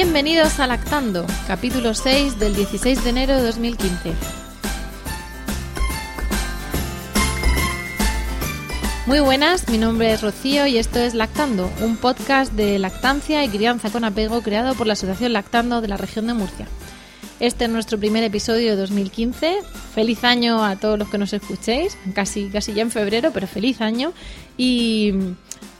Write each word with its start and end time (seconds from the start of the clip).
Bienvenidos 0.00 0.60
a 0.60 0.68
Lactando, 0.68 1.26
capítulo 1.48 1.92
6 1.92 2.38
del 2.38 2.54
16 2.54 3.02
de 3.02 3.10
enero 3.10 3.34
de 3.34 3.42
2015. 3.42 4.12
Muy 9.06 9.18
buenas, 9.18 9.68
mi 9.68 9.76
nombre 9.76 10.12
es 10.12 10.22
Rocío 10.22 10.68
y 10.68 10.78
esto 10.78 11.00
es 11.00 11.14
Lactando, 11.14 11.68
un 11.82 11.96
podcast 11.96 12.52
de 12.52 12.78
lactancia 12.78 13.42
y 13.42 13.48
crianza 13.48 13.90
con 13.90 14.04
apego 14.04 14.40
creado 14.40 14.76
por 14.76 14.86
la 14.86 14.92
Asociación 14.92 15.32
Lactando 15.32 15.80
de 15.80 15.88
la 15.88 15.96
región 15.96 16.28
de 16.28 16.34
Murcia. 16.34 16.68
Este 17.40 17.64
es 17.64 17.70
nuestro 17.70 17.98
primer 17.98 18.22
episodio 18.22 18.70
de 18.70 18.76
2015. 18.76 19.62
Feliz 19.96 20.22
año 20.22 20.64
a 20.64 20.76
todos 20.76 20.96
los 20.96 21.08
que 21.08 21.18
nos 21.18 21.32
escuchéis, 21.32 21.98
casi, 22.14 22.50
casi 22.50 22.72
ya 22.72 22.82
en 22.82 22.92
febrero, 22.92 23.32
pero 23.32 23.48
feliz 23.48 23.80
año. 23.80 24.12
Y 24.56 25.12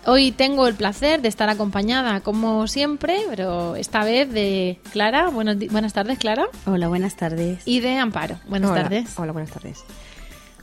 hoy 0.06 0.32
tengo 0.32 0.66
el 0.66 0.74
placer 0.74 1.22
de 1.22 1.28
estar 1.28 1.48
acompañada, 1.48 2.20
como 2.20 2.66
siempre, 2.66 3.20
pero 3.28 3.76
esta 3.76 4.04
vez 4.04 4.32
de 4.32 4.78
Clara. 4.92 5.28
Buenos 5.28 5.56
buenas 5.70 5.92
tardes, 5.92 6.18
Clara. 6.18 6.46
Hola, 6.66 6.88
buenas 6.88 7.16
tardes. 7.16 7.62
Y 7.66 7.80
de 7.80 7.96
Amparo. 7.96 8.38
Buenas 8.48 8.70
Hola, 8.70 8.82
tardes. 8.82 9.18
Hola, 9.18 9.32
buenas 9.32 9.50
tardes. 9.50 9.84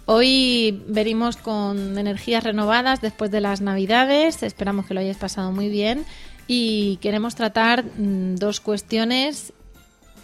Hoy 0.07 0.83
venimos 0.87 1.35
con 1.37 1.97
energías 1.97 2.43
renovadas 2.43 3.01
después 3.01 3.31
de 3.31 3.41
las 3.41 3.61
Navidades. 3.61 4.43
Esperamos 4.43 4.85
que 4.85 4.93
lo 4.93 4.99
hayáis 4.99 5.17
pasado 5.17 5.51
muy 5.51 5.69
bien. 5.69 6.05
Y 6.47 6.97
queremos 6.97 7.33
tratar 7.33 7.83
mm, 7.83 8.35
dos 8.35 8.59
cuestiones, 8.59 9.51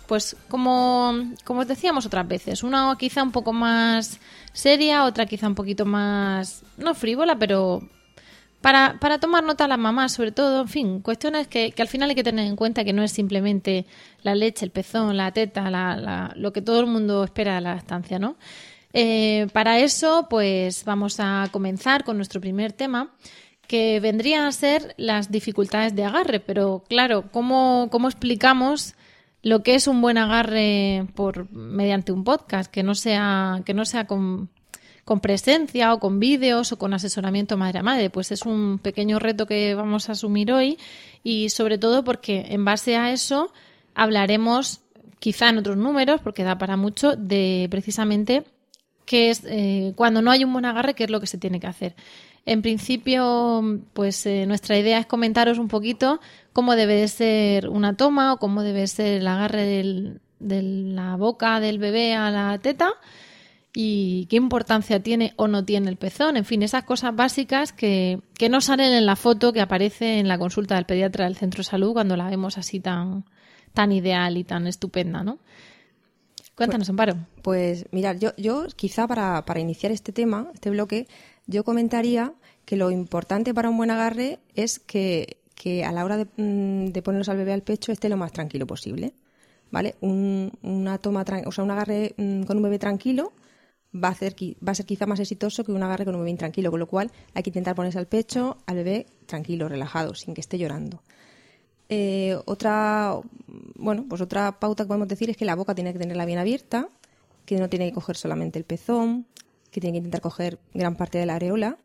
pues 0.05 0.35
como, 0.49 1.13
como 1.43 1.61
os 1.61 1.67
decíamos 1.67 2.05
otras 2.05 2.27
veces. 2.27 2.61
Una 2.61 2.95
quizá 2.99 3.23
un 3.23 3.31
poco 3.31 3.53
más 3.53 4.19
seria, 4.53 5.05
otra 5.05 5.25
quizá 5.25 5.47
un 5.47 5.55
poquito 5.55 5.85
más, 5.85 6.61
no 6.77 6.93
frívola, 6.93 7.37
pero 7.37 7.81
para, 8.61 8.97
para 8.99 9.19
tomar 9.19 9.43
nota 9.43 9.65
a 9.65 9.67
las 9.67 9.79
mamás, 9.79 10.13
sobre 10.13 10.31
todo, 10.31 10.61
en 10.61 10.67
fin, 10.67 10.99
cuestiones 11.01 11.47
que, 11.47 11.71
que 11.71 11.81
al 11.81 11.87
final 11.87 12.09
hay 12.09 12.15
que 12.15 12.23
tener 12.23 12.45
en 12.47 12.55
cuenta 12.55 12.83
que 12.83 12.93
no 12.93 13.03
es 13.03 13.11
simplemente 13.11 13.85
la 14.21 14.35
leche, 14.35 14.65
el 14.65 14.71
pezón, 14.71 15.17
la 15.17 15.31
teta, 15.31 15.69
la, 15.71 15.95
la- 15.97 16.31
lo 16.35 16.53
que 16.53 16.61
todo 16.61 16.79
el 16.79 16.85
mundo 16.87 17.23
espera 17.23 17.55
de 17.55 17.61
la 17.61 17.75
estancia, 17.75 18.19
¿no? 18.19 18.35
Eh, 18.93 19.47
para 19.53 19.79
eso, 19.79 20.27
pues 20.29 20.83
vamos 20.85 21.15
a 21.19 21.47
comenzar 21.51 22.03
con 22.03 22.17
nuestro 22.17 22.41
primer 22.41 22.73
tema, 22.73 23.13
que 23.67 23.99
vendría 24.01 24.47
a 24.47 24.51
ser 24.51 24.93
las 24.97 25.31
dificultades 25.31 25.95
de 25.95 26.03
agarre. 26.03 26.41
Pero 26.41 26.83
claro, 26.89 27.25
¿cómo, 27.31 27.87
cómo 27.89 28.09
explicamos 28.09 28.95
lo 29.43 29.63
que 29.63 29.75
es 29.75 29.87
un 29.87 30.01
buen 30.01 30.17
agarre 30.17 31.07
por 31.15 31.49
mediante 31.53 32.11
un 32.11 32.25
podcast? 32.25 32.69
Que 32.69 32.83
no 32.83 32.93
sea, 32.95 33.61
que 33.65 33.73
no 33.73 33.85
sea 33.85 34.07
con, 34.07 34.49
con 35.05 35.19
presencia 35.19 35.93
o 35.93 35.99
con 35.99 36.19
vídeos 36.19 36.71
o 36.71 36.77
con 36.77 36.93
asesoramiento 36.93 37.57
madre 37.57 37.79
a 37.79 37.83
madre. 37.83 38.09
Pues 38.09 38.31
es 38.31 38.45
un 38.45 38.79
pequeño 38.79 39.19
reto 39.19 39.45
que 39.47 39.73
vamos 39.75 40.09
a 40.09 40.13
asumir 40.13 40.51
hoy 40.51 40.77
y 41.23 41.49
sobre 41.49 41.77
todo 41.77 42.03
porque 42.03 42.45
en 42.49 42.65
base 42.65 42.95
a 42.97 43.11
eso 43.11 43.51
hablaremos 43.95 44.81
quizá 45.19 45.49
en 45.49 45.59
otros 45.59 45.77
números, 45.77 46.19
porque 46.21 46.43
da 46.43 46.57
para 46.57 46.77
mucho, 46.77 47.15
de 47.15 47.67
precisamente 47.69 48.43
qué 49.05 49.29
es 49.29 49.43
eh, 49.45 49.93
cuando 49.95 50.21
no 50.21 50.31
hay 50.31 50.43
un 50.43 50.53
buen 50.53 50.65
agarre, 50.65 50.93
qué 50.95 51.03
es 51.03 51.09
lo 51.11 51.19
que 51.19 51.27
se 51.27 51.37
tiene 51.37 51.59
que 51.59 51.67
hacer. 51.67 51.95
En 52.45 52.63
principio, 52.63 53.61
pues 53.93 54.25
eh, 54.25 54.45
nuestra 54.47 54.77
idea 54.77 54.97
es 54.97 55.05
comentaros 55.05 55.59
un 55.59 55.67
poquito 55.67 56.19
cómo 56.53 56.75
debe 56.75 56.95
de 56.95 57.07
ser 57.07 57.69
una 57.69 57.95
toma 57.95 58.33
o 58.33 58.37
cómo 58.37 58.63
debe 58.63 58.87
ser 58.87 59.19
el 59.21 59.27
agarre 59.27 59.63
del- 59.65 60.21
de 60.39 60.63
la 60.63 61.17
boca 61.17 61.59
del 61.59 61.77
bebé 61.77 62.15
a 62.15 62.31
la 62.31 62.57
teta 62.57 62.93
y 63.73 64.25
qué 64.29 64.35
importancia 64.35 65.01
tiene 65.01 65.33
o 65.37 65.47
no 65.47 65.63
tiene 65.63 65.89
el 65.89 65.97
pezón. 65.97 66.37
En 66.37 66.45
fin, 66.45 66.61
esas 66.63 66.83
cosas 66.83 67.15
básicas 67.15 67.71
que, 67.71 68.19
que 68.37 68.49
no 68.49 68.59
salen 68.61 68.93
en 68.93 69.05
la 69.05 69.15
foto 69.15 69.53
que 69.53 69.61
aparece 69.61 70.19
en 70.19 70.27
la 70.27 70.37
consulta 70.37 70.75
del 70.75 70.85
pediatra 70.85 71.25
del 71.25 71.37
centro 71.37 71.59
de 71.59 71.65
salud 71.65 71.93
cuando 71.93 72.17
la 72.17 72.29
vemos 72.29 72.57
así 72.57 72.79
tan, 72.79 73.25
tan 73.73 73.91
ideal 73.91 74.37
y 74.37 74.43
tan 74.43 74.67
estupenda, 74.67 75.23
¿no? 75.23 75.39
Cuéntanos, 76.55 76.89
Amparo. 76.89 77.15
Pues 77.41 77.85
mirad, 77.91 78.17
yo, 78.17 78.35
yo 78.37 78.67
quizá 78.75 79.07
para, 79.07 79.45
para 79.45 79.61
iniciar 79.61 79.91
este 79.91 80.11
tema, 80.11 80.49
este 80.53 80.69
bloque, 80.69 81.07
yo 81.47 81.63
comentaría 81.63 82.33
que 82.65 82.75
lo 82.75 82.91
importante 82.91 83.53
para 83.53 83.69
un 83.69 83.77
buen 83.77 83.89
agarre 83.89 84.39
es 84.53 84.79
que, 84.79 85.37
que 85.55 85.85
a 85.85 85.91
la 85.91 86.03
hora 86.03 86.17
de, 86.17 86.27
mm, 86.35 86.91
de 86.91 87.01
ponerlos 87.01 87.29
al 87.29 87.37
bebé 87.37 87.53
al 87.53 87.63
pecho 87.63 87.91
esté 87.91 88.09
lo 88.09 88.17
más 88.17 88.33
tranquilo 88.33 88.67
posible. 88.67 89.13
¿Vale? 89.71 89.95
Un, 90.01 90.51
una 90.61 90.97
toma, 90.97 91.23
o 91.45 91.51
sea, 91.53 91.63
un 91.63 91.71
agarre 91.71 92.13
mm, 92.17 92.43
con 92.43 92.57
un 92.57 92.63
bebé 92.63 92.77
tranquilo 92.77 93.31
va 93.93 94.09
a, 94.09 94.13
va 94.13 94.71
a 94.71 94.75
ser 94.75 94.85
quizá 94.85 95.05
más 95.05 95.19
exitoso 95.19 95.63
que 95.63 95.71
un 95.71 95.83
agarre 95.83 96.05
con 96.05 96.15
un 96.15 96.21
bebé 96.21 96.31
intranquilo, 96.31 96.71
con 96.71 96.79
lo 96.79 96.87
cual 96.87 97.11
hay 97.33 97.43
que 97.43 97.49
intentar 97.49 97.75
ponerse 97.75 97.99
al 97.99 98.07
pecho 98.07 98.57
al 98.65 98.75
bebé 98.75 99.07
tranquilo, 99.25 99.67
relajado, 99.67 100.15
sin 100.15 100.33
que 100.33 100.41
esté 100.41 100.57
llorando. 100.57 101.01
Eh, 101.89 102.37
otra, 102.45 103.19
bueno, 103.75 104.05
pues 104.07 104.21
otra 104.21 104.59
pauta 104.59 104.83
que 104.83 104.87
podemos 104.87 105.09
decir 105.09 105.29
es 105.29 105.35
que 105.35 105.45
la 105.45 105.55
boca 105.55 105.75
tiene 105.75 105.91
que 105.91 105.99
tenerla 105.99 106.25
bien 106.25 106.39
abierta, 106.39 106.89
que 107.45 107.57
no 107.57 107.69
tiene 107.69 107.89
que 107.89 107.93
coger 107.93 108.15
solamente 108.15 108.57
el 108.57 108.65
pezón, 108.65 109.25
que 109.71 109.81
tiene 109.81 109.93
que 109.93 109.97
intentar 109.97 110.21
coger 110.21 110.59
gran 110.73 110.95
parte 110.95 111.17
de 111.17 111.25
la 111.25 111.35
areola. 111.35 111.77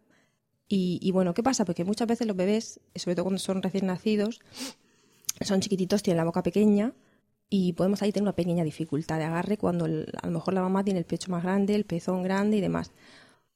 Y, 0.69 0.99
y 1.03 1.11
bueno, 1.11 1.35
¿qué 1.35 1.43
pasa? 1.43 1.65
Porque 1.65 1.85
muchas 1.85 2.07
veces 2.07 2.27
los 2.27 2.37
bebés, 2.37 2.81
sobre 2.95 3.17
todo 3.17 3.25
cuando 3.25 3.39
son 3.39 3.63
recién 3.63 3.87
nacidos, 3.87 4.41
son 5.41 5.61
chiquititos, 5.61 6.03
tienen 6.03 6.19
la 6.19 6.25
boca 6.25 6.43
pequeña 6.43 6.93
y 7.49 7.73
podemos 7.75 8.03
ahí 8.03 8.13
tener 8.13 8.25
una 8.25 8.35
pequeña 8.35 8.65
dificultad 8.65 9.19
de 9.19 9.25
agarre 9.25 9.57
cuando 9.57 9.87
el- 9.87 10.13
a 10.21 10.27
lo 10.27 10.33
mejor 10.33 10.55
la 10.55 10.63
mamá 10.63 10.83
tiene 10.85 10.99
el 11.01 11.07
pecho 11.07 11.31
más 11.31 11.43
grande, 11.43 11.75
el 11.75 11.85
pezón 11.85 12.23
grande 12.23 12.57
y 12.57 12.61
demás. 12.61 12.91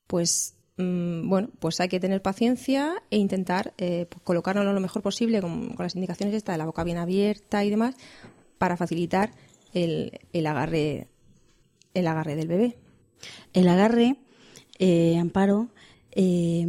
Pues 0.07 0.55
mm, 0.77 1.29
bueno, 1.29 1.49
pues 1.59 1.81
hay 1.81 1.89
que 1.89 2.01
tener 2.01 2.23
paciencia 2.23 3.03
e 3.11 3.17
intentar 3.19 3.75
eh, 3.79 4.07
pues, 4.09 4.23
colocarlo 4.23 4.63
lo 4.65 4.81
mejor 4.81 5.03
posible 5.03 5.41
con, 5.41 5.71
con 5.75 5.85
las 5.85 5.95
indicaciones 5.95 6.35
esta 6.35 6.53
de 6.53 6.59
la 6.59 6.67
boca 6.67 6.85
bien 6.85 6.99
abierta 6.99 7.65
y 7.65 7.71
demás 7.71 7.95
para 8.59 8.77
facilitar 8.77 9.33
el, 9.75 10.19
el 10.33 10.47
agarre 10.47 11.09
el 11.95 12.07
agarre 12.07 12.37
del 12.37 12.49
bebé. 12.49 12.77
El 13.53 13.69
agarre, 13.69 14.17
eh, 14.79 15.19
Amparo, 15.19 15.69
eh, 16.13 16.67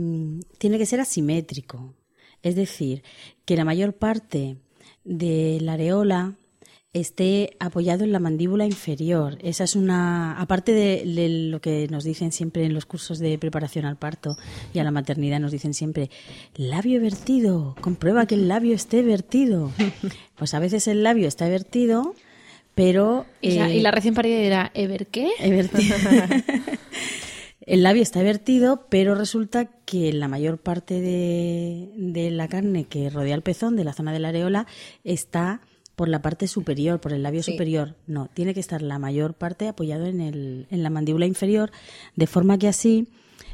tiene 0.57 0.77
que 0.77 0.85
ser 0.85 0.99
asimétrico. 0.99 1.93
Es 2.41 2.55
decir, 2.55 3.03
que 3.45 3.55
la 3.55 3.65
mayor 3.65 3.93
parte 3.93 4.57
de 5.03 5.59
la 5.61 5.73
areola 5.73 6.35
esté 6.93 7.55
apoyado 7.59 8.03
en 8.03 8.11
la 8.11 8.19
mandíbula 8.19 8.65
inferior. 8.65 9.37
Esa 9.41 9.63
es 9.63 9.75
una, 9.75 10.39
aparte 10.39 10.73
de, 10.73 11.03
de 11.05 11.29
lo 11.29 11.61
que 11.61 11.87
nos 11.89 12.03
dicen 12.03 12.31
siempre 12.31 12.65
en 12.65 12.73
los 12.73 12.85
cursos 12.85 13.19
de 13.19 13.37
preparación 13.37 13.85
al 13.85 13.95
parto 13.95 14.35
y 14.73 14.79
a 14.79 14.83
la 14.83 14.91
maternidad, 14.91 15.39
nos 15.39 15.51
dicen 15.51 15.73
siempre, 15.73 16.09
labio 16.55 16.99
vertido, 16.99 17.75
comprueba 17.79 18.25
que 18.25 18.35
el 18.35 18.47
labio 18.47 18.75
esté 18.75 19.01
vertido. 19.01 19.71
Pues 20.35 20.55
a 20.55 20.59
veces 20.59 20.87
el 20.87 21.03
labio 21.03 21.27
está 21.27 21.47
vertido, 21.47 22.15
pero... 22.73 23.27
Y, 23.41 23.51
la, 23.51 23.69
eh, 23.69 23.77
y 23.77 23.81
la 23.81 23.91
recién 23.91 24.15
parida 24.15 24.39
dirá, 24.39 24.71
¿Ever 24.73 25.05
qué? 25.05 25.29
Evertido. 25.39 25.95
El 27.61 27.83
labio 27.83 28.01
está 28.01 28.23
vertido, 28.23 28.87
pero 28.89 29.13
resulta 29.13 29.65
que 29.85 30.11
la 30.13 30.27
mayor 30.27 30.57
parte 30.57 30.99
de, 30.99 31.91
de 31.95 32.31
la 32.31 32.47
carne 32.47 32.85
que 32.85 33.11
rodea 33.11 33.35
el 33.35 33.43
pezón, 33.43 33.75
de 33.75 33.83
la 33.83 33.93
zona 33.93 34.11
de 34.11 34.19
la 34.19 34.29
areola, 34.29 34.65
está 35.03 35.61
por 36.01 36.09
la 36.09 36.23
parte 36.23 36.47
superior, 36.47 36.99
por 36.99 37.13
el 37.13 37.21
labio 37.21 37.43
Sí. 37.43 37.51
superior. 37.51 37.93
No, 38.07 38.27
tiene 38.33 38.55
que 38.55 38.59
estar 38.59 38.81
la 38.81 38.97
mayor 38.97 39.35
parte 39.35 39.67
apoyado 39.67 40.07
en, 40.07 40.19
el, 40.19 40.65
en 40.71 40.81
la 40.81 40.89
mandíbula 40.89 41.27
inferior, 41.27 41.69
de 42.15 42.25
forma 42.25 42.57
que 42.57 42.67
así 42.67 43.07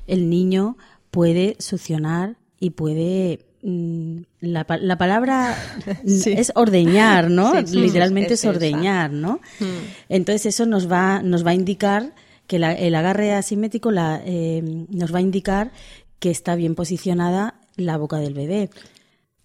el 0.08 0.30
niño 0.30 0.78
puede 1.12 1.58
succionar 1.60 2.38
y 2.58 2.70
puede 2.70 3.40
mm, 3.64 4.20
la, 4.40 4.66
la 4.80 4.98
palabra 4.98 5.58
Sí. 6.06 6.32
es 6.38 6.54
ordeñar, 6.56 7.30
¿no? 7.30 7.52
Sí, 7.60 7.68
sí, 7.68 7.80
Literalmente 7.82 8.36
es 8.36 8.40
es, 8.40 8.46
esa. 8.46 8.50
ordeñar, 8.52 9.12
¿no? 9.12 9.42
Mm. 9.60 9.66
Entonces 10.08 10.46
eso 10.46 10.66
nos 10.66 10.90
va, 10.90 11.22
nos 11.22 11.46
va 11.46 11.50
a 11.52 11.56
indicar 11.56 12.16
que 12.48 12.60
la- 12.60 12.72
el 12.76 12.96
agarre 12.96 13.34
asimétrico 13.34 13.92
la, 13.92 14.22
eh, 14.26 14.62
nos 14.90 15.14
va 15.14 15.18
a 15.18 15.22
indicar 15.22 15.74
que 16.20 16.32
está 16.32 16.56
bien 16.56 16.76
posicionada 16.76 17.56
la 17.76 17.98
boca 17.98 18.20
del 18.20 18.34
bebé. 18.34 18.70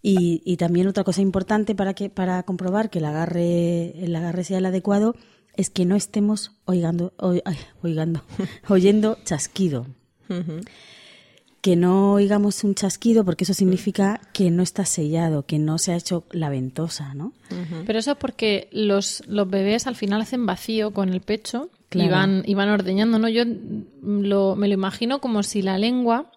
Y, 0.02 0.42
y 0.44 0.56
también 0.56 0.88
otra 0.88 1.04
cosa 1.04 1.20
importante 1.22 1.74
para 1.76 1.94
que 1.94 2.10
para 2.10 2.42
comprobar 2.42 2.90
que 2.90 2.98
el 2.98 3.04
agarre 3.04 4.04
el 4.04 4.14
agarre 4.16 4.42
sea 4.44 4.58
el 4.58 4.66
adecuado 4.66 5.14
es 5.56 5.70
que 5.70 5.84
no 5.84 5.94
estemos 5.96 6.52
oigando, 6.64 7.12
oi- 7.18 7.42
ay, 7.44 7.56
oigando, 7.82 8.22
oyendo 8.68 9.16
chasquido. 9.24 9.86
Que 11.60 11.76
no 11.76 12.14
oigamos 12.14 12.64
un 12.64 12.74
chasquido 12.74 13.24
porque 13.24 13.44
eso 13.44 13.54
significa 13.54 14.20
que 14.32 14.50
no 14.50 14.64
está 14.64 14.84
sellado, 14.84 15.46
que 15.46 15.60
no 15.60 15.78
se 15.78 15.92
ha 15.92 15.96
hecho 15.96 16.24
la 16.32 16.48
ventosa, 16.48 17.14
¿no? 17.14 17.32
Pero 17.86 18.00
eso 18.00 18.12
es 18.12 18.16
porque 18.16 18.68
los, 18.72 19.22
los 19.28 19.48
bebés 19.48 19.86
al 19.86 19.94
final 19.94 20.20
hacen 20.22 20.44
vacío 20.44 20.92
con 20.92 21.10
el 21.10 21.20
pecho 21.20 21.70
y, 22.06 22.08
van, 22.10 22.42
y 22.46 22.54
van 22.54 22.68
ordeñando, 22.70 23.20
¿no? 23.20 23.28
Yo 23.28 23.44
mm, 23.46 24.22
lo, 24.22 24.56
me 24.56 24.66
lo 24.66 24.74
imagino 24.74 25.20
como 25.20 25.44
si 25.44 25.62
la 25.62 25.78
lengua 25.78 26.32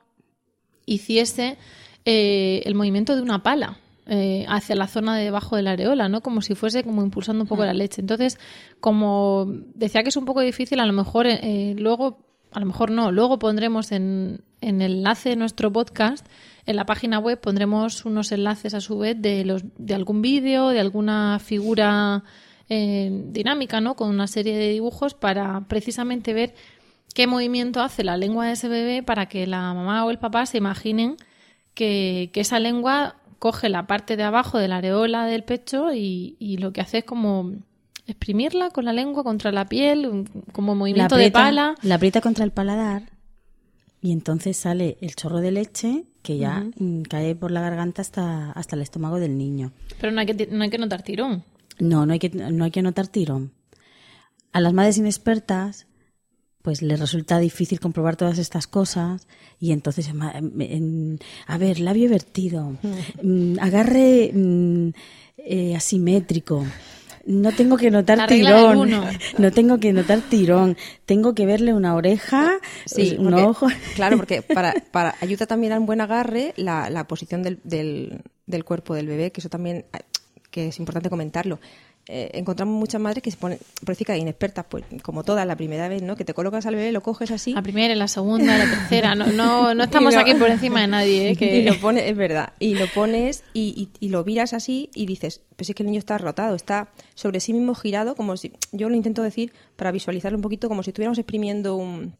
hiciese 0.85 1.57
eh, 2.05 2.61
el 2.65 2.75
movimiento 2.75 3.15
de 3.15 3.21
una 3.21 3.43
pala 3.43 3.77
eh, 4.07 4.45
hacia 4.47 4.75
la 4.75 4.87
zona 4.87 5.17
de 5.17 5.23
debajo 5.23 5.55
de 5.55 5.63
la 5.63 5.71
areola, 5.71 6.07
¿no? 6.09 6.21
Como 6.21 6.41
si 6.41 6.53
fuese 6.53 6.83
como 6.83 7.01
impulsando 7.01 7.43
un 7.43 7.47
poco 7.47 7.65
la 7.65 7.73
leche. 7.73 8.01
Entonces, 8.01 8.37
como 8.79 9.47
decía 9.73 10.03
que 10.03 10.09
es 10.09 10.17
un 10.17 10.25
poco 10.25 10.41
difícil, 10.41 10.79
a 10.79 10.85
lo 10.85 10.93
mejor 10.93 11.25
eh, 11.25 11.75
luego, 11.77 12.19
a 12.51 12.59
lo 12.59 12.67
mejor 12.67 12.91
no, 12.91 13.11
luego 13.11 13.39
pondremos 13.39 13.91
en, 13.91 14.41
en 14.61 14.83
el 14.83 14.97
enlace 14.97 15.29
de 15.29 15.35
nuestro 15.35 15.73
podcast, 15.73 16.25
en 16.67 16.75
la 16.75 16.85
página 16.85 17.19
web 17.19 17.39
pondremos 17.39 18.05
unos 18.05 18.31
enlaces 18.31 18.73
a 18.75 18.81
su 18.81 18.99
vez 18.99 19.19
de, 19.19 19.43
los, 19.43 19.63
de 19.77 19.95
algún 19.95 20.21
vídeo, 20.21 20.69
de 20.69 20.79
alguna 20.79 21.39
figura 21.39 22.23
eh, 22.69 23.09
dinámica, 23.27 23.81
¿no? 23.81 23.95
Con 23.95 24.09
una 24.09 24.27
serie 24.27 24.57
de 24.57 24.69
dibujos 24.69 25.13
para 25.13 25.61
precisamente 25.67 26.33
ver 26.33 26.53
qué 27.13 27.27
movimiento 27.27 27.81
hace 27.81 28.03
la 28.03 28.17
lengua 28.17 28.47
de 28.47 28.53
ese 28.53 28.67
bebé 28.67 29.03
para 29.03 29.27
que 29.27 29.47
la 29.47 29.73
mamá 29.73 30.05
o 30.05 30.11
el 30.11 30.19
papá 30.19 30.45
se 30.45 30.57
imaginen 30.57 31.17
que, 31.75 32.31
que 32.33 32.41
esa 32.41 32.59
lengua 32.59 33.17
coge 33.37 33.69
la 33.69 33.85
parte 33.85 34.17
de 34.17 34.23
abajo 34.23 34.57
de 34.57 34.67
la 34.67 34.77
areola 34.77 35.25
del 35.25 35.43
pecho 35.43 35.93
y, 35.93 36.35
y 36.39 36.57
lo 36.57 36.73
que 36.73 36.81
hace 36.81 36.99
es 36.99 37.03
como 37.03 37.53
exprimirla 38.07 38.71
con 38.71 38.85
la 38.85 38.93
lengua 38.93 39.23
contra 39.23 39.51
la 39.51 39.65
piel, 39.65 40.25
como 40.51 40.73
movimiento 40.73 41.15
de 41.15 41.29
pala. 41.29 41.75
La 41.83 41.95
aprieta 41.95 42.21
contra 42.21 42.43
el 42.43 42.51
paladar 42.51 43.15
y 44.05 44.11
entonces 44.11 44.55
sale 44.55 44.99
el 45.01 45.15
chorro 45.15 45.41
de 45.41 45.51
leche 45.51 46.03
que 46.21 46.37
ya 46.37 46.63
mm, 46.77 47.01
cae 47.09 47.33
por 47.35 47.49
la 47.49 47.61
garganta 47.61 48.03
hasta, 48.03 48.51
hasta 48.51 48.75
el 48.75 48.83
estómago 48.83 49.19
del 49.19 49.35
niño. 49.35 49.71
Pero 49.99 50.11
no 50.11 50.21
hay 50.21 50.27
que, 50.27 50.45
no 50.45 50.63
hay 50.63 50.69
que 50.69 50.77
notar 50.77 51.01
tirón. 51.01 51.43
No, 51.79 52.05
no 52.05 52.13
hay 52.13 52.19
que, 52.19 52.29
no 52.29 52.65
hay 52.65 52.69
que 52.69 52.83
notar 52.83 53.07
tirón. 53.07 53.51
A 54.51 54.61
las 54.61 54.73
madres 54.73 54.99
inexpertas, 54.99 55.87
pues 56.65 56.81
les 56.81 56.99
resulta 56.99 57.37
difícil 57.39 57.79
comprobar 57.79 58.15
todas 58.17 58.39
estas 58.39 58.65
cosas 58.65 59.27
y 59.59 59.71
entonces, 59.71 60.09
en- 60.09 61.19
a 61.45 61.57
ver, 61.59 61.79
labio 61.79 62.09
vertido, 62.09 62.75
mm, 63.21 63.59
agarre 63.61 64.31
mm, 64.33 64.89
eh, 65.37 65.75
asimétrico. 65.75 66.65
No 67.27 67.51
tengo 67.51 67.77
que 67.77 67.89
notar 67.91 68.27
tirón, 68.27 68.89
no 69.37 69.51
tengo 69.51 69.79
que 69.79 69.93
notar 69.93 70.21
tirón, 70.21 70.75
tengo 71.05 71.33
que 71.35 71.45
verle 71.45 71.73
una 71.73 71.95
oreja, 71.95 72.53
Sí, 72.85 73.15
un 73.17 73.29
porque- 73.29 73.43
ojo. 73.43 73.67
Claro, 73.95 74.17
porque 74.17 74.41
para, 74.57 74.73
para 74.91 75.15
ayuda 75.21 75.45
también 75.45 75.73
a 75.73 75.79
un 75.79 75.85
buen 75.85 76.01
agarre 76.01 76.53
la, 76.57 76.89
la 76.89 77.05
posición 77.07 77.43
del, 77.43 77.59
del, 77.63 78.21
del 78.47 78.63
cuerpo 78.65 78.95
del 78.95 79.07
bebé, 79.07 79.31
que 79.31 79.39
eso 79.41 79.49
también 79.49 79.85
eh, 79.93 79.99
que 80.51 80.67
es 80.69 80.79
importante 80.79 81.09
comentarlo. 81.09 81.59
Eh, 82.07 82.29
encontramos 82.35 82.75
muchas 82.77 83.01
madres 83.01 83.23
que 83.23 83.31
se 83.31 83.37
ponen, 83.37 83.57
por 83.79 83.89
decir 83.89 84.05
que 84.05 84.15
inexpertas, 84.15 84.65
pues 84.69 84.83
como 85.01 85.23
todas 85.23 85.47
la 85.47 85.55
primera 85.55 85.87
vez, 85.89 86.03
¿no? 86.03 86.15
Que 86.15 86.23
te 86.23 86.35
colocas 86.35 86.65
al 86.67 86.75
bebé, 86.75 86.91
lo 86.91 87.01
coges 87.01 87.31
así. 87.31 87.53
La 87.53 87.63
primera, 87.63 87.95
la 87.95 88.07
segunda, 88.07 88.57
la 88.59 88.65
tercera. 88.69 89.15
No, 89.15 89.25
no, 89.31 89.73
no 89.75 89.83
estamos 89.85 90.13
lo- 90.13 90.19
aquí 90.19 90.35
por 90.35 90.49
encima 90.49 90.81
de 90.81 90.87
nadie. 90.87 91.31
¿eh? 91.31 91.35
Que... 91.37 91.57
Y 91.57 91.63
lo 91.63 91.79
pones, 91.79 92.03
es 92.09 92.15
verdad, 92.15 92.53
y 92.59 92.75
lo 92.75 92.85
pones 92.93 93.43
y, 93.53 93.89
y- 93.99 94.05
y 94.05 94.09
lo 94.09 94.23
miras 94.23 94.53
así 94.53 94.89
y 94.93 95.07
dices, 95.07 95.41
pues 95.55 95.69
es 95.69 95.75
que 95.75 95.81
el 95.81 95.87
niño 95.87 95.97
está 95.99 96.17
rotado, 96.19 96.55
está 96.55 96.89
sobre 97.15 97.39
sí 97.39 97.53
mismo 97.53 97.73
girado, 97.73 98.15
como 98.15 98.37
si, 98.37 98.51
yo 98.71 98.87
lo 98.89 98.95
intento 98.95 99.23
decir 99.23 99.51
para 99.75 99.91
visualizarlo 99.91 100.37
un 100.37 100.43
poquito, 100.43 100.67
como 100.69 100.83
si 100.83 100.91
estuviéramos 100.91 101.17
exprimiendo 101.17 101.75
un, 101.75 102.13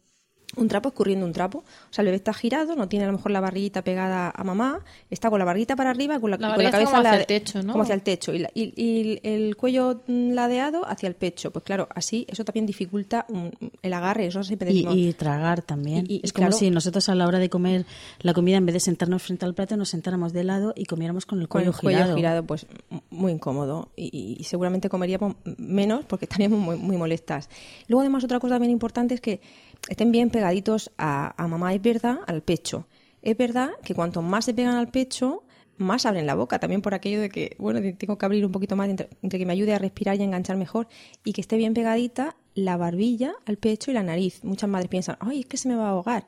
un 0.56 0.68
trapo, 0.68 0.88
escurriendo 0.90 1.26
un 1.26 1.32
trapo. 1.32 1.58
O 1.58 1.64
sea, 1.92 2.02
el 2.02 2.06
bebé 2.06 2.16
está 2.16 2.32
girado, 2.32 2.76
no 2.76 2.88
tiene 2.88 3.04
a 3.04 3.08
lo 3.08 3.14
mejor 3.16 3.32
la 3.32 3.40
barriguita 3.40 3.82
pegada 3.82 4.32
a 4.34 4.44
mamá, 4.44 4.80
está 5.10 5.28
con 5.28 5.38
la 5.40 5.44
barriguita 5.44 5.74
para 5.76 5.90
arriba, 5.90 6.20
con 6.20 6.30
la, 6.30 6.36
La 6.38 6.46
y 6.46 6.50
con 6.50 6.56
barriga 6.56 6.70
la 6.70 6.78
está 6.78 6.92
cabeza 6.92 6.96
como 6.96 7.08
hacia 7.08 7.20
el 7.20 7.26
techo, 7.26 7.62
¿no? 7.62 7.72
Como 7.72 7.82
hacia 7.82 7.94
el 7.94 8.02
techo, 8.02 8.32
y, 8.32 8.38
la- 8.38 8.50
y- 8.54 8.72
y 8.80 9.20
el 9.24 9.56
cuello 9.56 10.02
mm, 10.06 10.30
ladeado 10.32 10.86
hacia 10.88 11.08
el 11.08 11.14
pecho. 11.14 11.50
Pues 11.50 11.64
claro, 11.64 11.88
así 11.94 12.26
eso 12.30 12.44
también 12.44 12.64
dificulta 12.64 13.26
un- 13.28 13.50
el 13.82 13.92
agarre, 13.92 14.26
eso 14.28 14.42
siempre 14.44 14.70
Y, 14.70 14.74
decimos. 14.74 14.96
y 14.96 15.12
tragar 15.14 15.62
también. 15.62 16.06
Y- 16.08 16.16
y- 16.16 16.20
es 16.22 16.32
como 16.32 16.46
claro. 16.46 16.56
si 16.58 16.70
nosotros 16.70 17.08
a 17.08 17.14
la 17.16 17.26
hora 17.26 17.38
de 17.40 17.50
comer 17.50 17.84
la 18.20 18.32
comida, 18.32 18.56
en 18.56 18.66
vez 18.66 18.74
de 18.74 18.80
sentarnos 18.80 19.22
frente 19.22 19.44
al 19.44 19.54
plato, 19.54 19.76
nos 19.76 19.88
sentáramos 19.88 20.32
de 20.32 20.44
lado 20.44 20.72
y 20.76 20.84
comiéramos 20.84 21.26
con 21.26 21.40
el 21.40 21.48
con 21.48 21.60
cuello, 21.62 21.72
el 21.72 21.80
cuello 21.82 21.98
girado. 21.98 22.16
girado, 22.16 22.42
pues 22.44 22.66
muy 23.10 23.32
incómodo 23.32 23.88
y, 23.96 24.36
y 24.38 24.44
seguramente 24.44 24.88
comeríamos 24.88 25.34
menos 25.58 26.04
porque 26.06 26.24
estaríamos 26.30 26.60
muy, 26.60 26.76
muy 26.76 26.96
molestas. 26.96 27.50
Luego 27.88 28.00
además 28.02 28.22
otra 28.24 28.38
cosa 28.38 28.54
también 28.54 28.70
importante 28.70 29.14
es 29.14 29.20
que 29.20 29.40
estén 29.88 30.12
bien 30.12 30.30
pegaditos 30.30 30.90
a, 30.98 31.34
mamá, 31.48 31.74
es 31.74 31.82
verdad, 31.82 32.18
al 32.26 32.42
pecho. 32.42 32.86
Es 33.22 33.36
verdad 33.36 33.70
que 33.84 33.94
cuanto 33.94 34.22
más 34.22 34.44
se 34.44 34.54
pegan 34.54 34.76
al 34.76 34.88
pecho, 34.88 35.42
más 35.78 36.06
abren 36.06 36.26
la 36.26 36.34
boca, 36.34 36.58
también 36.58 36.80
por 36.80 36.94
aquello 36.94 37.20
de 37.20 37.28
que, 37.28 37.54
bueno, 37.58 37.80
tengo 37.98 38.16
que 38.16 38.24
abrir 38.26 38.46
un 38.46 38.52
poquito 38.52 38.76
más 38.76 38.88
entre, 38.88 39.08
entre 39.22 39.38
que 39.38 39.46
me 39.46 39.52
ayude 39.52 39.74
a 39.74 39.78
respirar 39.78 40.16
y 40.16 40.22
a 40.22 40.24
enganchar 40.24 40.56
mejor 40.56 40.88
y 41.24 41.32
que 41.32 41.40
esté 41.40 41.56
bien 41.56 41.74
pegadita 41.74 42.36
la 42.54 42.76
barbilla 42.76 43.34
al 43.44 43.58
pecho 43.58 43.90
y 43.90 43.94
la 43.94 44.02
nariz. 44.02 44.42
Muchas 44.42 44.70
madres 44.70 44.88
piensan, 44.88 45.16
ay, 45.20 45.40
es 45.40 45.46
que 45.46 45.56
se 45.56 45.68
me 45.68 45.74
va 45.76 45.88
a 45.88 45.90
ahogar. 45.90 46.26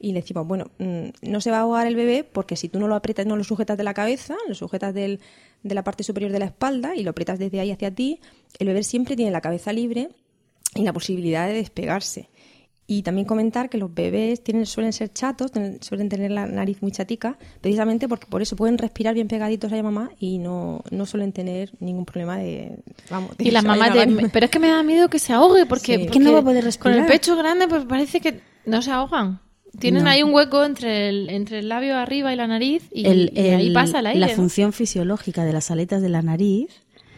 Y 0.00 0.12
le 0.12 0.20
decimos, 0.22 0.46
bueno, 0.46 0.70
mm, 0.78 1.08
no 1.30 1.40
se 1.40 1.50
va 1.50 1.58
a 1.58 1.60
ahogar 1.60 1.86
el 1.86 1.96
bebé 1.96 2.24
porque 2.24 2.56
si 2.56 2.68
tú 2.68 2.78
no 2.80 2.88
lo 2.88 2.94
aprietas, 2.94 3.26
no 3.26 3.36
lo 3.36 3.44
sujetas 3.44 3.76
de 3.76 3.84
la 3.84 3.94
cabeza, 3.94 4.36
lo 4.48 4.54
sujetas 4.54 4.94
del- 4.94 5.20
de 5.62 5.74
la 5.74 5.82
parte 5.84 6.02
superior 6.04 6.30
de 6.32 6.38
la 6.38 6.44
espalda 6.46 6.94
y 6.96 7.02
lo 7.02 7.10
aprietas 7.10 7.38
desde 7.38 7.60
ahí 7.60 7.70
hacia 7.72 7.92
ti, 7.94 8.20
el 8.58 8.68
bebé 8.68 8.82
siempre 8.84 9.16
tiene 9.16 9.30
la 9.32 9.40
cabeza 9.40 9.72
libre 9.72 10.08
y 10.74 10.82
la 10.82 10.92
posibilidad 10.92 11.46
de 11.48 11.54
despegarse. 11.54 12.30
Y 12.90 13.02
también 13.02 13.26
comentar 13.26 13.68
que 13.68 13.76
los 13.76 13.92
bebés 13.94 14.42
tienen, 14.42 14.64
suelen 14.64 14.94
ser 14.94 15.12
chatos, 15.12 15.52
suelen 15.82 16.08
tener 16.08 16.30
la 16.30 16.46
nariz 16.46 16.80
muy 16.80 16.90
chatica, 16.90 17.36
precisamente 17.60 18.08
porque 18.08 18.26
por 18.26 18.40
eso 18.40 18.56
pueden 18.56 18.78
respirar 18.78 19.12
bien 19.14 19.28
pegaditos 19.28 19.70
a 19.70 19.76
la 19.76 19.82
mamá 19.82 20.10
y 20.18 20.38
no, 20.38 20.82
no 20.90 21.04
suelen 21.04 21.32
tener 21.32 21.70
ningún 21.80 22.06
problema 22.06 22.38
de... 22.38 22.78
Vamos, 23.10 23.36
de 23.36 23.44
Y 23.46 23.50
las 23.50 23.62
mamás 23.62 23.92
de, 23.92 24.30
pero 24.32 24.46
es 24.46 24.50
que 24.50 24.58
me 24.58 24.68
da 24.68 24.82
miedo 24.82 25.08
que 25.10 25.18
se 25.18 25.34
ahogue 25.34 25.66
porque, 25.66 25.96
Sí. 25.98 26.02
Es 26.04 26.10
que 26.10 26.18
no 26.18 26.30
porque 26.30 26.32
va 26.32 26.38
a 26.38 26.42
poder 26.44 26.62
Con 26.78 26.92
el 26.92 26.98
respirar. 27.00 27.06
pecho 27.06 27.36
grande 27.36 27.68
pues 27.68 27.84
parece 27.84 28.20
que 28.22 28.40
no 28.64 28.80
se 28.80 28.90
ahogan. 28.90 29.40
Tienen 29.78 30.04
No. 30.04 30.10
ahí 30.10 30.22
un 30.22 30.32
hueco 30.32 30.64
entre 30.64 31.10
el, 31.10 31.28
entre 31.28 31.58
el 31.58 31.68
labio 31.68 31.94
arriba 31.98 32.32
y 32.32 32.36
la 32.36 32.46
nariz 32.46 32.88
y, 32.90 33.06
El- 33.06 33.32
y 33.34 33.40
ahí 33.40 33.66
el- 33.66 33.72
pasa 33.74 33.98
el 33.98 34.06
aire. 34.06 34.18
la 34.20 34.28
función 34.28 34.72
fisiológica 34.72 35.44
de 35.44 35.52
las 35.52 35.70
aletas 35.70 36.00
de 36.00 36.08
la 36.08 36.22
nariz 36.22 36.68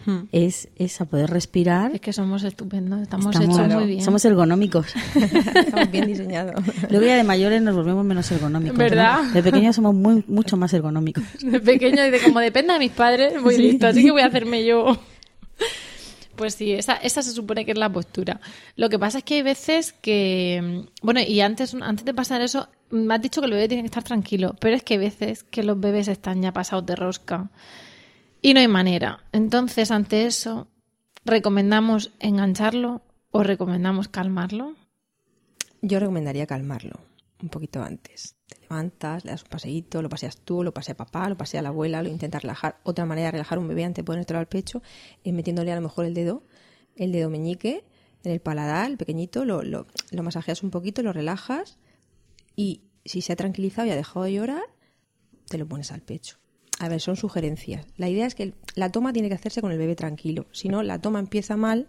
Hmm. 0.07 0.21
es 0.33 0.69
esa, 0.77 1.05
poder 1.05 1.31
respirar. 1.31 1.95
Es 1.95 2.01
que 2.01 2.13
somos 2.13 2.43
estupendos, 2.45 3.01
estamos, 3.03 3.35
Estamos- 3.35 3.59
hechos 3.59 3.75
muy 3.75 3.87
bien. 3.87 4.03
Somos 4.05 4.25
ergonómicos. 4.25 4.87
Estamos 5.15 5.91
bien 5.91 6.07
diseñados. 6.07 6.55
Luego 6.91 7.07
ya 7.07 7.17
de 7.17 7.25
mayores 7.25 7.61
nos 7.63 7.75
volvemos 7.77 8.05
menos 8.05 8.31
ergonómicos. 8.33 8.79
¿no? 8.79 8.85
¿Verdad? 8.85 9.23
De 9.33 9.43
pequeños 9.43 9.77
somos 9.77 9.95
muy, 9.95 10.25
mucho 10.27 10.57
más 10.57 10.73
ergonómicos. 10.73 11.25
De 11.43 11.61
pequeño 11.61 12.05
y 12.07 12.11
de 12.11 12.21
como 12.21 12.41
dependa 12.41 12.75
de 12.75 12.81
mis 12.81 12.93
padres, 12.93 13.41
voy 13.43 13.57
listo, 13.59 13.87
así 13.89 14.03
que 14.03 14.11
voy 14.11 14.23
a 14.23 14.27
hacerme 14.27 14.65
yo. 14.65 14.99
Pues 16.37 16.55
sí, 16.55 16.73
esa, 16.73 16.95
esa 16.95 17.23
se 17.23 17.33
supone 17.33 17.67
que 17.67 17.73
es 17.73 17.79
la 17.79 17.93
postura. 17.93 18.41
Lo 18.77 18.89
que 18.89 18.99
pasa 18.99 19.19
es 19.19 19.25
que 19.25 19.35
hay 19.35 19.43
veces 19.43 19.93
que, 19.93 20.87
bueno, 21.03 21.21
y 21.21 21.41
antes, 21.43 21.75
antes 21.79 22.07
de 22.07 22.15
pasar 22.15 22.41
eso, 22.41 22.69
me 22.91 23.13
has 23.15 23.21
dicho 23.21 23.43
que 23.43 23.47
el 23.47 23.53
bebé 23.53 23.69
tiene 23.69 23.83
que 23.83 23.87
estar 23.89 24.03
tranquilo, 24.03 24.57
pero 24.59 24.75
es 24.75 24.83
que 24.83 24.95
hay 24.95 25.01
veces 25.01 25.45
que 25.45 25.63
los 25.63 25.79
bebés 25.79 26.09
están 26.09 26.41
ya 26.41 26.53
pasados 26.53 26.87
de 26.87 26.97
rosca 26.97 27.51
y 28.43 28.55
no 28.55 28.61
hay 28.61 28.69
manera. 28.69 29.25
Entonces, 29.33 29.91
ante 29.91 30.27
eso, 30.27 30.69
¿recomendamos 31.25 32.13
engancharlo 32.19 33.03
o 33.31 33.43
recomendamos 33.43 34.09
calmarlo? 34.09 34.75
Yo 35.83 36.01
recomendaría 36.01 36.47
calmarlo 36.47 37.01
un 37.43 37.49
poquito 37.49 37.83
antes. 37.83 38.37
Te 38.47 38.61
levantas, 38.61 39.25
le 39.25 39.31
das 39.31 39.43
un 39.43 39.49
paseíto, 39.49 40.03
lo 40.03 40.09
paseas 40.09 40.37
tú, 40.39 40.63
lo 40.63 40.75
pasea 40.75 40.97
papá, 40.97 41.29
lo 41.29 41.37
pasea 41.37 41.63
la 41.63 41.71
abuela, 41.71 42.03
lo 42.03 42.09
intentas 42.09 42.43
relajar. 42.43 42.81
Otra 42.83 43.07
manera 43.07 43.29
de 43.29 43.33
relajar 43.33 43.59
un 43.59 43.69
bebé 43.69 43.85
antes 43.85 44.03
de 44.03 44.07
ponértelo 44.07 44.39
al 44.39 44.49
pecho 44.49 44.83
es 45.25 45.33
metiéndole 45.33 45.73
a 45.73 45.77
lo 45.77 45.81
mejor 45.81 46.05
el 46.05 46.15
dedo, 46.15 46.43
el 46.97 47.13
dedo 47.13 47.31
meñique 47.31 47.85
en 48.25 48.33
el 48.33 48.41
paladar, 48.41 48.91
el 48.91 48.99
pequeñito, 48.99 49.45
lo, 49.45 49.63
lo, 49.63 49.87
lo 50.11 50.23
masajeas 50.23 50.63
un 50.63 50.71
poquito, 50.71 51.03
lo 51.03 51.13
relajas 51.13 51.79
y 52.57 52.83
si 53.05 53.23
se 53.23 53.33
ha 53.33 53.37
tranquilizado 53.37 53.89
y 53.89 53.91
ha 53.91 53.97
dejado 53.97 54.25
de 54.25 54.35
llorar, 54.35 54.63
te 55.49 55.57
lo 55.57 55.67
pones 55.67 55.91
al 55.93 56.03
pecho. 56.03 56.40
A 56.81 56.89
ver, 56.89 57.01
son 57.01 57.15
sugerencias. 57.17 57.87
La 57.99 58.09
idea 58.09 58.27
es 58.27 58.35
que 58.35 58.55
la 58.75 58.91
toma 58.91 59.13
tiene 59.13 59.29
que 59.29 59.35
hacerse 59.35 59.61
con 59.61 59.71
el 59.71 59.79
bebé 59.79 59.95
tranquilo. 59.95 60.47
Si 60.51 60.69
no, 60.69 60.83
la 60.83 60.99
toma 60.99 61.19
empieza 61.19 61.57
mal, 61.57 61.87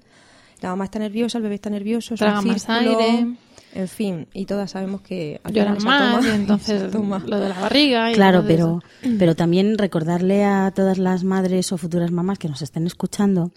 la 0.61 0.69
mamá 0.69 0.83
está 0.85 0.99
nerviosa, 0.99 1.37
el 1.37 1.43
bebé 1.43 1.55
está 1.55 1.69
nervioso, 1.69 2.13
es 2.13 2.21
un 2.21 2.27
Traga 2.27 2.41
más 2.41 2.61
círculo, 2.63 2.99
aire. 2.99 3.35
En 3.73 3.87
fin, 3.87 4.27
y 4.33 4.45
todas 4.45 4.71
sabemos 4.71 4.99
que 5.01 5.39
Lloran 5.49 5.81
más, 5.81 6.19
toma- 6.19 6.27
y 6.27 6.31
entonces 6.35 6.91
toma- 6.91 7.23
lo 7.25 7.39
de 7.39 7.47
la 7.49 7.59
barriga. 7.59 8.11
Y 8.11 8.15
Claro, 8.15 8.39
eso. 8.39 8.47
pero, 8.47 8.79
pero 9.17 9.33
también 9.35 9.77
recordarle 9.77 10.43
a 10.43 10.71
todas 10.75 10.97
las 10.97 11.23
madres 11.23 11.71
o 11.71 11.77
futuras 11.77 12.11
mamás 12.11 12.37
que 12.37 12.49
nos 12.49 12.61
estén 12.61 12.85
escuchando 12.85 13.51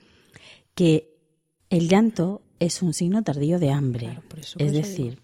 que 0.76 1.11
el 1.69 1.88
llanto 1.88 2.43
es 2.61 2.81
un 2.81 2.95
signo 2.95 3.23
tardío 3.25 3.59
de 3.59 3.73
hambre. 3.73 4.07
Claro, 4.07 4.23
por 4.29 4.38
eso- 4.38 4.57
es 4.61 4.67
eso 4.73 4.76
decir, 4.76 5.19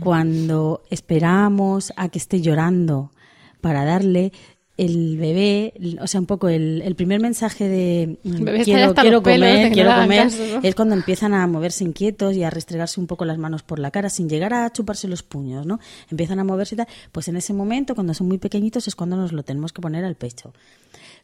cuando 0.00 0.82
esperamos 0.90 1.92
a 1.96 2.08
que 2.08 2.18
esté 2.18 2.40
llorando 2.40 3.12
para 3.60 3.84
darle, 3.84 4.32
el 4.78 5.18
bebé, 5.18 5.74
o 6.00 6.06
sea, 6.06 6.20
un 6.20 6.26
poco 6.26 6.48
el, 6.48 6.82
el 6.82 6.94
primer 6.94 7.20
mensaje 7.20 7.68
de 7.68 8.18
quiero, 8.62 8.94
quiero 8.94 9.22
comer, 9.24 9.72
quiero 9.72 9.92
comer, 9.92 10.22
caso, 10.22 10.42
¿no? 10.54 10.60
es 10.62 10.74
cuando 10.76 10.94
empiezan 10.94 11.34
a 11.34 11.44
moverse 11.48 11.82
inquietos 11.82 12.36
y 12.36 12.44
a 12.44 12.50
restregarse 12.50 13.00
un 13.00 13.08
poco 13.08 13.24
las 13.24 13.38
manos 13.38 13.64
por 13.64 13.80
la 13.80 13.90
cara 13.90 14.08
sin 14.08 14.28
llegar 14.28 14.54
a 14.54 14.72
chuparse 14.72 15.08
los 15.08 15.24
puños, 15.24 15.66
¿no? 15.66 15.80
Empiezan 16.12 16.38
a 16.38 16.44
moverse 16.44 16.76
y 16.76 16.78
tal. 16.78 16.86
Pues 17.10 17.26
en 17.26 17.36
ese 17.36 17.52
momento, 17.52 17.96
cuando 17.96 18.14
son 18.14 18.28
muy 18.28 18.38
pequeñitos, 18.38 18.86
es 18.86 18.94
cuando 18.94 19.16
nos 19.16 19.32
lo 19.32 19.42
tenemos 19.42 19.72
que 19.72 19.82
poner 19.82 20.04
al 20.04 20.14
pecho. 20.14 20.54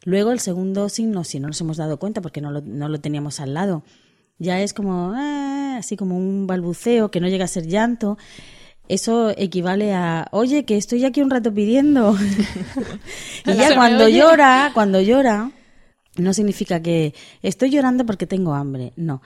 Luego 0.03 0.33
el 0.33 0.41
segundo 0.41 0.89
signo, 0.89 1.23
si 1.23 1.39
no 1.39 1.47
nos 1.47 1.61
hemos 1.61 1.77
dado 1.77 1.97
cuenta 1.97 2.21
porque 2.21 2.41
no 2.41 2.51
lo, 2.51 2.59
no 2.59 2.89
lo 2.89 2.99
teníamos 2.99 3.39
al 3.39 3.53
lado, 3.53 3.83
ya 4.37 4.59
es 4.59 4.73
como, 4.73 5.13
ah, 5.15 5.77
así 5.79 5.95
como 5.95 6.17
un 6.17 6.45
balbuceo 6.45 7.09
que 7.09 7.21
no 7.21 7.29
llega 7.29 7.45
a 7.45 7.47
ser 7.47 7.67
llanto. 7.67 8.17
Eso 8.87 9.33
equivale 9.35 9.93
a, 9.93 10.27
oye, 10.31 10.63
que 10.63 10.77
estoy 10.77 11.05
aquí 11.05 11.21
un 11.21 11.29
rato 11.29 11.53
pidiendo. 11.53 12.15
y 13.45 13.53
ya 13.53 13.75
cuando 13.75 14.07
llora, 14.07 14.71
cuando 14.73 15.01
llora, 15.01 15.51
no 16.17 16.33
significa 16.33 16.81
que 16.81 17.13
estoy 17.41 17.71
llorando 17.71 18.05
porque 18.05 18.27
tengo 18.27 18.53
hambre. 18.53 18.93
No. 18.95 19.21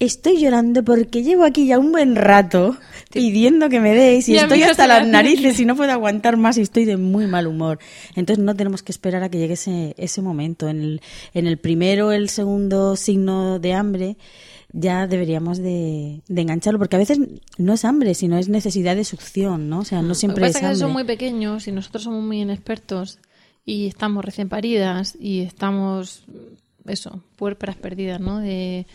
Estoy 0.00 0.40
llorando 0.40 0.82
porque 0.82 1.22
llevo 1.22 1.44
aquí 1.44 1.66
ya 1.66 1.78
un 1.78 1.92
buen 1.92 2.16
rato 2.16 2.76
pidiendo 3.12 3.68
que 3.68 3.78
me 3.78 3.94
deis 3.94 4.28
y, 4.28 4.36
estoy 4.36 4.64
hasta 4.64 4.88
las 4.88 5.06
narices 5.06 5.60
y 5.60 5.64
no 5.64 5.76
puedo 5.76 5.92
aguantar 5.92 6.36
más 6.36 6.58
y 6.58 6.62
estoy 6.62 6.84
de 6.84 6.96
muy 6.96 7.28
mal 7.28 7.46
humor. 7.46 7.78
Entonces 8.16 8.44
no 8.44 8.56
tenemos 8.56 8.82
que 8.82 8.90
esperar 8.90 9.22
a 9.22 9.28
que 9.28 9.38
llegue 9.38 9.54
ese, 9.54 9.94
ese 9.96 10.20
momento. 10.20 10.68
En 10.68 10.80
el, 10.80 11.00
en 11.32 11.46
el 11.46 11.58
primero, 11.58 12.10
el 12.10 12.28
segundo 12.28 12.96
signo 12.96 13.60
de 13.60 13.72
hambre 13.74 14.16
ya 14.76 15.06
deberíamos 15.06 15.58
de, 15.58 16.20
de 16.26 16.42
engancharlo 16.42 16.80
porque 16.80 16.96
a 16.96 16.98
veces 16.98 17.20
no 17.58 17.72
es 17.72 17.84
hambre, 17.84 18.14
sino 18.14 18.36
es 18.36 18.48
necesidad 18.48 18.96
de 18.96 19.04
succión, 19.04 19.68
¿no? 19.68 19.80
O 19.80 19.84
sea, 19.84 20.02
no 20.02 20.08
Lo 20.08 20.14
que 20.14 20.18
siempre 20.18 20.46
pasa 20.46 20.58
es 20.58 20.78
que 20.78 20.80
son 20.80 20.92
muy 20.92 21.04
pequeños 21.04 21.68
y 21.68 21.72
nosotros 21.72 22.02
somos 22.02 22.24
muy 22.24 22.40
inexpertos 22.40 23.20
y 23.64 23.86
estamos 23.86 24.24
recién 24.24 24.48
paridas 24.48 25.16
y 25.18 25.42
estamos, 25.42 26.24
eso, 26.86 27.22
puérperas 27.36 27.76
perdidas, 27.76 28.20
¿no? 28.20 28.40
De, 28.40 28.88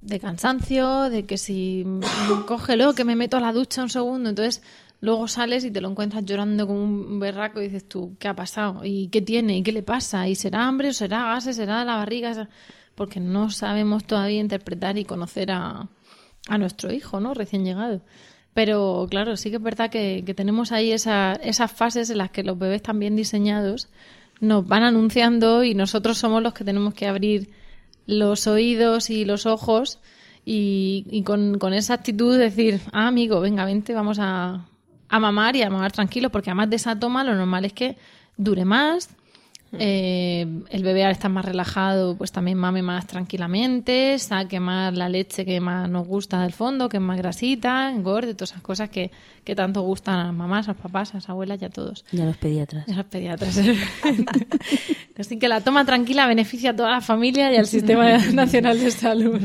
de 0.00 0.20
cansancio, 0.20 1.10
de 1.10 1.26
que 1.26 1.38
si 1.38 1.84
cógelo, 2.46 2.94
que 2.94 3.04
me 3.04 3.16
meto 3.16 3.36
a 3.36 3.40
la 3.40 3.52
ducha 3.52 3.82
un 3.82 3.90
segundo, 3.90 4.28
entonces 4.28 4.62
luego 5.00 5.26
sales 5.26 5.64
y 5.64 5.72
te 5.72 5.80
lo 5.80 5.90
encuentras 5.90 6.24
llorando 6.24 6.68
como 6.68 6.84
un 6.84 7.18
berraco 7.18 7.60
y 7.60 7.64
dices 7.64 7.88
tú, 7.88 8.14
¿qué 8.20 8.28
ha 8.28 8.36
pasado? 8.36 8.84
¿Y 8.84 9.08
qué 9.08 9.22
tiene? 9.22 9.58
¿Y 9.58 9.64
qué 9.64 9.72
le 9.72 9.82
pasa? 9.82 10.28
¿Y 10.28 10.36
será 10.36 10.68
hambre 10.68 10.90
o 10.90 10.92
será 10.92 11.24
gases? 11.24 11.56
¿Será 11.56 11.84
la 11.84 11.96
barriga? 11.96 12.32
¿Será-?". 12.32 12.48
Porque 13.00 13.18
no 13.18 13.48
sabemos 13.48 14.04
todavía 14.04 14.40
interpretar 14.40 14.98
y 14.98 15.06
conocer 15.06 15.52
a, 15.52 15.88
a 16.48 16.58
nuestro 16.58 16.92
hijo, 16.92 17.18
¿no? 17.18 17.32
Recién 17.32 17.64
llegado. 17.64 18.02
Pero 18.52 19.06
claro, 19.08 19.38
sí 19.38 19.48
que 19.48 19.56
es 19.56 19.62
verdad 19.62 19.88
que, 19.88 20.22
que 20.26 20.34
tenemos 20.34 20.70
ahí 20.70 20.92
esa- 20.92 21.32
esas 21.42 21.72
fases 21.72 22.10
en 22.10 22.18
las 22.18 22.30
que 22.30 22.42
los 22.42 22.58
bebés 22.58 22.82
tan 22.82 22.98
bien 22.98 23.16
diseñados 23.16 23.88
nos 24.40 24.66
van 24.68 24.82
anunciando 24.82 25.64
y 25.64 25.74
nosotros 25.74 26.18
somos 26.18 26.42
los 26.42 26.52
que 26.52 26.62
tenemos 26.64 26.92
que 26.92 27.06
abrir 27.06 27.48
los 28.06 28.46
oídos 28.46 29.08
y 29.08 29.24
los 29.24 29.46
ojos 29.46 29.98
y, 30.44 31.06
y 31.10 31.22
con, 31.22 31.58
con 31.58 31.72
esa 31.72 31.94
actitud 31.94 32.36
decir, 32.36 32.80
ah, 32.92 33.06
amigo, 33.06 33.40
venga, 33.40 33.64
vente, 33.64 33.94
vamos 33.94 34.18
a, 34.20 34.66
a 35.08 35.20
mamar 35.20 35.56
y 35.56 35.62
a 35.62 35.70
mamar 35.70 35.92
tranquilo, 35.92 36.28
porque 36.28 36.50
además 36.50 36.68
de 36.68 36.76
esa 36.76 36.98
toma 36.98 37.24
lo 37.24 37.34
normal 37.34 37.64
es 37.64 37.72
que 37.72 37.96
dure 38.36 38.66
más, 38.66 39.08
eh, 39.72 40.46
el 40.70 40.82
bebé 40.82 41.04
al 41.04 41.12
estar 41.12 41.30
más 41.30 41.44
relajado, 41.44 42.16
pues 42.16 42.32
también 42.32 42.58
mame 42.58 42.82
más 42.82 43.06
tranquilamente, 43.06 44.18
saque 44.18 44.58
más 44.58 44.96
la 44.96 45.08
leche 45.08 45.44
que 45.44 45.60
más 45.60 45.88
nos 45.88 46.06
gusta 46.06 46.42
del 46.42 46.52
fondo, 46.52 46.88
que 46.88 46.96
es 46.96 47.02
más 47.02 47.18
grasita, 47.18 47.90
engorde, 47.90 48.34
todas 48.34 48.50
esas 48.50 48.62
cosas 48.62 48.90
que, 48.90 49.12
que 49.44 49.54
tanto 49.54 49.82
gustan 49.82 50.18
a 50.18 50.24
las 50.24 50.34
mamás, 50.34 50.68
a 50.68 50.72
los 50.72 50.80
papás, 50.80 51.12
a 51.12 51.18
las 51.18 51.28
abuelas 51.28 51.62
y 51.62 51.66
a 51.66 51.70
todos. 51.70 52.04
Ya 52.10 52.24
los 52.24 52.36
pediatras. 52.36 52.88
Y 52.88 52.92
a 52.92 52.96
los 52.96 53.06
pediatras. 53.06 53.60
Así 55.18 55.38
que 55.38 55.48
la 55.48 55.60
toma 55.60 55.84
tranquila 55.84 56.26
beneficia 56.26 56.70
a 56.70 56.76
toda 56.76 56.90
la 56.90 57.00
familia 57.00 57.52
y 57.52 57.56
al 57.56 57.66
Sistema 57.68 58.18
Nacional 58.32 58.80
de 58.80 58.90
Salud. 58.90 59.40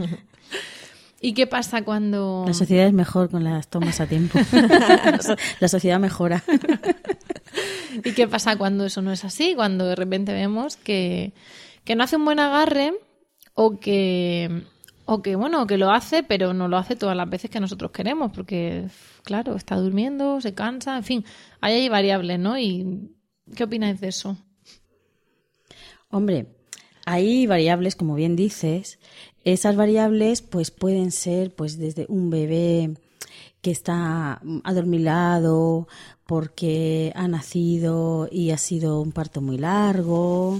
¿Y 1.22 1.34
qué 1.34 1.48
pasa 1.48 1.82
cuando...? 1.84 2.44
La 2.48 2.54
sociedad 2.54 2.88
es 2.88 2.94
mejor 2.94 3.30
con 3.30 3.44
las 3.44 3.68
tomas 3.68 4.00
a 4.00 4.06
tiempo. 4.06 4.38
La 5.60 5.68
sociedad 5.68 6.00
mejora. 6.00 6.44
¿Y 8.04 8.14
qué 8.14 8.28
pasa 8.28 8.58
cuando 8.58 8.86
eso 8.86 9.02
no 9.02 9.12
es 9.12 9.24
así? 9.24 9.56
Cuando 9.56 9.86
de 9.86 9.96
repente 9.96 10.34
vemos 10.34 10.78
que, 10.78 11.34
que 11.84 11.96
no 11.96 12.04
hace 12.04 12.18
un 12.18 12.26
buen 12.26 12.40
agarre 12.40 12.94
o 13.54 13.80
que, 13.80 14.64
o 15.06 15.22
que, 15.22 15.36
bueno, 15.36 15.66
que 15.68 15.78
lo 15.78 15.92
hace, 15.92 16.24
pero 16.24 16.54
no 16.54 16.68
lo 16.68 16.78
hace 16.78 16.96
todas 16.96 17.16
las 17.16 17.30
veces 17.30 17.50
que 17.50 17.60
nosotros 17.60 17.92
queremos, 17.92 18.32
porque, 18.34 18.88
claro, 19.24 19.56
está 19.56 19.76
durmiendo, 19.78 20.42
se 20.42 20.54
cansa, 20.54 20.98
en 20.98 21.04
fin, 21.04 21.26
ahí 21.62 21.74
hay 21.74 21.90
variables, 21.90 22.40
¿no? 22.40 22.58
¿Y 22.58 23.12
qué 23.56 23.64
opináis 23.64 24.02
de 24.02 24.10
eso? 24.10 24.38
Hombre, 26.10 26.48
hay 27.06 27.46
variables, 27.46 27.96
como 27.96 28.16
bien 28.16 28.36
dices. 28.36 29.00
Esas 29.44 29.76
variables, 29.76 30.42
pues 30.42 30.72
pueden 30.72 31.12
ser, 31.12 31.54
pues 31.54 31.78
desde 31.78 32.06
un 32.10 32.30
bebé 32.30 32.96
que 33.62 33.72
está 33.72 34.42
adormilado 34.64 35.88
porque 36.26 37.12
ha 37.16 37.28
nacido 37.28 38.28
y 38.32 38.52
ha 38.52 38.58
sido 38.58 39.02
un 39.02 39.12
parto 39.12 39.42
muy 39.42 39.58
largo, 39.58 40.60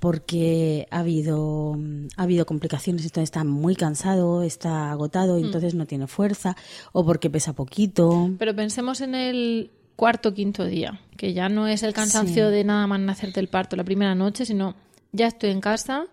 porque 0.00 0.88
ha 0.90 1.00
habido, 1.00 1.76
ha 2.16 2.22
habido 2.22 2.46
complicaciones, 2.46 3.04
entonces 3.04 3.24
está 3.24 3.44
muy 3.44 3.76
cansado, 3.76 4.42
está 4.42 4.90
agotado 4.90 5.38
y 5.38 5.42
entonces 5.42 5.74
no 5.74 5.86
tiene 5.86 6.06
fuerza, 6.06 6.56
o 6.92 7.04
porque 7.04 7.30
pesa 7.30 7.52
poquito. 7.52 8.30
Pero 8.38 8.56
pensemos 8.56 9.00
en 9.00 9.14
el 9.14 9.70
cuarto 9.96 10.30
o 10.30 10.34
quinto 10.34 10.64
día, 10.64 11.00
que 11.16 11.34
ya 11.34 11.48
no 11.48 11.66
es 11.68 11.82
el 11.82 11.92
cansancio 11.92 12.48
Sí. 12.48 12.52
de 12.54 12.64
nada 12.64 12.86
más 12.86 13.00
nacerte 13.00 13.40
el 13.40 13.48
parto 13.48 13.76
la 13.76 13.84
primera 13.84 14.14
noche, 14.14 14.46
sino 14.46 14.74
ya 15.12 15.26
estoy 15.26 15.50
en 15.50 15.60
casa 15.60 16.06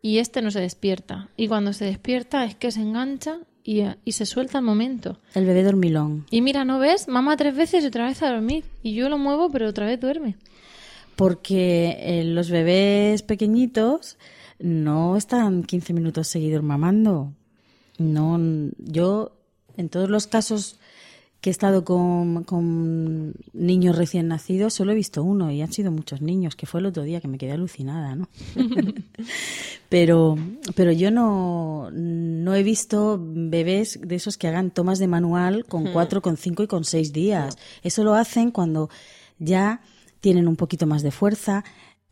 y 0.00 0.18
este 0.18 0.40
no 0.40 0.50
se 0.50 0.60
despierta. 0.60 1.28
Y 1.36 1.46
cuando 1.48 1.72
se 1.74 1.84
despierta 1.84 2.44
es 2.46 2.54
que 2.54 2.70
se 2.70 2.80
engancha 2.80 3.38
y, 3.66 3.84
y 4.04 4.12
se 4.12 4.26
suelta 4.26 4.58
al 4.58 4.64
momento. 4.64 5.18
El 5.34 5.44
bebé 5.44 5.64
dormilón. 5.64 6.24
Y 6.30 6.40
mira, 6.40 6.64
¿no 6.64 6.78
ves? 6.78 7.08
Mamá 7.08 7.36
tres 7.36 7.56
veces 7.56 7.82
y 7.82 7.88
otra 7.88 8.06
vez 8.06 8.22
a 8.22 8.30
dormir. 8.30 8.64
Y 8.82 8.94
yo 8.94 9.08
lo 9.08 9.18
muevo, 9.18 9.50
pero 9.50 9.68
otra 9.68 9.86
vez 9.86 10.00
duerme. 10.00 10.36
Porque 11.16 11.96
eh, 11.98 12.24
los 12.24 12.48
bebés 12.48 13.22
pequeñitos 13.22 14.18
no 14.60 15.16
están 15.16 15.64
15 15.64 15.92
minutos 15.92 16.28
seguidos 16.28 16.62
mamando. 16.62 17.32
No, 17.98 18.38
yo 18.78 19.32
en 19.76 19.88
todos 19.88 20.08
los 20.08 20.28
casos 20.28 20.78
que 21.46 21.50
he 21.50 21.52
estado 21.52 21.84
con, 21.84 22.42
con 22.42 23.32
niños 23.52 23.94
recién 23.94 24.26
nacidos 24.26 24.74
solo 24.74 24.90
he 24.90 24.96
visto 24.96 25.22
uno 25.22 25.52
y 25.52 25.62
han 25.62 25.72
sido 25.72 25.92
muchos 25.92 26.20
niños, 26.20 26.56
que 26.56 26.66
fue 26.66 26.80
el 26.80 26.86
otro 26.86 27.04
día 27.04 27.20
que 27.20 27.28
me 27.28 27.38
quedé 27.38 27.52
alucinada, 27.52 28.16
¿no? 28.16 28.28
pero, 29.88 30.36
pero 30.74 30.90
yo 30.90 31.12
no, 31.12 31.88
no 31.92 32.52
he 32.56 32.64
visto 32.64 33.20
bebés 33.22 34.00
de 34.02 34.16
esos 34.16 34.36
que 34.38 34.48
hagan 34.48 34.72
tomas 34.72 34.98
de 34.98 35.06
manual 35.06 35.64
con 35.66 35.92
cuatro, 35.92 36.20
con 36.20 36.36
cinco 36.36 36.64
y 36.64 36.66
con 36.66 36.82
seis 36.82 37.12
días. 37.12 37.56
Eso 37.84 38.02
lo 38.02 38.14
hacen 38.14 38.50
cuando 38.50 38.90
ya 39.38 39.82
tienen 40.18 40.48
un 40.48 40.56
poquito 40.56 40.88
más 40.88 41.04
de 41.04 41.12
fuerza. 41.12 41.62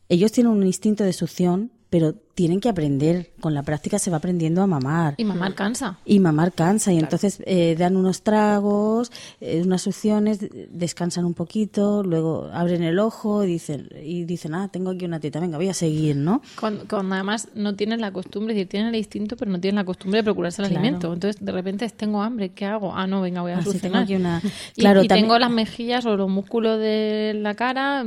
Ellos 0.09 0.31
tienen 0.31 0.53
un 0.53 0.64
instinto 0.64 1.03
de 1.03 1.12
succión, 1.12 1.73
pero 1.95 2.13
tienen 2.35 2.59
que 2.59 2.69
aprender. 2.69 3.31
Con 3.39 3.55
la 3.55 3.63
práctica 3.63 4.01
se 4.01 4.11
va 4.11 4.17
aprendiendo 4.17 4.61
a 4.63 4.67
mamar. 4.67 5.15
Y 5.17 5.23
mamá 5.25 5.55
cansa. 5.55 6.01
Y 6.05 6.19
mamar 6.19 6.51
cansa 6.53 6.93
y 6.93 6.99
entonces 6.99 7.41
eh, 7.47 7.77
dan 7.79 7.97
unos 7.97 8.23
tragos, 8.23 9.13
eh, 9.41 9.63
unas 9.65 9.83
succiones, 9.83 10.41
descansan 10.71 11.25
un 11.25 11.35
poquito, 11.35 12.03
luego 12.03 12.51
abren 12.53 12.83
el 12.83 12.99
ojo 12.99 13.45
y 13.45 13.47
dicen, 13.47 13.89
y 14.03 14.25
dicen, 14.25 14.57
ah, 14.57 14.67
tengo 14.73 14.91
aquí 14.91 15.05
una 15.05 15.21
teta, 15.21 15.39
venga, 15.39 15.57
voy 15.57 15.69
a 15.69 15.75
seguir, 15.75 16.17
¿no? 16.17 16.43
Cuando, 16.59 16.85
cuando 16.91 17.15
además 17.15 17.47
no 17.55 17.77
tienen 17.77 18.01
la 18.01 18.11
costumbre, 18.11 18.55
es 18.55 18.57
decir, 18.57 18.69
tienen 18.71 18.89
el 18.89 18.97
instinto, 18.97 19.37
pero 19.37 19.53
no 19.53 19.61
tienen 19.61 19.77
la 19.77 19.85
costumbre 19.85 20.19
de 20.19 20.25
procurarse 20.25 20.63
el 20.63 20.69
Claro. 20.71 20.81
alimento. 20.83 21.13
Entonces, 21.15 21.45
de 21.45 21.53
repente, 21.53 21.89
tengo 21.91 22.23
hambre, 22.23 22.49
¿qué 22.49 22.67
hago? 22.67 22.93
Ah, 22.93 23.07
no, 23.07 23.21
venga, 23.21 23.43
voy 23.43 23.53
a 23.53 23.59
Ah, 23.59 23.63
sí, 23.63 23.67
solucionar. 23.67 23.93
tengo 23.93 24.03
aquí 24.03 24.15
una- 24.17 24.43
Y- 24.75 24.81
Claro, 24.81 25.05
y, 25.05 25.07
también- 25.07 25.27
tengo 25.27 25.39
las 25.39 25.51
mejillas 25.53 26.05
o 26.07 26.17
los 26.17 26.29
músculos 26.29 26.81
de 26.81 27.35
la 27.41 27.55
cara 27.55 28.05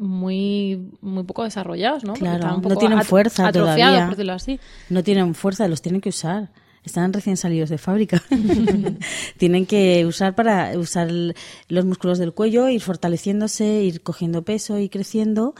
muy, 0.00 0.90
muy 1.02 1.24
poco 1.24 1.44
desarrollados, 1.44 2.04
¿no? 2.04 2.14
Claro, 2.14 2.60
no 2.60 2.76
tienen 2.76 3.02
fuerza 3.04 3.52
todavía. 3.52 4.00
por 4.06 4.10
decirlo 4.16 4.32
así. 4.32 4.58
No 4.88 5.04
tienen 5.04 5.34
fuerza, 5.34 5.68
los 5.68 5.82
tienen 5.82 6.00
que 6.00 6.08
usar. 6.08 6.50
Están 6.82 7.12
recién 7.12 7.36
salidos 7.36 7.68
de 7.68 7.76
fábrica. 7.76 8.22
tienen 9.36 9.66
que 9.66 10.06
usar 10.06 10.34
para 10.34 10.78
usar 10.78 11.10
los 11.68 11.84
músculos 11.84 12.18
del 12.18 12.32
cuello, 12.32 12.70
ir 12.70 12.80
fortaleciéndose, 12.80 13.82
ir 13.82 14.00
cogiendo 14.00 14.42
peso 14.42 14.78
y 14.78 14.88
creciendo 14.88 15.54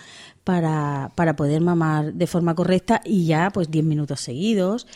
para, 0.44 1.12
para 1.16 1.36
poder 1.36 1.60
mamar 1.60 2.14
de 2.14 2.26
forma 2.26 2.54
correcta 2.54 3.02
y 3.04 3.26
ya 3.26 3.50
pues 3.50 3.70
10 3.70 3.84
minutos 3.84 4.20
seguidos. 4.20 4.86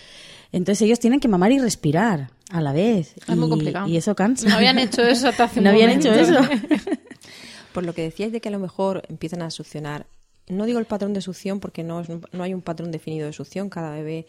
Entonces 0.50 0.80
ellos 0.82 0.98
tienen 0.98 1.20
que 1.20 1.28
mamar 1.28 1.52
y 1.52 1.58
respirar 1.58 2.30
a 2.50 2.62
la 2.62 2.72
vez. 2.72 3.14
Es 3.28 3.36
muy 3.36 3.50
complicado. 3.50 3.86
Y 3.88 3.98
eso 3.98 4.14
cansa. 4.14 4.48
No 4.48 4.54
habían 4.54 4.78
hecho 4.78 5.02
eso 5.02 5.28
hasta 5.28 5.44
hace 5.44 5.58
un 5.60 5.64
No 5.64 5.70
habían 5.70 5.90
momento. 5.90 6.10
hecho 6.10 6.20
eso. 6.32 6.40
Por 7.74 7.84
lo 7.84 7.92
que 7.92 8.02
decíais 8.02 8.32
de 8.32 8.40
que 8.40 8.48
a 8.48 8.52
lo 8.52 8.60
mejor 8.60 9.02
empiezan 9.08 9.42
a 9.42 9.50
succionar, 9.50 10.06
no 10.46 10.64
digo 10.64 10.78
el 10.78 10.84
patrón 10.86 11.12
de 11.12 11.20
succión 11.20 11.58
porque 11.58 11.82
no, 11.82 12.00
es 12.00 12.08
no 12.08 12.42
hay 12.44 12.54
un 12.54 12.62
patrón 12.62 12.92
definido 12.92 13.26
de 13.26 13.32
succión, 13.32 13.68
cada 13.68 13.90
bebé 13.90 14.26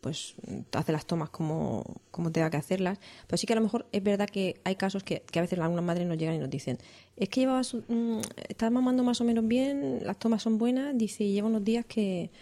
pues 0.00 0.34
hace 0.72 0.90
las 0.90 1.06
tomas 1.06 1.30
como, 1.30 1.84
como 2.10 2.32
tenga 2.32 2.50
que 2.50 2.56
hacerlas. 2.56 2.98
Pero 3.28 3.38
sí 3.38 3.46
que 3.46 3.52
a 3.52 3.56
lo 3.56 3.62
mejor 3.62 3.86
es 3.92 4.02
verdad 4.02 4.28
que 4.28 4.60
hay 4.64 4.74
casos 4.74 5.04
que, 5.04 5.22
que 5.22 5.38
a 5.38 5.42
veces 5.42 5.60
algunas 5.60 5.84
madres 5.84 6.08
nos 6.08 6.18
llegan 6.18 6.34
y 6.34 6.38
nos 6.38 6.50
dicen, 6.50 6.78
es 7.16 7.28
que 7.28 7.42
llevabas, 7.42 7.74
mm, 7.74 8.18
estás 8.48 8.72
mamando 8.72 9.04
más 9.04 9.20
o 9.20 9.24
menos 9.24 9.46
bien, 9.46 10.00
las 10.02 10.18
tomas 10.18 10.42
son 10.42 10.58
buenas, 10.58 10.98
dice, 10.98 11.22
y 11.22 11.34
lleva 11.34 11.46
unos 11.46 11.62
días 11.62 11.86
que, 11.86 12.32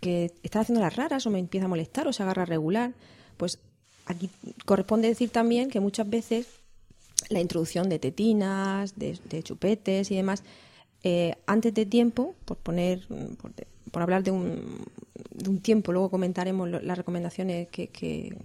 que 0.00 0.30
estás 0.44 0.62
haciendo 0.62 0.80
las 0.80 0.94
raras 0.94 1.26
o 1.26 1.30
me 1.30 1.40
empieza 1.40 1.66
a 1.66 1.68
molestar 1.68 2.06
o 2.06 2.12
se 2.12 2.22
agarra 2.22 2.44
regular. 2.44 2.94
Pues 3.38 3.58
aquí 4.06 4.30
corresponde 4.64 5.08
decir 5.08 5.30
también 5.30 5.68
que 5.68 5.80
muchas 5.80 6.08
veces 6.08 6.61
la 7.28 7.40
introducción 7.40 7.88
de 7.88 7.98
tetinas, 7.98 8.94
de, 8.98 9.42
chupetes 9.42 10.10
y 10.10 10.16
demás, 10.16 10.42
eh, 11.02 11.34
antes 11.46 11.74
de 11.74 11.86
tiempo, 11.86 12.34
por 12.44 12.56
poner, 12.58 13.06
por, 13.90 14.02
hablar 14.02 14.22
de 14.22 14.30
un, 14.30 14.86
de 15.30 15.50
un 15.50 15.58
tiempo, 15.60 15.92
luego 15.92 16.10
comentaremos 16.10 16.68
las 16.68 16.96
recomendaciones 16.96 17.68
que, 17.68 17.88
que- 17.88 18.36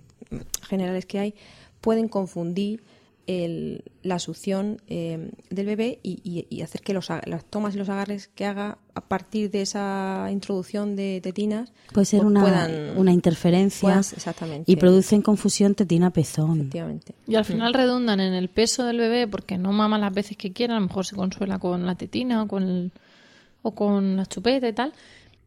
generales 0.68 1.06
que 1.06 1.20
hay, 1.20 1.34
pueden 1.82 2.08
confundir 2.08 2.82
el- 3.28 3.84
la 4.04 4.20
succión 4.20 4.82
eh, 4.88 5.32
del 5.50 5.66
bebé 5.66 6.00
y, 6.02 6.22
y- 6.24 6.48
y 6.50 6.62
hacer 6.62 6.82
que 6.82 6.94
los, 6.94 7.10
las 7.26 7.44
tomas 7.46 7.76
y 7.76 7.78
los 7.78 7.90
agarres 7.90 8.30
que 8.30 8.46
haga 8.46 8.78
a 8.96 9.02
partir 9.02 9.52
de 9.52 9.62
esa 9.62 10.30
introducción 10.32 10.96
de 10.96 11.20
tetinas 11.22 11.72
Puede 11.94 12.06
ser 12.06 12.20
pues 12.22 12.32
una, 12.32 12.42
puedan- 12.42 12.98
una 12.98 13.12
interferencia 13.12 13.82
puedan- 13.82 14.00
exactamente. 14.00 14.72
y 14.72 14.76
producen 14.78 15.22
confusión 15.22 15.76
tetina-pezón. 15.76 16.58
efectivamente. 16.58 17.14
Y 17.28 17.36
al 17.36 17.46
final 17.46 17.74
redundan 17.74 18.20
en 18.22 18.34
el 18.34 18.50
peso 18.50 18.86
del 18.86 18.98
bebé 18.98 19.28
porque 19.28 19.58
no 19.58 19.72
mama 19.74 20.00
las 20.00 20.14
veces 20.14 20.38
que 20.38 20.54
quiera, 20.54 20.76
a 20.78 20.80
lo 20.80 20.88
mejor 20.88 21.06
se 21.06 21.16
consuela 21.16 21.60
con 21.60 21.86
la 21.86 21.96
tetina 21.96 22.44
o 22.44 22.48
con, 22.48 22.64
el- 22.64 22.92
o 23.62 23.72
con 23.76 24.16
la 24.16 24.26
chupeta 24.26 24.68
y 24.70 24.74
tal, 24.74 24.94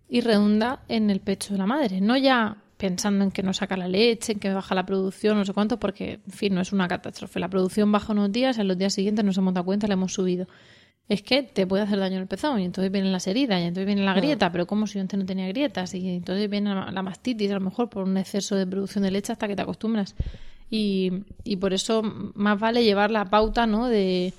y 0.08 0.20
redunda 0.20 0.80
en 0.88 1.08
el 1.08 1.20
pecho 1.20 1.54
de 1.54 1.58
la 1.58 1.66
madre. 1.66 2.00
No 2.02 2.16
ya 2.16 2.56
pensando 2.80 3.22
en 3.24 3.30
que 3.30 3.42
no 3.42 3.52
saca 3.52 3.76
la 3.76 3.86
leche, 3.86 4.32
en 4.32 4.38
que 4.40 4.52
baja 4.52 4.74
la 4.74 4.86
producción, 4.86 5.36
no 5.36 5.44
sé 5.44 5.52
cuánto, 5.52 5.78
porque, 5.78 6.20
en 6.26 6.32
fin, 6.32 6.54
no 6.54 6.62
es 6.62 6.72
una 6.72 6.88
catástrofe. 6.88 7.38
La 7.38 7.48
producción 7.48 7.92
baja 7.92 8.12
unos 8.12 8.32
días, 8.32 8.58
en 8.58 8.68
los 8.68 8.78
días 8.78 8.94
siguientes 8.94 9.22
nos 9.22 9.36
hemos 9.36 9.52
dado 9.52 9.66
cuenta, 9.66 9.86
la 9.86 9.94
hemos 9.94 10.14
subido. 10.14 10.48
Es 11.06 11.22
que 11.22 11.42
te 11.42 11.66
puede 11.66 11.82
hacer 11.82 11.98
daño 11.98 12.18
el 12.18 12.26
pezón 12.26 12.58
y 12.58 12.64
entonces 12.64 12.90
vienen 12.90 13.12
las 13.12 13.26
heridas 13.26 13.60
y 13.60 13.64
entonces 13.64 13.84
viene 13.84 14.02
la 14.02 14.14
grieta, 14.14 14.50
pero 14.50 14.66
como 14.66 14.86
si 14.86 14.94
yo 14.94 15.02
antes 15.02 15.18
no 15.18 15.26
tenía 15.26 15.46
grietas 15.48 15.92
y 15.92 16.08
entonces 16.08 16.48
viene 16.48 16.74
la, 16.74 16.90
la 16.90 17.02
mastitis 17.02 17.50
a 17.50 17.54
lo 17.54 17.60
mejor 17.60 17.90
por 17.90 18.04
un 18.04 18.16
exceso 18.16 18.56
de 18.56 18.66
producción 18.66 19.04
de 19.04 19.10
leche 19.10 19.32
hasta 19.32 19.46
que 19.46 19.56
te 19.56 19.62
acostumbras. 19.62 20.14
Y, 20.70 21.24
y 21.44 21.56
por 21.56 21.74
eso 21.74 22.02
más 22.34 22.58
vale 22.58 22.82
llevar 22.82 23.10
la 23.10 23.26
pauta 23.26 23.66
¿no? 23.66 23.88
de, 23.88 24.32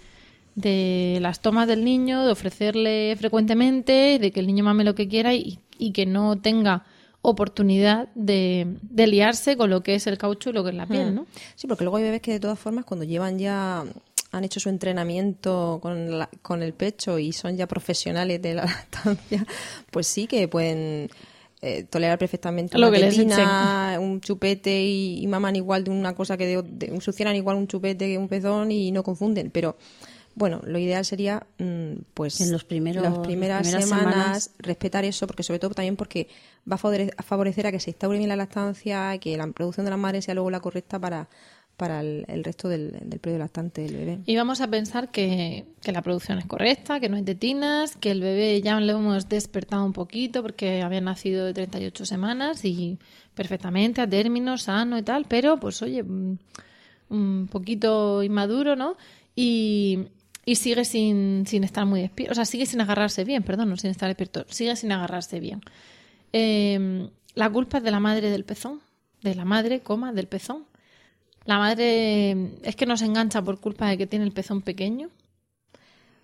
de 0.55 1.19
las 1.21 1.41
tomas 1.41 1.67
del 1.67 1.83
niño, 1.83 2.25
de 2.25 2.31
ofrecerle 2.31 3.15
frecuentemente, 3.17 4.17
de 4.17 4.31
que 4.31 4.39
el 4.39 4.47
niño 4.47 4.63
mame 4.63 4.83
lo 4.83 4.95
que 4.95 5.07
quiera 5.07 5.35
y, 5.35 5.59
y 5.77 5.91
que 5.91 6.05
no 6.05 6.37
tenga 6.37 6.85
oportunidad 7.21 8.09
de, 8.15 8.77
de 8.81 9.07
liarse 9.07 9.55
con 9.57 9.69
lo 9.69 9.81
que 9.83 9.95
es 9.95 10.07
el 10.07 10.17
caucho 10.17 10.49
y 10.49 10.53
lo 10.53 10.63
que 10.63 10.69
es 10.71 10.75
la 10.75 10.87
piel, 10.87 11.13
¿no? 11.15 11.27
Sí, 11.55 11.67
porque 11.67 11.83
luego 11.83 11.97
hay 11.97 12.03
bebés 12.03 12.21
que 12.21 12.31
de 12.31 12.39
todas 12.39 12.57
formas 12.59 12.85
cuando 12.85 13.03
llevan 13.05 13.37
ya 13.37 13.83
han 14.31 14.43
hecho 14.43 14.59
su 14.59 14.69
entrenamiento 14.69 15.79
con, 15.81 16.17
la- 16.19 16.29
con 16.41 16.63
el 16.63 16.73
pecho 16.73 17.19
y 17.19 17.33
son 17.33 17.57
ya 17.57 17.67
profesionales 17.67 18.41
de 18.41 18.55
la 18.55 18.65
lactancia, 18.65 19.45
pues 19.91 20.07
sí 20.07 20.25
que 20.25 20.47
pueden 20.47 21.09
eh, 21.61 21.83
tolerar 21.83 22.17
perfectamente 22.17 22.77
Lo 22.79 22.87
una 22.87 22.97
que 22.97 23.03
tetina, 23.03 23.97
un 23.99 24.19
chupete 24.21 24.81
y, 24.81 25.21
y 25.21 25.27
maman 25.27 25.55
igual 25.57 25.83
de 25.83 25.91
una 25.91 26.15
cosa 26.15 26.37
que 26.37 26.47
de, 26.47 26.63
de- 26.63 27.01
succionan 27.01 27.35
igual 27.35 27.57
un 27.57 27.67
chupete 27.67 28.07
que 28.07 28.17
un 28.17 28.27
pezón 28.29 28.71
y 28.71 28.91
no 28.91 29.03
confunden, 29.03 29.51
pero 29.51 29.77
bueno, 30.35 30.61
lo 30.65 30.77
ideal 30.79 31.03
sería 31.05 31.45
mm, 31.59 31.93
pues 32.13 32.39
En 32.41 32.51
los 32.51 32.63
primeros- 32.63 33.03
las 33.03 33.19
primeras, 33.19 33.61
primeras 33.63 33.89
semanas, 33.89 34.13
semanas. 34.13 34.51
respetar 34.59 35.05
eso, 35.05 35.27
porque 35.27 35.43
sobre 35.43 35.59
todo 35.59 35.71
también 35.71 35.95
porque 35.95 36.27
va 36.69 36.75
a 36.75 36.79
favore- 36.79 37.13
a 37.17 37.23
favorecer 37.23 37.67
a 37.67 37.71
que 37.71 37.79
se 37.79 37.91
instaure 37.91 38.17
bien 38.17 38.29
la 38.29 38.35
lactancia, 38.35 39.17
que 39.19 39.35
la 39.37 39.47
producción 39.47 39.85
de 39.85 39.89
la 39.91 39.97
madre 39.97 40.21
sea 40.21 40.33
luego 40.33 40.49
la 40.51 40.59
correcta 40.59 40.99
para, 40.99 41.27
para 41.77 42.01
el, 42.01 42.25
el 42.27 42.43
resto 42.43 42.69
del, 42.69 42.91
del 43.03 43.19
periodo 43.19 43.39
lactante 43.39 43.81
del 43.81 43.95
bebé. 43.95 44.19
Y 44.25 44.35
vamos 44.35 44.61
a 44.61 44.67
pensar 44.69 45.09
que, 45.11 45.65
que 45.81 45.91
la 45.91 46.01
producción 46.01 46.37
es 46.37 46.45
correcta, 46.45 46.99
que 46.99 47.09
no 47.09 47.15
hay 47.17 47.23
tetinas, 47.23 47.95
que 47.97 48.11
el 48.11 48.21
bebé 48.21 48.61
ya 48.61 48.79
le 48.79 48.91
hemos 48.93 49.27
despertado 49.27 49.83
un 49.83 49.93
poquito 49.93 50.41
porque 50.43 50.81
había 50.83 51.01
nacido 51.01 51.45
de 51.45 51.53
38 51.53 52.05
semanas 52.05 52.63
y 52.65 52.99
perfectamente 53.33 53.99
a 54.01 54.07
término, 54.09 54.57
sano 54.57 54.97
y 54.97 55.01
tal, 55.01 55.25
pero 55.27 55.59
pues 55.59 55.81
oye, 55.81 56.03
mm, 56.03 56.37
un 57.09 57.47
poquito 57.51 58.21
inmaduro, 58.23 58.75
¿no? 58.75 58.95
Y, 59.35 60.07
y 60.45 60.55
sigue 60.55 60.85
sin, 60.85 61.45
sin 61.47 61.63
estar 61.63 61.85
muy 61.85 62.01
despierto, 62.01 62.31
o 62.31 62.35
sea, 62.35 62.45
sigue 62.45 62.65
sin 62.65 62.81
agarrarse 62.81 63.23
bien, 63.23 63.43
perdón, 63.43 63.69
no 63.69 63.77
sin 63.77 63.91
estar 63.91 64.07
despierto, 64.09 64.45
sigue 64.49 64.75
sin 64.75 64.91
agarrarse 64.91 65.39
bien. 65.39 65.61
Eh, 66.33 67.09
la 67.35 67.49
culpa 67.49 67.77
es 67.77 67.83
de 67.83 67.91
la 67.91 67.99
madre 67.99 68.29
del 68.29 68.43
pezón, 68.43 68.81
de 69.21 69.35
la 69.35 69.45
madre, 69.45 69.81
coma, 69.81 70.13
del 70.13 70.27
pezón. 70.27 70.65
La 71.45 71.57
madre 71.57 72.31
es 72.63 72.75
que 72.75 72.85
nos 72.85 73.01
engancha 73.01 73.41
por 73.41 73.59
culpa 73.59 73.87
de 73.87 73.97
que 73.97 74.07
tiene 74.07 74.25
el 74.25 74.31
pezón 74.31 74.61
pequeño. 74.61 75.09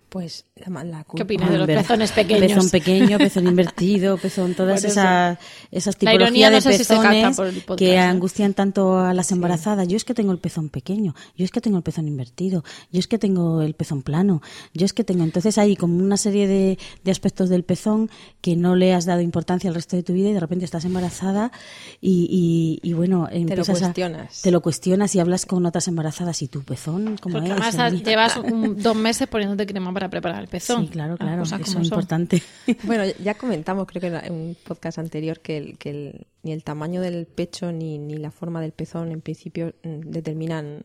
Pues 0.08 0.46
la, 0.56 0.84
la 0.84 0.98
¿Qué 1.00 1.04
culpa- 1.04 1.24
opinas 1.24 1.50
de 1.50 1.58
los 1.58 1.66
pezones 1.66 2.12
pequeños? 2.12 2.40
Pezón 2.52 2.70
pequeño, 2.70 3.18
pezón 3.18 3.46
invertido, 3.46 4.16
pezón, 4.16 4.54
todas 4.54 4.82
esas, 4.82 5.38
esas 5.70 5.94
La 6.02 6.12
tipologías 6.12 6.50
no 6.50 6.56
de 6.56 6.60
si 6.62 6.68
pezones 6.78 7.36
podcast, 7.36 7.78
que 7.78 7.92
¿eh? 7.92 7.98
angustian 7.98 8.54
tanto 8.54 8.98
a 8.98 9.12
las 9.12 9.30
embarazadas. 9.32 9.86
Yo 9.86 9.98
es 9.98 10.04
que 10.06 10.14
tengo 10.14 10.32
el 10.32 10.38
pezón 10.38 10.70
pequeño, 10.70 11.14
yo 11.36 11.44
es 11.44 11.50
que 11.50 11.60
tengo 11.60 11.76
el 11.76 11.82
pezón 11.82 12.08
invertido, 12.08 12.64
yo 12.90 13.00
es 13.00 13.06
que 13.06 13.18
tengo 13.18 13.60
el 13.60 13.74
pezón 13.74 14.00
plano, 14.02 14.40
yo 14.72 14.86
es 14.86 14.94
que 14.94 15.04
tengo. 15.04 15.24
Entonces 15.24 15.58
hay 15.58 15.76
como 15.76 15.98
una 16.02 16.16
serie 16.16 16.46
de, 16.48 16.78
de 17.04 17.10
aspectos 17.10 17.50
del 17.50 17.64
pezón 17.64 18.08
que 18.40 18.56
no 18.56 18.76
le 18.76 18.94
has 18.94 19.04
dado 19.04 19.20
importancia 19.20 19.68
el 19.68 19.74
resto 19.74 19.94
de 19.94 20.02
tu 20.04 20.14
vida 20.14 20.30
y 20.30 20.32
de 20.32 20.40
repente 20.40 20.64
estás 20.64 20.86
embarazada 20.86 21.52
y, 22.00 22.80
y, 22.82 22.88
y 22.88 22.94
bueno, 22.94 23.28
empiezas 23.30 23.68
a- 23.68 23.72
cuestionas. 23.80 24.40
te 24.40 24.50
lo 24.50 24.62
cuestionas 24.62 25.14
y 25.14 25.20
hablas 25.20 25.44
con 25.44 25.66
otras 25.66 25.86
embarazadas 25.86 26.40
y 26.40 26.48
tu 26.48 26.62
pezón, 26.62 27.18
¿cómo 27.20 27.34
Porque 27.34 27.52
es? 27.52 27.60
además 27.60 28.02
llevas 28.02 28.36
un- 28.38 28.80
dos 28.82 28.96
meses 28.96 29.28
poniéndote 29.28 29.66
crema 29.66 29.92
para 29.98 30.10
preparar 30.10 30.42
el 30.42 30.48
pezón. 30.48 30.86
Sí, 30.86 30.92
claro, 30.92 31.16
claro, 31.16 31.40
cosas 31.42 31.60
eso 31.60 31.70
como 31.72 31.82
es 31.82 31.88
son. 31.88 31.96
importante. 31.98 32.42
Bueno, 32.84 33.04
ya 33.22 33.34
comentamos, 33.34 33.86
creo 33.86 34.00
que 34.00 34.26
en 34.26 34.32
un 34.32 34.56
podcast 34.66 34.98
anterior, 34.98 35.40
que, 35.40 35.56
el- 35.56 35.78
que 35.78 35.90
el- 35.90 36.26
ni 36.42 36.52
el 36.52 36.62
tamaño 36.64 37.00
del 37.00 37.26
pecho 37.26 37.72
ni, 37.72 37.98
ni 37.98 38.16
la 38.16 38.30
forma 38.30 38.60
del 38.60 38.72
pezón 38.72 39.10
en 39.12 39.20
principio 39.20 39.74
mm, 39.82 40.00
determinan 40.10 40.82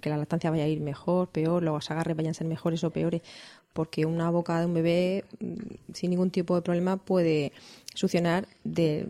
que 0.00 0.08
la 0.10 0.16
lactancia 0.16 0.50
vaya 0.50 0.64
a 0.64 0.68
ir 0.68 0.80
mejor, 0.80 1.28
peor, 1.30 1.62
los 1.62 1.90
agarres 1.90 2.16
vayan 2.16 2.32
a 2.32 2.34
ser 2.34 2.46
mejores 2.46 2.82
o 2.82 2.90
peores, 2.90 3.22
porque 3.72 4.04
una 4.04 4.30
boca 4.30 4.58
de 4.58 4.66
un 4.66 4.74
bebé 4.74 5.24
mm, 5.38 5.92
sin 5.94 6.10
ningún 6.10 6.30
tipo 6.30 6.54
de 6.56 6.62
problema 6.62 6.96
puede 6.96 7.52
succionar 7.94 8.48
de... 8.64 9.08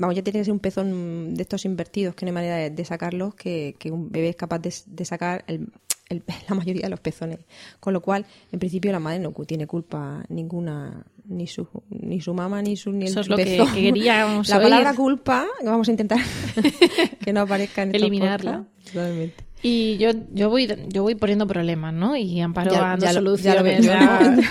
Vamos, 0.00 0.14
ya 0.14 0.22
tiene 0.22 0.38
que 0.38 0.44
ser 0.44 0.52
un 0.52 0.60
pezón 0.60 1.34
de 1.34 1.42
estos 1.42 1.64
invertidos, 1.64 2.14
que 2.14 2.24
no 2.24 2.28
hay 2.30 2.34
manera 2.34 2.56
de, 2.56 2.70
de 2.70 2.84
sacarlos, 2.84 3.34
que, 3.34 3.74
que 3.80 3.90
un 3.90 4.10
bebé 4.12 4.28
es 4.28 4.36
capaz 4.36 4.60
de, 4.60 4.72
de 4.86 5.04
sacar 5.04 5.42
el, 5.48 5.66
el- 6.08 6.22
la 6.48 6.54
mayoría 6.54 6.82
de 6.82 6.88
los 6.90 7.00
pezones. 7.00 7.38
Con 7.80 7.92
lo 7.92 8.00
cual, 8.00 8.24
en 8.52 8.58
principio, 8.58 8.92
la 8.92 9.00
madre 9.00 9.18
no 9.18 9.32
tiene 9.46 9.66
culpa 9.66 10.24
ninguna, 10.28 11.04
ni 11.26 11.46
su, 11.46 11.66
ni 11.90 12.20
su 12.20 12.34
mamá, 12.34 12.62
ni 12.62 12.76
su 12.76 12.92
ni 12.92 13.04
el 13.06 13.10
Eso 13.10 13.20
es 13.20 13.28
lo 13.28 13.36
pezón. 13.36 13.72
que 13.74 13.82
queríamos 13.82 14.48
La 14.48 14.56
oír. 14.56 14.64
palabra 14.64 14.94
culpa, 14.94 15.46
que 15.60 15.66
vamos 15.66 15.88
a 15.88 15.90
intentar 15.90 16.18
que 17.24 17.32
no 17.32 17.40
aparezca 17.40 17.82
en 17.82 17.94
Eliminarla. 17.94 18.64
Totalmente. 18.84 19.44
Y 19.60 19.96
yo, 19.98 20.10
yo 20.32 20.50
voy 20.50 20.68
yo 20.88 21.02
voy 21.02 21.16
poniendo 21.16 21.44
problemas, 21.48 21.92
¿no? 21.92 22.16
Y 22.16 22.40
Amparo 22.40 22.70
Ya- 22.70 22.80
dando 22.80 23.04
ya 23.06 23.12
lo- 23.12 23.18
soluciones. 23.20 23.84
lo 23.84 23.92
ya- 23.92 24.20
¿no? 24.30 24.42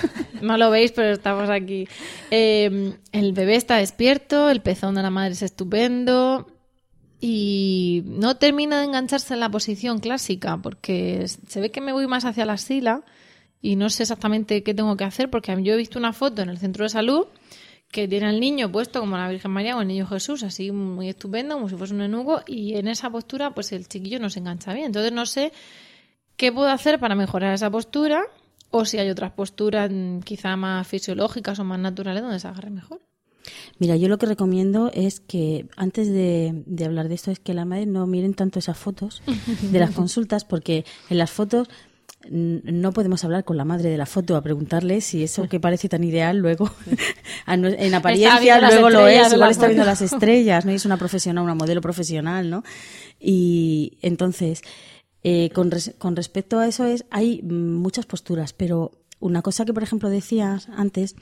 no 0.42 0.58
lo 0.58 0.70
veis, 0.70 0.92
pero 0.92 1.14
estamos 1.14 1.50
aquí. 1.50 1.88
Eh, 2.30 2.92
el 3.14 3.32
bebé 3.32 3.56
está 3.56 3.78
despierto, 3.78 4.50
el 4.50 4.62
pezón 4.62 4.96
de 4.96 5.02
la 5.04 5.10
madre 5.10 5.32
es 5.32 5.42
estupendo 5.44 6.46
y 7.20 8.04
no 8.06 8.38
termina 8.38 8.80
de 8.80 8.86
engancharse 8.86 9.34
en 9.34 9.40
la 9.40 9.50
posición 9.50 10.00
clásica 10.00 10.58
porque 10.58 11.28
se 11.28 11.62
ve 11.62 11.72
que 11.72 11.82
me 11.82 11.94
voy 11.94 12.08
más 12.08 12.26
hacia 12.26 12.46
la 12.46 12.58
sila 12.58 13.04
y 13.62 13.76
no 13.76 13.90
sé 13.90 14.04
exactamente 14.04 14.62
qué 14.64 14.74
tengo 14.74 14.96
que 14.98 15.04
hacer 15.04 15.30
porque 15.30 15.56
yo 15.64 15.74
he 15.74 15.78
visto 15.78 15.98
una 15.98 16.14
foto 16.14 16.42
en 16.42 16.50
el 16.50 16.60
centro 16.60 16.84
de 16.84 16.90
salud 16.90 17.28
que 17.92 18.08
tiene 18.08 18.28
al 18.28 18.40
niño 18.40 18.72
puesto 18.72 19.00
como 19.00 19.18
la 19.18 19.30
Virgen 19.30 19.52
María 19.52 19.78
o 19.78 19.82
el 19.82 19.88
niño 19.88 20.06
Jesús, 20.08 20.44
así 20.44 20.72
muy 20.72 21.10
estupendo, 21.10 21.56
como 21.56 21.70
si 21.70 21.76
fuese 21.76 21.94
un 21.94 22.02
enugo, 22.02 22.42
y 22.46 22.76
en 22.76 22.88
esa 22.88 23.10
postura 23.10 23.52
pues 23.52 23.72
el 23.72 23.88
chiquillo 23.88 24.20
no 24.20 24.30
se 24.30 24.40
engancha 24.40 24.74
bien. 24.74 24.88
Entonces 24.88 25.12
no 25.12 25.26
sé 25.26 25.54
qué 26.36 26.52
puedo 26.52 26.70
hacer 26.70 27.00
para 27.00 27.16
mejorar 27.16 27.54
esa 27.54 27.72
postura 27.72 28.24
o 28.70 28.86
si 28.86 28.98
hay 28.98 29.10
otras 29.10 29.32
posturas 29.32 29.90
mm, 29.92 30.20
quizá 30.20 30.56
más 30.56 30.88
fisiológicas 30.88 31.60
o 31.60 31.64
más 31.64 31.80
naturales 31.80 32.22
donde 32.22 32.40
se 32.40 32.48
agarre 32.48 32.70
mejor. 32.70 33.02
Mira, 33.80 33.96
yo 33.96 34.08
lo 34.10 34.18
que 34.18 34.26
recomiendo 34.26 34.92
es 34.94 35.20
que 35.20 35.68
antes 35.76 36.08
de, 36.10 36.64
de 36.66 36.86
hablar 36.86 37.08
de 37.10 37.16
esto 37.16 37.32
es 37.32 37.40
que 37.40 37.54
la 37.54 37.66
madre 37.66 37.86
no 37.86 38.06
miren 38.08 38.34
tanto 38.34 38.60
esas 38.60 38.78
fotos 38.78 39.22
de 39.62 39.80
las 39.80 39.92
consultas 39.96 40.46
porque 40.46 40.86
en 41.10 41.18
las 41.18 41.32
fotos 41.32 41.68
no 42.30 42.92
podemos 42.92 43.24
hablar 43.24 43.46
con 43.46 43.56
la 43.56 43.64
madre 43.64 43.90
de 43.90 43.98
la 43.98 44.06
foto 44.06 44.36
a 44.36 44.42
preguntarle 44.42 45.00
si 45.02 45.24
eso 45.24 45.48
que 45.48 45.60
parece 45.62 45.88
tan 45.88 46.04
ideal 46.04 46.38
luego 46.40 46.70
en 47.48 47.92
apariencia 47.96 48.56
luego 48.74 48.90
lo 48.90 49.08
es, 49.08 49.34
igual 49.36 49.52
está 49.52 49.68
viendo 49.68 49.86
las 49.86 50.02
estrellas, 50.02 50.66
no 50.66 50.72
Y 50.72 50.76
es 50.76 50.86
una 50.86 50.98
profesional, 50.98 51.44
una 51.44 51.56
modelo 51.56 51.80
profesional, 51.80 52.50
¿no? 52.50 52.64
Y 53.20 53.98
entonces 54.02 54.62
eh, 55.24 55.50
con, 55.52 55.72
res- 55.72 55.94
con 55.98 56.16
respecto 56.16 56.60
a 56.60 56.68
eso 56.68 56.86
es 56.86 57.06
hay 57.12 57.42
muchas 57.44 58.06
posturas, 58.06 58.52
pero 58.54 58.92
una 59.20 59.42
cosa 59.42 59.66
que, 59.66 59.74
por 59.74 59.84
ejemplo, 59.84 60.10
decías 60.10 60.68
antes, 60.76 61.16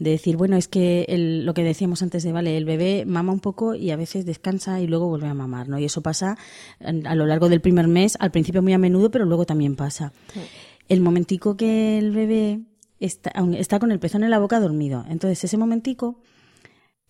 de 0.00 0.10
decir, 0.10 0.38
bueno, 0.38 0.56
es 0.56 0.66
que 0.66 1.04
el, 1.08 1.44
lo 1.44 1.52
que 1.52 1.62
decíamos 1.62 2.02
antes 2.02 2.22
de, 2.24 2.32
vale, 2.32 2.56
el 2.56 2.64
bebé 2.64 3.04
mama 3.06 3.32
un 3.32 3.40
poco 3.40 3.74
y 3.74 3.90
a 3.90 3.96
veces 3.96 4.24
descansa 4.24 4.80
y 4.80 4.86
luego 4.86 5.08
vuelve 5.08 5.28
a 5.28 5.34
mamar, 5.34 5.68
¿no? 5.68 5.78
Y 5.78 5.84
eso 5.84 6.00
pasa 6.00 6.38
a 6.80 7.14
lo 7.14 7.26
largo 7.26 7.50
del 7.50 7.60
primer 7.60 7.86
mes, 7.86 8.16
al 8.18 8.30
principio 8.30 8.62
muy 8.62 8.72
a 8.72 8.78
menudo, 8.78 9.10
pero 9.10 9.26
luego 9.26 9.44
también 9.44 9.76
pasa. 9.76 10.12
El 10.88 11.02
momentico 11.02 11.56
que 11.58 11.98
el 11.98 12.12
bebé 12.12 12.62
está, 12.98 13.30
está 13.58 13.78
con 13.78 13.92
el 13.92 14.00
pezón 14.00 14.24
en 14.24 14.30
la 14.30 14.38
boca 14.38 14.58
dormido, 14.58 15.04
entonces 15.08 15.44
ese 15.44 15.58
momentico 15.58 16.16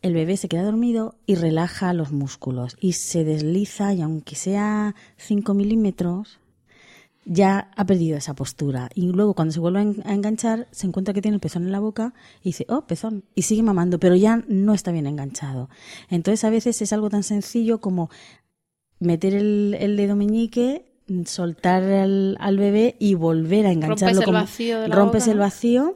el 0.02 0.14
bebé 0.14 0.36
se 0.36 0.48
queda 0.48 0.64
dormido 0.64 1.14
y 1.26 1.36
relaja 1.36 1.92
los 1.92 2.10
músculos 2.10 2.76
y 2.80 2.94
se 2.94 3.22
desliza 3.22 3.92
y 3.94 4.00
aunque 4.00 4.34
sea 4.34 4.96
5 5.18 5.54
milímetros, 5.54 6.39
ya 7.30 7.70
ha 7.76 7.86
perdido 7.86 8.18
esa 8.18 8.34
postura. 8.34 8.90
Y 8.92 9.06
luego 9.06 9.34
cuando 9.34 9.52
se 9.52 9.60
vuelve 9.60 10.02
a 10.04 10.12
enganchar, 10.12 10.66
se 10.72 10.88
encuentra 10.88 11.14
que 11.14 11.22
tiene 11.22 11.36
el 11.36 11.40
pezón 11.40 11.64
en 11.64 11.70
la 11.70 11.78
boca 11.78 12.12
y 12.42 12.48
dice, 12.48 12.66
oh, 12.68 12.82
pezón, 12.86 13.22
y 13.36 13.42
sigue 13.42 13.62
mamando, 13.62 14.00
pero 14.00 14.16
ya 14.16 14.42
no 14.48 14.74
está 14.74 14.90
bien 14.90 15.06
enganchado. 15.06 15.70
Entonces 16.08 16.42
a 16.42 16.50
veces 16.50 16.82
es 16.82 16.92
algo 16.92 17.08
tan 17.08 17.22
sencillo 17.22 17.80
como 17.80 18.10
meter 18.98 19.34
el, 19.34 19.94
dedo 19.96 20.16
meñique, 20.16 20.86
soltar 21.24 21.84
al, 21.84 22.58
bebé 22.58 22.96
y 22.98 23.14
volver 23.14 23.66
a 23.66 23.70
engancharlo. 23.70 24.22
Rompes 24.22 24.26
el 24.26 24.34
vacío, 24.34 24.80
de 24.80 24.88
la 24.88 24.96
rompes 24.96 25.22
boca, 25.22 25.30
el 25.30 25.36
¿no? 25.36 25.44
vacío 25.44 25.94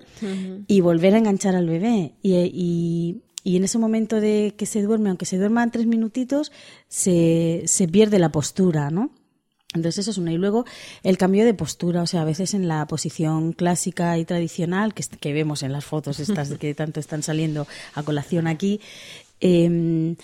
y 0.69 0.81
volver 0.83 1.15
a 1.15 1.19
enganchar 1.19 1.57
al 1.57 1.67
bebé. 1.67 2.15
Y, 2.23 2.35
y, 2.37 3.23
y 3.43 3.57
en 3.57 3.65
ese 3.65 3.79
momento 3.79 4.21
de 4.21 4.55
que 4.57 4.67
se 4.67 4.83
duerme, 4.83 5.09
aunque 5.09 5.27
se 5.27 5.39
duerman 5.39 5.73
tres 5.73 5.87
minutitos, 5.87 6.53
se, 6.87 7.65
se 7.67 7.89
pierde 7.89 8.21
la 8.21 8.31
postura, 8.31 8.91
¿no? 8.91 9.11
Entonces 9.75 9.99
eso 9.99 10.13
es 10.13 10.19
una. 10.19 10.33
Y 10.33 10.39
luego 10.39 10.65
el 11.03 11.19
cambio 11.19 11.45
de 11.45 11.53
postura, 11.53 12.03
o 12.03 12.07
sea, 12.07 12.23
a 12.23 12.25
veces 12.25 12.55
en 12.55 12.69
la 12.69 12.87
posición 12.87 13.53
clásica 13.53 14.17
y 14.19 14.25
tradicional 14.25 14.95
que, 14.95 15.05
que 15.21 15.33
vemos 15.33 15.63
en 15.63 15.73
las 15.73 15.85
fotos 15.85 16.21
estas 16.21 16.51
que 16.59 16.75
tanto 16.75 17.01
están 17.01 17.23
saliendo 17.23 17.67
a 17.95 18.03
colación 18.03 18.47
aquí, 18.47 18.81
eh, 19.41 20.17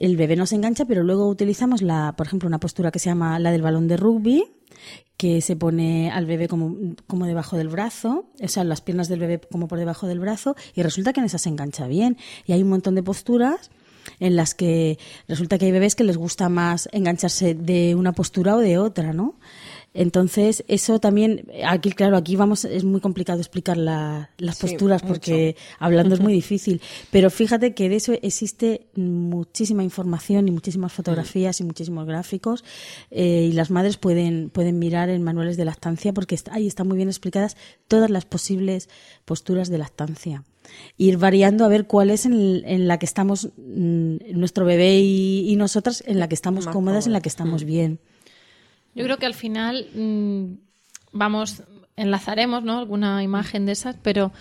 el 0.00 0.16
bebé 0.16 0.34
nos 0.34 0.52
engancha, 0.52 0.86
pero 0.86 1.02
luego 1.02 1.28
utilizamos 1.28 1.82
la, 1.82 2.14
por 2.16 2.26
ejemplo, 2.26 2.46
una 2.46 2.58
postura 2.58 2.90
que 2.90 2.98
se 2.98 3.10
llama 3.10 3.38
la 3.38 3.52
del 3.52 3.60
balón 3.60 3.86
de 3.86 3.98
rugby, 3.98 4.44
que 5.18 5.42
se 5.42 5.56
pone 5.56 6.10
al 6.10 6.24
bebé 6.24 6.48
como, 6.48 6.94
como 7.06 7.26
debajo 7.26 7.58
del 7.58 7.68
brazo, 7.68 8.24
o 8.42 8.48
sea, 8.48 8.64
las 8.64 8.80
piernas 8.80 9.08
del 9.08 9.20
bebé 9.20 9.38
como 9.38 9.68
por 9.68 9.78
debajo 9.78 10.06
del 10.06 10.18
brazo, 10.18 10.56
y 10.74 10.82
resulta 10.82 11.12
que 11.12 11.20
en 11.20 11.26
esa 11.26 11.36
se 11.36 11.50
engancha 11.50 11.86
bien. 11.86 12.16
Y 12.46 12.52
hay 12.52 12.62
un 12.62 12.70
montón 12.70 12.94
de 12.94 13.02
posturas 13.02 13.70
en 14.18 14.36
las 14.36 14.54
que 14.54 14.98
resulta 15.28 15.58
que 15.58 15.66
hay 15.66 15.72
bebés 15.72 15.94
que 15.94 16.04
les 16.04 16.16
gusta 16.16 16.48
más 16.48 16.88
engancharse 16.92 17.54
de 17.54 17.94
una 17.94 18.12
postura 18.12 18.56
o 18.56 18.58
de 18.58 18.78
otra, 18.78 19.12
¿no? 19.12 19.38
Entonces, 19.92 20.62
eso 20.68 21.00
también, 21.00 21.48
aquí, 21.66 21.90
claro, 21.90 22.16
aquí 22.16 22.36
vamos, 22.36 22.64
es 22.64 22.84
muy 22.84 23.00
complicado 23.00 23.40
explicar 23.40 23.76
la, 23.76 24.30
las 24.38 24.56
Sí, 24.58 24.68
posturas 24.68 25.02
porque 25.02 25.56
hablando 25.80 26.14
es 26.14 26.20
muy 26.20 26.32
difícil. 26.42 26.80
Pero 27.10 27.28
fíjate 27.28 27.74
que 27.74 27.88
de 27.88 27.96
eso 27.96 28.12
existe 28.22 28.86
muchísima 28.94 29.82
información 29.82 30.46
y 30.46 30.52
muchísimas 30.52 30.92
fotografías 30.92 31.58
y 31.60 31.64
muchísimos 31.64 32.06
gráficos. 32.06 32.62
eh, 33.10 33.48
y 33.50 33.52
las 33.52 33.70
madres 33.70 33.96
pueden, 33.96 34.50
pueden 34.50 34.78
mirar 34.78 35.08
en 35.08 35.24
manuales 35.24 35.56
de 35.56 35.64
lactancia 35.64 36.12
porque 36.12 36.36
está- 36.36 36.54
ahí 36.54 36.68
están 36.68 36.86
muy 36.86 36.96
bien 36.96 37.08
explicadas 37.08 37.56
todas 37.88 38.10
las 38.10 38.24
posibles 38.24 38.88
posturas 39.24 39.70
de 39.70 39.78
lactancia. 39.78 40.44
Ir 40.96 41.16
variando 41.18 41.64
a 41.64 41.68
ver 41.68 41.86
cuál 41.86 42.10
es 42.10 42.26
en, 42.26 42.62
en 42.64 42.88
la 42.88 42.98
que 42.98 43.06
estamos, 43.06 43.50
mm, 43.56 44.16
nuestro 44.34 44.64
bebé 44.64 45.00
y, 45.00 45.50
y 45.50 45.56
nosotras, 45.56 46.02
en 46.06 46.18
la 46.18 46.28
que 46.28 46.34
estamos 46.34 46.66
Más 46.66 46.74
cómodas, 46.74 47.06
en 47.06 47.12
la 47.12 47.20
que 47.20 47.28
estamos 47.28 47.64
bien. 47.64 47.98
Yo 48.94 49.04
creo 49.04 49.18
que 49.18 49.26
al 49.26 49.34
final 49.34 49.88
mm, 49.94 50.54
vamos, 51.12 51.62
enlazaremos 51.96 52.62
¿no? 52.62 52.78
alguna 52.78 53.22
imagen 53.22 53.66
de 53.66 53.72
esas, 53.72 53.96
pero 54.02 54.32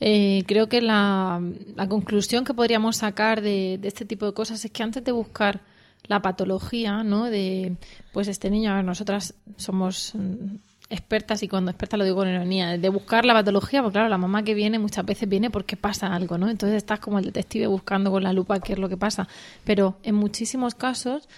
eh, 0.00 0.44
creo 0.46 0.68
que 0.68 0.80
la, 0.80 1.42
la 1.74 1.88
conclusión 1.88 2.44
que 2.44 2.54
podríamos 2.54 2.96
sacar 2.96 3.42
de, 3.42 3.78
de 3.80 3.88
este 3.88 4.04
tipo 4.04 4.26
de 4.26 4.32
cosas 4.32 4.64
es 4.64 4.70
que 4.70 4.82
antes 4.82 5.04
de 5.04 5.12
buscar 5.12 5.62
la 6.06 6.22
patología, 6.22 7.02
¿no? 7.02 7.24
De, 7.26 7.76
pues 8.12 8.28
este 8.28 8.50
niño, 8.50 8.72
a 8.72 8.76
ver, 8.76 8.84
nosotras 8.84 9.34
somos 9.56 10.12
mm, 10.14 10.56
expertas 10.90 11.42
y 11.42 11.48
cuando 11.48 11.70
experta 11.70 11.96
lo 11.96 12.04
digo 12.04 12.16
con 12.16 12.28
ironía, 12.28 12.78
de 12.78 12.88
buscar 12.88 13.24
la 13.24 13.34
patología, 13.34 13.82
porque 13.82 13.94
claro, 13.94 14.08
la 14.08 14.18
mamá 14.18 14.42
que 14.42 14.54
viene 14.54 14.78
muchas 14.78 15.04
veces 15.04 15.28
viene 15.28 15.50
porque 15.50 15.76
pasa 15.76 16.14
algo, 16.14 16.38
¿no? 16.38 16.48
Entonces 16.48 16.76
estás 16.76 16.98
como 17.00 17.18
el 17.18 17.26
detective 17.26 17.66
buscando 17.66 18.10
con 18.10 18.22
la 18.22 18.32
lupa 18.32 18.60
qué 18.60 18.72
es 18.72 18.78
lo 18.78 18.88
que 18.88 18.96
pasa. 18.96 19.28
Pero 19.64 19.98
en 20.02 20.14
muchísimos 20.14 20.74
casos 20.74 21.28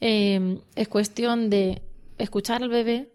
eh, 0.00 0.58
es 0.76 0.88
cuestión 0.88 1.50
de 1.50 1.82
escuchar 2.18 2.62
al 2.62 2.68
bebé 2.68 3.08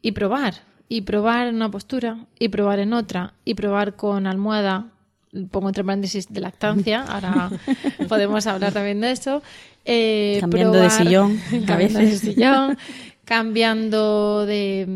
y 0.00 0.12
probar. 0.12 0.54
Y 0.88 1.02
probar 1.02 1.46
en 1.46 1.54
una 1.54 1.70
postura, 1.70 2.26
y 2.38 2.48
probar 2.48 2.78
en 2.78 2.92
otra, 2.92 3.32
y 3.46 3.54
probar 3.54 3.96
con 3.96 4.26
almohada, 4.26 4.88
pongo 5.50 5.68
entre 5.68 5.84
paréntesis 5.84 6.30
de 6.30 6.40
lactancia, 6.40 7.02
ahora 7.08 7.50
podemos 8.08 8.46
hablar 8.46 8.72
también 8.72 9.00
de 9.00 9.12
eso. 9.12 9.42
Eh, 9.86 10.36
Cambiando 10.40 10.78
de 10.78 10.90
sillón, 10.90 11.40
a 11.62 11.66
cambiando 11.66 11.98
de 11.98 12.16
sillón, 12.18 12.78
cambiando 13.32 14.44
de, 14.44 14.86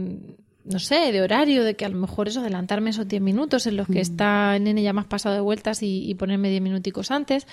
no 0.67 0.79
sé, 0.79 1.11
de 1.11 1.23
horario, 1.23 1.65
de 1.65 1.75
que 1.75 1.87
a 1.87 1.89
lo 1.89 1.97
mejor 1.97 2.29
eso, 2.29 2.41
adelantarme 2.41 2.91
esos 2.91 3.09
10 3.09 3.23
minutos 3.23 3.67
en 3.67 3.79
los 3.79 3.89
que 3.89 4.03
está 4.03 4.55
el 4.57 4.65
nene 4.65 4.83
ya 4.83 4.93
más 4.93 5.07
pasado 5.07 5.35
de 5.35 5.41
vueltas 5.41 5.83
y, 5.83 6.07
y 6.07 6.15
ponerme 6.17 6.51
10 6.51 6.61
minuticos 6.61 7.11
antes. 7.11 7.47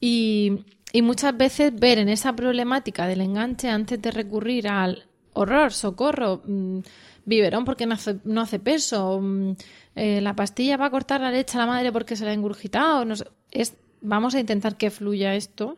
Y, 0.00 0.64
y 0.94 1.02
muchas 1.02 1.36
veces 1.36 1.78
ver 1.78 1.98
en 1.98 2.08
esa 2.08 2.34
problemática 2.34 3.06
del 3.06 3.20
enganche 3.20 3.68
antes 3.68 4.00
de 4.00 4.10
recurrir 4.10 4.66
al 4.68 5.04
horror, 5.34 5.74
socorro, 5.74 6.40
mm, 6.46 6.78
biberón 7.26 7.66
porque 7.66 7.84
no 7.84 7.92
hace, 7.92 8.16
no 8.24 8.40
hace 8.40 8.58
peso, 8.58 9.20
mm, 9.20 9.52
eh, 9.94 10.22
la 10.22 10.34
pastilla 10.34 10.78
va 10.78 10.86
a 10.86 10.90
cortar 10.90 11.20
la 11.20 11.30
leche 11.30 11.58
a 11.58 11.60
la 11.60 11.66
madre 11.66 11.92
porque 11.92 12.16
se 12.16 12.24
la 12.24 12.30
ha 12.30 12.34
ingurgitado, 12.34 13.04
no 13.04 13.14
sé, 13.14 13.26
es, 13.50 13.76
vamos 14.00 14.34
a 14.34 14.40
intentar 14.40 14.78
que 14.78 14.90
fluya 14.90 15.34
esto 15.34 15.76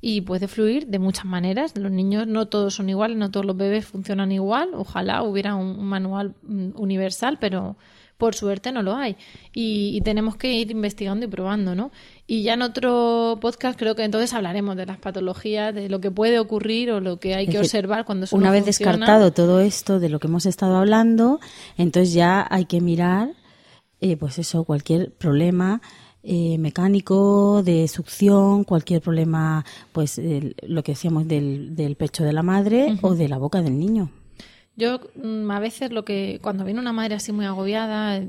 y 0.00 0.22
puede 0.22 0.48
fluir 0.48 0.86
de 0.86 0.98
muchas 0.98 1.26
maneras. 1.26 1.76
Los 1.76 1.92
niños 1.92 2.26
no 2.26 2.48
todos 2.48 2.74
son 2.74 2.88
iguales, 2.88 3.16
no 3.16 3.30
todos 3.30 3.44
los 3.44 3.56
bebés 3.56 3.86
funcionan 3.86 4.32
igual. 4.32 4.70
Ojalá 4.74 5.22
hubiera 5.22 5.54
un, 5.54 5.84
manual 5.84 6.34
mm, 6.42 6.70
universal, 6.74 7.38
pero 7.38 7.76
por 8.16 8.34
suerte 8.34 8.72
no 8.72 8.82
lo 8.82 8.94
hay. 8.94 9.16
Y, 9.54 9.96
y 9.96 10.00
tenemos 10.02 10.36
que 10.36 10.52
ir 10.52 10.70
investigando 10.70 11.26
y 11.26 11.28
probando, 11.28 11.74
¿no? 11.74 11.90
Y 12.26 12.42
ya 12.42 12.54
en 12.54 12.62
otro 12.62 13.38
podcast 13.40 13.78
creo 13.78 13.94
que 13.94 14.04
entonces 14.04 14.32
hablaremos 14.32 14.76
de 14.76 14.86
las 14.86 14.98
patologías, 14.98 15.74
de 15.74 15.88
lo 15.88 16.00
que 16.00 16.10
puede 16.10 16.38
ocurrir 16.38 16.92
o 16.92 17.00
lo 17.00 17.18
que 17.18 17.34
hay 17.34 17.44
Es 17.44 17.50
que 17.50 17.58
decir, 17.58 17.78
observar 17.80 18.04
cuando 18.04 18.24
eso 18.24 18.36
Una 18.36 18.46
no 18.46 18.52
vez 18.52 18.64
funciona. 18.64 18.92
descartado 18.92 19.32
todo 19.32 19.60
esto 19.60 20.00
de 20.00 20.08
lo 20.08 20.18
que 20.18 20.28
hemos 20.28 20.46
estado 20.46 20.76
hablando, 20.76 21.40
entonces 21.76 22.14
ya 22.14 22.46
hay 22.48 22.66
que 22.66 22.80
mirar, 22.80 23.30
eh, 24.00 24.16
pues 24.16 24.38
eso, 24.38 24.64
cualquier 24.64 25.12
problema 25.12 25.80
eh, 26.22 26.58
mecánico, 26.58 27.62
de 27.62 27.88
succión, 27.88 28.64
cualquier 28.64 29.00
problema, 29.00 29.64
pues 29.92 30.18
el- 30.18 30.54
lo 30.66 30.82
que 30.82 30.92
decíamos 30.92 31.26
del, 31.28 31.74
del 31.76 31.96
pecho 31.96 32.24
de 32.24 32.32
la 32.32 32.42
madre 32.42 32.96
o 33.02 33.14
de 33.14 33.28
la 33.28 33.38
boca 33.38 33.62
del 33.62 33.78
niño. 33.78 34.10
Yo 34.76 35.00
mm, 35.16 35.50
a 35.50 35.60
veces 35.60 35.92
lo 35.92 36.04
que 36.04 36.38
cuando 36.42 36.64
viene 36.64 36.80
una 36.80 36.92
madre 36.92 37.14
así 37.14 37.32
muy 37.32 37.44
agobiada 37.46 38.22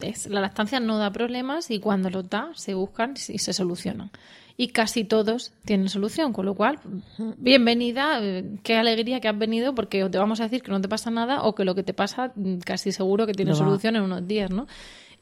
es 0.00 0.26
la 0.26 0.40
lactancia 0.40 0.80
no 0.80 0.98
da 0.98 1.12
problemas 1.12 1.70
y 1.70 1.78
cuando 1.78 2.10
los 2.10 2.28
da 2.28 2.50
se 2.54 2.74
buscan 2.74 3.14
y 3.28 3.38
se 3.38 3.52
solucionan. 3.52 4.10
Y 4.56 4.68
casi 4.68 5.04
todos 5.04 5.52
tienen 5.64 5.88
solución, 5.88 6.32
con 6.32 6.46
lo 6.46 6.54
cual, 6.54 6.78
bienvenida, 7.38 8.18
eh, 8.22 8.44
qué 8.62 8.76
alegría 8.76 9.20
que 9.20 9.28
has 9.28 9.38
venido 9.38 9.74
porque 9.74 10.08
te 10.10 10.18
vamos 10.18 10.40
a 10.40 10.44
decir 10.44 10.62
que 10.62 10.70
no 10.70 10.80
te 10.80 10.88
pasa 10.88 11.10
nada 11.10 11.42
o 11.42 11.54
que 11.54 11.64
lo 11.64 11.74
que 11.74 11.82
te 11.82 11.94
pasa 11.94 12.32
mm, 12.34 12.58
casi 12.58 12.92
seguro 12.92 13.26
que 13.26 13.32
tiene 13.32 13.54
solución 13.54 13.96
en 13.96 14.02
unos 14.02 14.26
días, 14.26 14.50
¿no? 14.50 14.66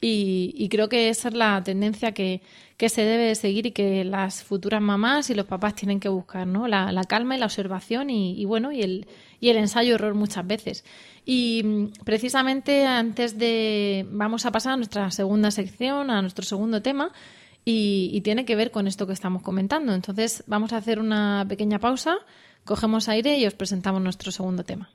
Y, 0.03 0.55
y 0.57 0.67
creo 0.69 0.89
que 0.89 1.09
esa 1.09 1.27
es 1.27 1.35
la 1.35 1.61
tendencia 1.63 2.11
que, 2.11 2.41
que 2.75 2.89
se 2.89 3.03
debe 3.03 3.25
de 3.25 3.35
seguir 3.35 3.67
y 3.67 3.71
que 3.71 4.03
las 4.03 4.43
futuras 4.43 4.81
mamás 4.81 5.29
y 5.29 5.35
los 5.35 5.45
papás 5.45 5.75
tienen 5.75 5.99
que 5.99 6.09
buscar, 6.09 6.47
¿no? 6.47 6.67
La, 6.67 6.91
la 6.91 7.03
calma 7.03 7.35
y 7.35 7.39
la 7.39 7.45
observación 7.45 8.09
y, 8.09 8.33
y 8.41 8.45
bueno, 8.45 8.71
y 8.71 8.81
el, 8.81 9.07
y 9.39 9.49
el 9.49 9.57
ensayo-error 9.57 10.15
muchas 10.15 10.45
veces. 10.47 10.83
Y 11.23 11.61
mm, 11.63 12.03
precisamente 12.03 12.87
antes 12.87 13.37
de... 13.37 14.07
Vamos 14.09 14.47
a 14.47 14.51
pasar 14.51 14.73
a 14.73 14.77
nuestra 14.77 15.11
segunda 15.11 15.51
sección, 15.51 16.09
a 16.09 16.21
nuestro 16.21 16.43
segundo 16.43 16.81
tema, 16.81 17.11
y, 17.65 18.21
tiene 18.21 18.45
que 18.45 18.55
ver 18.55 18.71
con 18.71 18.87
esto 18.87 19.07
que 19.07 19.13
estamos 19.13 19.41
comentando. 19.41 19.93
Entonces 19.93 20.43
vamos 20.47 20.73
a 20.73 20.77
hacer 20.77 20.99
una 20.99 21.45
pequeña 21.47 21.79
pausa, 21.79 22.17
cogemos 22.65 23.09
aire 23.09 23.37
y 23.37 23.45
os 23.45 23.53
presentamos 23.53 24.01
nuestro 24.01 24.31
segundo 24.31 24.63
tema. 24.63 24.89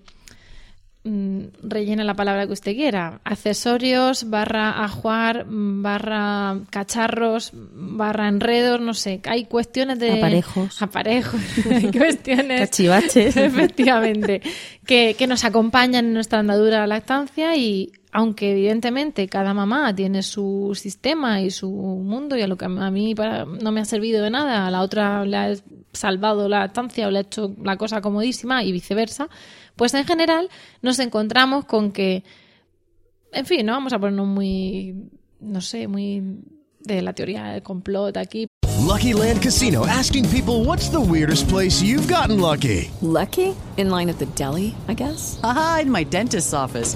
mm, 1.03 1.39
rellena 1.63 2.03
la 2.03 2.15
palabra 2.15 2.45
que 2.47 2.53
usted 2.53 2.73
quiera. 2.73 3.19
Accesorios, 3.23 4.29
barra 4.29 4.83
ajuar, 4.83 5.45
barra 5.47 6.59
cacharros, 6.69 7.51
barra 7.53 8.27
enredos, 8.27 8.81
no 8.81 8.93
sé. 8.93 9.21
Hay 9.25 9.45
cuestiones 9.45 9.99
de... 9.99 10.13
Aparejos. 10.13 10.81
Aparejos. 10.81 11.41
Hay 11.71 11.91
cuestiones... 11.91 12.61
Cachivaches. 12.61 13.37
Efectivamente. 13.37 14.41
Que, 14.85 15.15
que 15.17 15.27
nos 15.27 15.43
acompañan 15.43 16.05
en 16.05 16.13
nuestra 16.13 16.39
andadura 16.39 16.75
de 16.75 16.81
la 16.81 16.87
lactancia 16.87 17.55
y 17.55 17.91
aunque 18.13 18.51
evidentemente 18.51 19.27
cada 19.27 19.53
mamá 19.53 19.93
tiene 19.95 20.21
su 20.21 20.71
sistema 20.75 21.41
y 21.41 21.49
su 21.49 21.69
mundo 21.69 22.37
y 22.37 22.43
a 22.43 22.47
lo 22.47 22.57
que 22.57 22.65
a 22.65 22.69
mí 22.69 23.15
para, 23.15 23.45
no 23.45 23.71
me 23.71 23.81
ha 23.81 23.85
servido 23.85 24.23
de 24.23 24.29
nada, 24.29 24.67
a 24.67 24.71
la 24.71 24.81
otra 24.81 25.25
le 25.25 25.35
ha 25.35 25.53
salvado 25.93 26.47
la 26.47 26.59
lactancia 26.59 27.07
o 27.07 27.11
le 27.11 27.17
ha 27.17 27.21
hecho 27.21 27.55
la 27.61 27.75
cosa 27.75 28.01
comodísima 28.01 28.63
y 28.63 28.71
viceversa, 28.71 29.29
pues 29.75 29.93
en 29.93 30.05
general 30.05 30.49
nos 30.81 30.99
encontramos 30.99 31.65
con 31.65 31.91
que, 31.91 32.23
en 33.31 33.45
fin, 33.45 33.65
no 33.65 33.73
vamos 33.73 33.93
a 33.93 33.99
ponernos 33.99 34.27
muy, 34.27 35.09
no 35.39 35.61
sé, 35.61 35.87
muy 35.87 36.21
de 36.79 37.01
la 37.01 37.13
teoría 37.13 37.45
del 37.45 37.63
complot 37.63 38.17
aquí. 38.17 38.47
Lucky 38.85 39.13
Land 39.13 39.41
Casino 39.41 39.85
asking 39.87 40.27
people 40.29 40.65
what's 40.65 40.89
the 40.89 40.99
weirdest 40.99 41.47
place 41.47 41.81
you've 41.81 42.07
gotten 42.07 42.39
lucky. 42.39 42.91
Lucky? 43.01 43.55
In 43.77 43.89
line 43.89 44.09
at 44.09 44.19
the 44.19 44.27
deli, 44.35 44.75
I 44.87 44.93
guess. 44.93 45.39
Aha, 45.41 45.79
in 45.83 45.91
my 45.91 46.03
dentist's 46.03 46.53
office. 46.53 46.95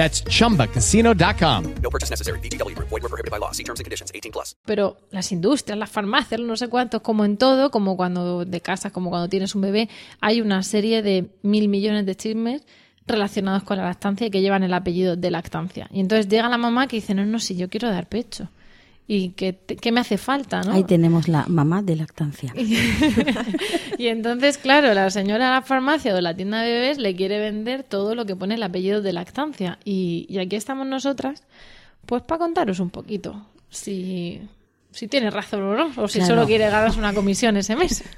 That's 0.00 0.24
chumbacasino.com. 0.24 1.74
No 1.82 1.90
purchase 1.90 2.08
necessary. 2.08 2.40
BGW. 2.40 2.74
Void 2.78 3.02
were 3.02 3.10
prohibited 3.10 3.30
by 3.30 3.38
law. 3.38 3.52
See 3.52 3.64
terms 3.64 3.80
and 3.80 3.84
conditions. 3.84 4.10
18 4.14 4.32
plus. 4.32 4.56
Pero 4.64 4.96
las 5.10 5.30
industrias, 5.30 5.76
las 5.76 5.90
farmacias, 5.90 6.40
no 6.40 6.56
sé 6.56 6.68
cuántos, 6.68 7.02
como 7.02 7.26
en 7.26 7.36
todo, 7.36 7.70
como 7.70 7.98
cuando 7.98 8.46
de 8.46 8.60
casa, 8.62 8.88
como 8.88 9.10
cuando 9.10 9.28
tienes 9.28 9.54
un 9.54 9.60
bebé, 9.60 9.90
hay 10.22 10.40
una 10.40 10.62
serie 10.62 11.02
de 11.02 11.28
mil 11.42 11.68
millones 11.68 12.06
de 12.06 12.16
chismes 12.16 12.62
relacionados 13.06 13.62
con 13.62 13.76
la 13.76 13.84
lactancia 13.84 14.28
y 14.28 14.30
que 14.30 14.40
llevan 14.40 14.62
el 14.62 14.72
apellido 14.72 15.16
de 15.16 15.30
lactancia. 15.30 15.86
Y 15.92 16.00
entonces 16.00 16.28
llega 16.28 16.48
la 16.48 16.56
mamá 16.56 16.86
que 16.86 16.96
dice, 16.96 17.14
no, 17.14 17.26
no, 17.26 17.38
si 17.38 17.56
yo 17.56 17.68
quiero 17.68 17.90
dar 17.90 18.08
pecho. 18.08 18.48
¿Y 19.12 19.30
qué, 19.30 19.58
qué 19.80 19.90
me 19.90 19.98
hace 19.98 20.18
falta? 20.18 20.60
¿no? 20.62 20.72
Ahí 20.72 20.84
tenemos 20.84 21.26
la 21.26 21.44
mamá 21.48 21.82
de 21.82 21.96
lactancia. 21.96 22.52
y 23.98 24.06
entonces, 24.06 24.56
claro, 24.56 24.94
la 24.94 25.10
señora 25.10 25.46
de 25.46 25.50
la 25.50 25.62
farmacia 25.62 26.12
o 26.12 26.14
de 26.14 26.22
la 26.22 26.36
tienda 26.36 26.62
de 26.62 26.70
bebés 26.70 26.98
le 26.98 27.16
quiere 27.16 27.40
vender 27.40 27.82
todo 27.82 28.14
lo 28.14 28.24
que 28.24 28.36
pone 28.36 28.54
el 28.54 28.62
apellido 28.62 29.02
de 29.02 29.12
lactancia. 29.12 29.80
Y, 29.84 30.26
y 30.28 30.38
aquí 30.38 30.54
estamos 30.54 30.86
nosotras, 30.86 31.42
pues 32.06 32.22
para 32.22 32.38
contaros 32.38 32.78
un 32.78 32.90
poquito 32.90 33.46
si, 33.68 34.40
si 34.92 35.08
tiene 35.08 35.30
razón 35.30 35.62
o 35.62 35.74
no, 35.74 35.90
o 36.00 36.06
si 36.06 36.18
Claro. 36.20 36.34
solo 36.36 36.46
quiere 36.46 36.70
ganarse 36.70 36.98
una 37.00 37.12
comisión 37.12 37.56
ese 37.56 37.74
mes. 37.74 38.04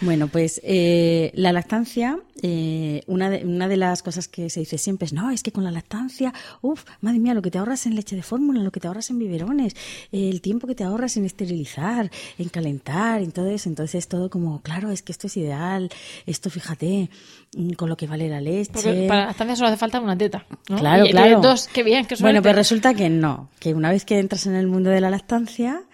Bueno, 0.00 0.28
pues 0.28 0.60
eh, 0.64 1.30
la 1.34 1.52
lactancia, 1.52 2.18
eh, 2.42 3.02
una, 3.06 3.30
de, 3.30 3.44
una 3.44 3.68
de 3.68 3.76
las 3.76 4.02
cosas 4.02 4.28
que 4.28 4.50
se 4.50 4.60
dice 4.60 4.76
siempre 4.76 5.06
es, 5.06 5.12
no, 5.12 5.30
es 5.30 5.42
que 5.42 5.52
con 5.52 5.64
la 5.64 5.70
lactancia, 5.70 6.32
uff, 6.62 6.84
madre 7.00 7.18
mía, 7.18 7.32
lo 7.32 7.42
que 7.42 7.50
te 7.50 7.58
ahorras 7.58 7.86
en 7.86 7.94
leche 7.94 8.16
de 8.16 8.22
fórmula, 8.22 8.60
lo 8.60 8.70
que 8.70 8.80
te 8.80 8.88
ahorras 8.88 9.10
en 9.10 9.18
biberones, 9.18 9.74
eh, 10.12 10.28
el 10.28 10.40
tiempo 10.40 10.66
que 10.66 10.74
te 10.74 10.84
ahorras 10.84 11.16
en 11.16 11.24
esterilizar, 11.24 12.10
en 12.38 12.48
calentar, 12.48 13.22
en 13.22 13.32
todo 13.32 13.48
eso. 13.48 13.68
Entonces 13.68 13.94
es 13.94 14.08
todo 14.08 14.30
como, 14.30 14.60
claro, 14.62 14.90
es 14.90 15.02
que 15.02 15.12
esto 15.12 15.28
es 15.28 15.36
ideal, 15.36 15.88
esto 16.26 16.50
fíjate, 16.50 17.08
mm, 17.56 17.70
con 17.72 17.88
lo 17.88 17.96
que 17.96 18.06
vale 18.06 18.28
la 18.28 18.40
leche. 18.40 18.72
Porque 18.72 19.06
para 19.08 19.20
la 19.20 19.26
lactancia 19.28 19.56
solo 19.56 19.68
hace 19.68 19.78
falta 19.78 20.00
una 20.00 20.18
teta. 20.18 20.44
¿no? 20.68 20.76
Claro, 20.76 21.06
Y 21.06 21.10
claro. 21.10 21.26
tienes 21.26 21.42
dos, 21.42 21.68
qué 21.72 21.82
bien, 21.82 22.04
qué 22.04 22.16
suerte. 22.16 22.24
Bueno, 22.24 22.42
pues 22.42 22.54
resulta 22.56 22.94
que 22.94 23.08
no, 23.08 23.48
que 23.60 23.74
una 23.74 23.90
vez 23.90 24.04
que 24.04 24.18
entras 24.18 24.46
en 24.46 24.54
el 24.54 24.66
mundo 24.66 24.90
de 24.90 25.00
la 25.00 25.10
lactancia, 25.10 25.84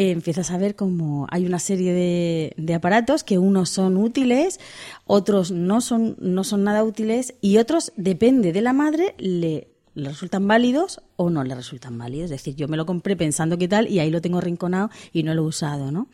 eh, 0.00 0.12
empiezas 0.12 0.50
a 0.50 0.56
ver 0.56 0.76
como 0.76 1.26
hay 1.30 1.44
una 1.44 1.58
serie 1.58 1.92
de, 1.92 2.54
de 2.56 2.72
aparatos 2.72 3.22
que 3.22 3.36
unos 3.36 3.68
son 3.68 3.98
útiles, 3.98 4.58
otros 5.04 5.50
no 5.50 5.82
son, 5.82 6.16
no 6.20 6.42
son 6.42 6.64
nada 6.64 6.84
útiles 6.84 7.34
y 7.42 7.58
otros, 7.58 7.92
depende 7.96 8.54
de 8.54 8.62
la 8.62 8.72
madre, 8.72 9.14
le, 9.18 9.68
le 9.94 10.08
resultan 10.08 10.48
válidos 10.48 11.02
o 11.16 11.28
no 11.28 11.44
le 11.44 11.54
resultan 11.54 11.98
válidos. 11.98 12.30
Es 12.30 12.30
decir, 12.30 12.54
yo 12.54 12.66
me 12.66 12.78
lo 12.78 12.86
compré 12.86 13.14
pensando 13.14 13.58
que 13.58 13.68
tal 13.68 13.88
y 13.88 13.98
ahí 13.98 14.10
lo 14.10 14.22
tengo 14.22 14.40
rinconado 14.40 14.88
y 15.12 15.22
no 15.22 15.34
lo 15.34 15.42
he 15.42 15.46
usado, 15.46 15.92
¿no? 15.92 16.08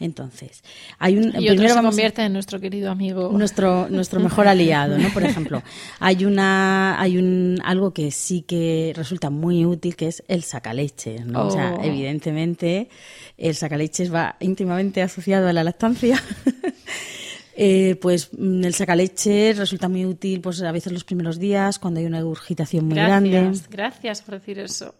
Entonces, 0.00 0.64
hay 0.98 1.18
un... 1.18 1.28
y 1.38 1.46
primero 1.48 1.74
se 1.74 1.78
a- 1.78 1.82
convierte 1.82 2.22
en 2.22 2.32
nuestro 2.32 2.58
querido 2.58 2.90
amigo. 2.90 3.30
nuestro 3.32 3.88
nuestro 3.90 4.18
mejor 4.18 4.48
aliado, 4.54 4.98
¿no? 4.98 5.08
Por 5.10 5.22
ejemplo, 5.22 5.62
hay 5.98 6.24
una 6.24 7.00
hay 7.00 7.18
un 7.18 7.58
algo 7.64 7.92
que 7.92 8.10
sí 8.10 8.42
que 8.42 8.92
resulta 8.96 9.30
muy 9.30 9.64
útil 9.66 9.94
que 9.96 10.08
es 10.08 10.22
el 10.26 10.42
sacaleches, 10.42 11.24
¿no? 11.26 11.46
O 11.46 11.50
sea, 11.50 11.74
Oh. 11.78 11.84
evidentemente 11.84 12.88
el 13.38 13.54
sacaleches 13.54 14.12
va 14.12 14.36
íntimamente 14.40 15.02
asociado 15.02 15.46
a 15.48 15.52
la 15.52 15.62
lactancia. 15.64 16.20
Eh, 17.56 17.96
pues 18.00 18.30
mm, 18.32 18.64
el 18.64 18.74
sacaleches 18.74 19.58
resulta 19.58 19.88
muy 19.88 20.06
útil 20.06 20.40
pues 20.40 20.62
a 20.62 20.72
veces 20.72 20.92
los 20.92 21.04
primeros 21.04 21.38
días 21.38 21.78
cuando 21.78 22.00
hay 22.00 22.06
una 22.06 22.18
regurgitación 22.18 22.86
muy 22.86 22.96
grande. 22.96 23.30
Gracias, 23.30 23.68
gracias 23.68 24.22
por 24.22 24.34
decir 24.34 24.58
eso. 24.58 24.94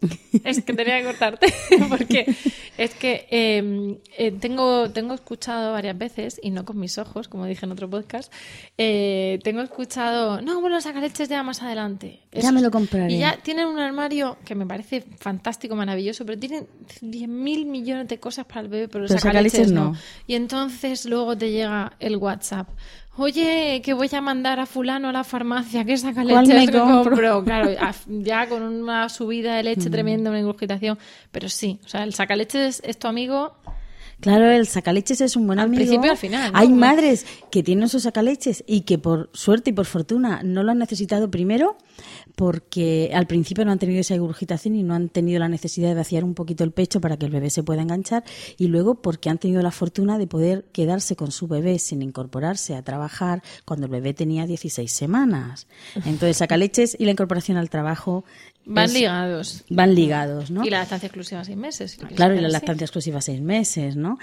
Es 0.45 0.63
que 0.63 0.73
tenía 0.73 0.99
que 0.99 1.05
cortarte, 1.05 1.53
porque 1.89 2.35
es 2.77 2.95
que 2.95 3.27
eh, 3.31 3.99
eh, 4.17 4.33
tengo, 4.33 4.91
tengo 4.91 5.15
escuchado 5.15 5.73
varias 5.73 5.97
veces, 5.97 6.41
y 6.43 6.51
no 6.51 6.65
con 6.65 6.79
mis 6.79 6.99
ojos, 6.99 7.29
como 7.29 7.47
dije 7.47 7.67
en 7.67 7.73
otro 7.73 7.89
podcast, 7.89 8.33
eh, 8.79 9.39
tengo 9.43 9.61
escuchado, 9.61 10.41
no, 10.41 10.61
bueno, 10.61 10.81
sacaleches 10.81 11.29
ya 11.29 11.43
más 11.43 11.63
adelante. 11.63 12.21
Ya 12.33 12.53
me 12.53 12.61
lo 12.63 12.71
compraré. 12.71 13.13
Y 13.13 13.19
ya 13.19 13.37
tienen 13.43 13.67
un 13.67 13.79
armario 13.81 14.37
que 14.45 14.55
me 14.55 14.65
parece 14.67 15.05
fantástico, 15.19 15.75
maravilloso, 15.75 16.25
pero 16.25 16.39
tienen 16.39 16.69
10.000 17.01 17.67
millones 17.67 18.07
de 18.09 18.21
cosas 18.21 18.47
para 18.47 18.61
el 18.61 18.69
bebé, 18.69 18.89
pero, 18.89 19.07
Pero 19.09 19.19
sacaleches 19.19 19.73
no. 19.73 19.87
no. 19.93 19.97
Y 20.29 20.35
entonces 20.37 21.07
luego 21.07 21.37
te 21.37 21.51
llega 21.51 21.93
el 21.99 22.17
WhatsApp. 22.19 22.69
Oye, 23.17 23.83
que 23.85 23.93
voy 23.93 24.09
a 24.13 24.21
mandar 24.21 24.61
a 24.61 24.67
fulano 24.67 25.09
a 25.09 25.13
la 25.13 25.25
farmacia, 25.25 25.85
que 25.85 25.97
saca 25.99 26.23
¿Cuál 26.23 26.47
leche 26.47 26.71
que 26.73 26.79
compro? 26.79 27.11
compro. 27.17 27.45
Claro, 27.45 27.71
a- 27.81 27.95
ya 28.07 28.49
con 28.49 28.63
una 28.63 29.09
subida 29.09 29.57
de 29.57 29.65
leche 29.65 29.91
tremenda, 29.91 30.31
una 30.31 30.39
ingurgitación. 30.39 30.99
Pero 31.33 31.49
sí, 31.49 31.81
o 31.85 31.89
sea, 31.89 32.05
el 32.05 32.15
sacaleches 32.15 32.81
es 32.85 32.99
tu 32.99 33.09
amigo 33.09 33.57
Claro, 34.21 34.51
el 34.51 34.67
sacaleches 34.67 35.21
es 35.23 35.37
un 35.37 35.47
buen 35.47 35.59
Al 35.59 35.67
amigo. 35.67 35.81
principio 35.81 36.07
y 36.09 36.11
al 36.11 36.17
final, 36.17 36.53
¿no? 36.53 36.59
Hay 36.59 36.69
madres 36.69 37.27
que 37.51 37.63
tienen 37.63 37.89
sus 37.89 38.03
sacaleches 38.03 38.63
y 38.67 38.83
que 38.83 38.99
por 38.99 39.31
suerte 39.33 39.71
y 39.71 39.73
por 39.73 39.87
fortuna 39.87 40.43
no 40.45 40.63
lo 40.63 40.73
han 40.73 40.79
necesitado 40.79 41.31
primero 41.31 41.77
porque 42.41 43.11
al 43.13 43.27
principio 43.27 43.67
no 43.67 43.71
han 43.73 43.79
tenido 43.79 44.01
esa 44.01 44.15
regurgitación 44.15 44.75
y 44.75 44.83
no 44.83 44.95
han 44.95 45.11
tenido 45.11 45.39
la 45.39 45.49
necesidad 45.51 45.91
de 45.91 45.95
vaciar 45.95 46.25
un 46.25 46.33
poquito 46.33 46.65
el 46.65 46.73
pecho 46.73 46.99
para 46.99 47.19
que 47.19 47.27
el 47.27 47.31
bebé 47.33 47.51
se 47.51 47.63
pueda 47.63 47.83
enganchar 47.83 48.25
y 48.57 48.69
luego 48.69 49.03
porque 49.03 49.29
han 49.29 49.37
tenido 49.37 49.61
la 49.61 49.71
fortuna 49.71 50.17
de 50.17 50.27
poder 50.27 50.65
quedarse 50.73 51.17
con 51.17 51.33
su 51.33 51.49
bebé 51.49 51.79
sin 51.79 52.01
incorporarse 52.01 52.75
a 52.77 52.83
trabajar 52.83 53.43
cuando 53.67 53.85
el 53.85 53.93
bebé 53.93 54.15
tenía 54.15 54.47
16 54.47 54.91
semanas. 54.91 55.67
Entonces, 56.07 56.39
sacaleches 56.39 56.97
y 56.99 57.05
la 57.05 57.11
incorporación 57.11 57.59
al 57.59 57.69
trabajo 57.69 58.25
Van 58.65 58.87
es- 58.87 58.95
ligados. 58.95 59.65
van 59.69 59.95
ligados, 59.95 60.51
¿no? 60.51 60.65
Y 60.65 60.71
la 60.71 60.79
lactancia 60.79 61.09
exclusiva 61.09 61.45
seis 61.45 61.59
meses. 61.59 61.91
si 61.93 61.99
Claro, 62.15 62.35
y 62.37 62.41
la 62.41 62.49
lactancia 62.49 62.87
exclusiva 62.87 63.21
seis 63.21 63.43
meses, 63.43 63.97
¿no? 63.97 64.19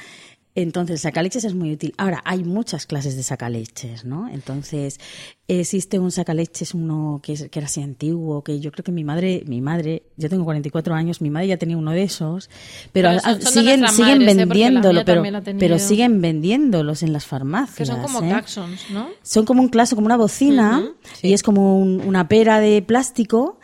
Entonces, 0.59 1.01
sacaleches 1.01 1.43
es 1.43 1.53
muy 1.53 1.71
útil. 1.71 1.93
Ahora, 1.97 2.19
hay 2.25 2.43
muchas 2.43 2.87
clases 2.87 3.15
de 3.15 3.21
sacaleches, 3.21 4.05
¿no? 4.05 4.27
Entonces, 4.27 4.99
existe 5.47 5.99
un 5.99 6.09
sacaleches, 6.11 6.73
uno 6.73 7.19
que, 7.21 7.33
es- 7.33 7.47
que 7.49 7.59
era 7.59 7.67
así 7.67 7.83
antiguo, 7.83 8.43
que 8.43 8.59
yo 8.59 8.71
creo 8.71 8.83
que 8.83 8.91
mi 8.91 9.03
madre, 9.03 9.43
mi 9.45 9.61
madre, 9.61 10.01
yo 10.17 10.29
tengo 10.29 10.43
44 10.45 10.95
años, 10.95 11.21
mi 11.21 11.29
madre 11.29 11.49
ya 11.49 11.57
tenía 11.57 11.77
uno 11.77 11.91
de 11.91 12.01
esos, 12.01 12.49
pero, 12.91 13.09
Pero 13.09 13.19
son- 13.21 13.33
son 13.33 13.39
de 13.39 13.45
siguen, 13.51 13.87
siguen 13.89 14.07
madres, 14.17 14.33
¿eh? 14.33 14.35
Vendiéndolo, 14.45 15.05
pero, 15.05 15.21
pero 15.59 15.75
siguen 15.79 16.21
vendiéndolos 16.21 17.03
en 17.03 17.13
las 17.13 17.27
farmacias. 17.27 17.77
Que 17.77 17.85
son 17.85 18.01
como 18.01 18.21
¿eh? 18.23 18.29
taxons, 18.31 18.89
¿no? 18.89 19.09
Son 19.21 19.45
como 19.45 19.61
un 19.61 19.69
claso, 19.69 19.95
como 19.95 20.07
una 20.07 20.17
bocina, 20.17 20.83
y 21.21 21.33
es 21.33 21.43
como 21.43 21.77
un- 21.79 22.01
una 22.01 22.27
pera 22.27 22.59
de 22.59 22.81
plástico 22.81 23.59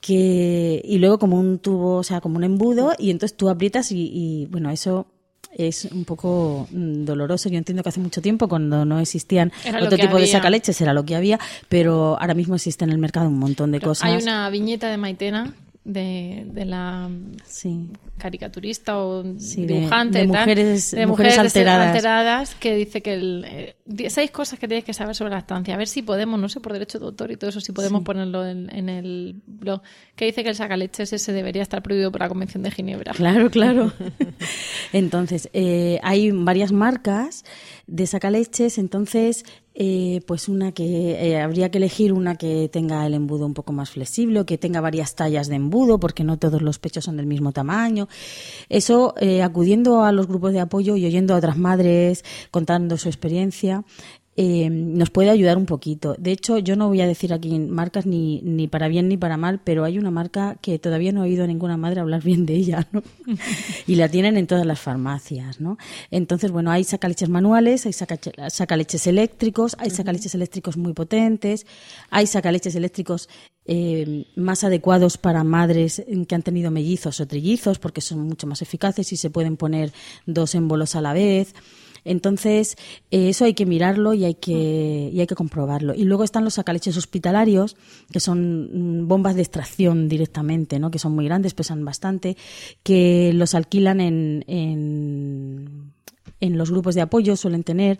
que 0.00 0.80
y 0.84 0.98
luego 0.98 1.18
como 1.18 1.36
un 1.40 1.58
tubo, 1.58 1.96
o 1.96 2.02
sea, 2.04 2.20
como 2.20 2.36
un 2.36 2.44
embudo, 2.44 2.92
y 2.96 3.10
entonces 3.10 3.36
tú 3.36 3.48
aprietas 3.50 3.90
y, 3.90 4.08
y, 4.12 4.46
bueno, 4.46 4.70
eso 4.70 5.06
es 5.58 5.86
un 5.86 6.04
poco 6.04 6.68
mm, 6.70 7.04
doloroso. 7.04 7.48
Yo 7.48 7.58
entiendo 7.58 7.82
que 7.82 7.90
hace 7.90 8.00
mucho 8.00 8.22
tiempo, 8.22 8.48
cuando 8.48 8.84
no 8.84 9.00
existían 9.00 9.52
Era 9.64 9.78
otro 9.82 9.98
tipo 9.98 10.16
de 10.16 10.22
había. 10.22 10.32
sacaleches, 10.32 10.80
era 10.80 10.94
lo 10.94 11.04
que 11.04 11.16
había, 11.16 11.38
pero 11.68 12.18
ahora 12.18 12.34
mismo 12.34 12.54
existe 12.54 12.84
en 12.84 12.90
el 12.90 12.98
mercado 12.98 13.28
un 13.28 13.38
montón 13.38 13.72
de 13.72 13.80
Pero 13.80 13.90
cosas. 13.90 14.10
Hay 14.10 14.22
una 14.22 14.48
viñeta 14.48 14.88
de 14.88 14.96
Maitena, 14.96 15.52
de, 15.90 16.44
de 16.52 16.64
la 16.66 17.08
Sí. 17.46 17.88
caricaturista 18.18 18.98
o 18.98 19.24
Sí, 19.38 19.64
de- 19.64 19.74
dibujante 19.74 20.18
de 20.18 20.26
tal, 20.28 20.46
mujeres- 20.46 20.90
de 20.90 21.06
mujeres 21.06 21.08
mujeres 21.08 21.38
alteradas. 21.38 21.86
alteradas, 21.88 22.54
que 22.56 22.74
dice 22.76 23.00
que 23.00 23.14
el, 23.14 23.44
eh, 23.48 24.10
seis 24.10 24.30
cosas 24.30 24.58
que 24.58 24.68
tienes 24.68 24.84
que 24.84 24.92
saber 24.92 25.14
sobre 25.14 25.30
la 25.30 25.36
lactancia. 25.36 25.74
A 25.74 25.78
ver 25.78 25.88
si 25.88 26.02
podemos, 26.02 26.38
no 26.38 26.50
sé, 26.50 26.60
por 26.60 26.74
derecho 26.74 26.98
de 26.98 27.06
autor 27.06 27.30
y 27.30 27.36
todo 27.36 27.48
eso, 27.48 27.60
si 27.62 27.72
podemos 27.72 28.02
ponerlo 28.02 28.46
en, 28.46 28.68
en 28.74 28.90
el 28.90 29.40
blog, 29.46 29.80
que 30.14 30.26
dice 30.26 30.42
que 30.42 30.50
el 30.50 30.56
sacaleches 30.56 31.10
ese 31.12 31.32
debería 31.32 31.62
estar 31.62 31.82
prohibido 31.82 32.12
por 32.12 32.20
la 32.20 32.28
Convención 32.28 32.62
de 32.62 32.70
Ginebra. 32.70 33.12
Claro, 33.14 33.50
claro. 33.50 33.90
Entonces, 34.92 35.48
eh, 35.52 35.98
hay 36.02 36.30
varias 36.32 36.72
marcas 36.72 37.44
de 37.86 38.06
sacaleches, 38.06 38.76
entonces, 38.78 39.44
eh, 39.80 40.22
pues 40.26 40.48
una 40.48 40.72
que 40.72 41.12
eh, 41.12 41.40
habría 41.40 41.70
que 41.70 41.78
elegir 41.78 42.12
una 42.12 42.34
que 42.34 42.68
tenga 42.68 43.06
el 43.06 43.14
embudo 43.14 43.46
un 43.46 43.54
poco 43.54 43.72
más 43.72 43.90
flexible, 43.90 44.40
o 44.40 44.44
que 44.44 44.58
tenga 44.58 44.80
varias 44.80 45.14
tallas 45.14 45.46
de 45.46 45.54
embudo, 45.54 46.00
porque 46.00 46.24
no 46.24 46.36
todos 46.36 46.62
los 46.62 46.80
pechos 46.80 47.04
son 47.04 47.16
del 47.16 47.26
mismo 47.26 47.52
tamaño. 47.52 48.08
Eso, 48.68 49.14
eh, 49.20 49.40
acudiendo 49.40 50.02
a 50.02 50.10
los 50.10 50.26
grupos 50.26 50.52
de 50.52 50.58
apoyo 50.58 50.96
y 50.96 51.06
oyendo 51.06 51.32
a 51.32 51.36
otras 51.36 51.56
madres 51.56 52.24
contando 52.50 52.96
su 52.96 53.08
experiencia, 53.08 53.84
eh, 54.40 54.70
nos 54.70 55.10
puede 55.10 55.30
ayudar 55.30 55.58
un 55.58 55.66
poquito. 55.66 56.14
De 56.16 56.30
hecho, 56.30 56.58
yo 56.58 56.76
no 56.76 56.86
voy 56.86 57.00
a 57.00 57.08
decir 57.08 57.32
aquí 57.32 57.58
marcas 57.58 58.06
ni, 58.06 58.40
ni 58.42 58.68
para 58.68 58.86
bien 58.86 59.08
ni 59.08 59.16
para 59.16 59.36
mal, 59.36 59.60
pero 59.64 59.82
hay 59.82 59.98
una 59.98 60.12
marca 60.12 60.56
que 60.62 60.78
todavía 60.78 61.10
no 61.10 61.24
he 61.24 61.28
oído 61.28 61.42
a 61.42 61.48
ninguna 61.48 61.76
madre 61.76 61.98
hablar 62.00 62.22
bien 62.22 62.46
de 62.46 62.54
ella, 62.54 62.86
¿no? 62.92 63.02
y 63.88 63.96
la 63.96 64.08
tienen 64.08 64.36
en 64.36 64.46
todas 64.46 64.64
las 64.64 64.78
farmacias, 64.78 65.60
¿no? 65.60 65.76
Entonces, 66.12 66.52
bueno, 66.52 66.70
hay 66.70 66.84
sacaleches 66.84 67.28
manuales, 67.28 67.84
hay 67.84 67.92
sacache- 67.92 68.48
sacaleches 68.48 69.08
eléctricos, 69.08 69.74
hay 69.80 69.90
sacaleches 69.90 70.36
eléctricos 70.36 70.76
muy 70.76 70.92
potentes, 70.92 71.66
hay 72.08 72.28
sacaleches 72.28 72.76
eléctricos 72.76 73.28
eh, 73.66 74.24
más 74.36 74.62
adecuados 74.62 75.18
para 75.18 75.42
madres 75.42 76.04
que 76.28 76.34
han 76.36 76.42
tenido 76.42 76.70
mellizos 76.70 77.18
o 77.20 77.26
trillizos, 77.26 77.80
porque 77.80 78.00
son 78.00 78.20
mucho 78.20 78.46
más 78.46 78.62
eficaces 78.62 79.12
y 79.12 79.16
se 79.16 79.30
pueden 79.30 79.56
poner 79.56 79.92
dos 80.26 80.54
émbolos 80.54 80.94
a 80.94 81.00
la 81.00 81.12
vez. 81.12 81.54
Entonces, 82.08 82.76
eh, 83.10 83.28
eso 83.28 83.44
hay 83.44 83.54
que 83.54 83.66
mirarlo 83.66 84.14
y 84.14 84.24
hay 84.24 84.34
que, 84.34 85.10
y 85.12 85.20
hay 85.20 85.26
que 85.26 85.34
comprobarlo. 85.34 85.94
Y 85.94 86.04
luego 86.04 86.24
están 86.24 86.44
los 86.44 86.54
sacaleches 86.54 86.96
hospitalarios, 86.96 87.76
que 88.12 88.20
son 88.20 89.02
mm, 89.02 89.08
bombas 89.08 89.34
de 89.36 89.42
extracción 89.42 90.08
directamente, 90.08 90.78
¿no? 90.78 90.90
que 90.90 90.98
son 90.98 91.12
muy 91.14 91.24
grandes, 91.26 91.54
pesan 91.54 91.84
bastante, 91.84 92.36
que 92.82 93.32
los 93.34 93.54
alquilan 93.54 94.00
en, 94.00 94.44
en, 94.46 95.92
en 96.40 96.58
los 96.58 96.70
grupos 96.70 96.94
de 96.94 97.00
apoyo, 97.02 97.36
suelen 97.36 97.64
tener, 97.64 97.98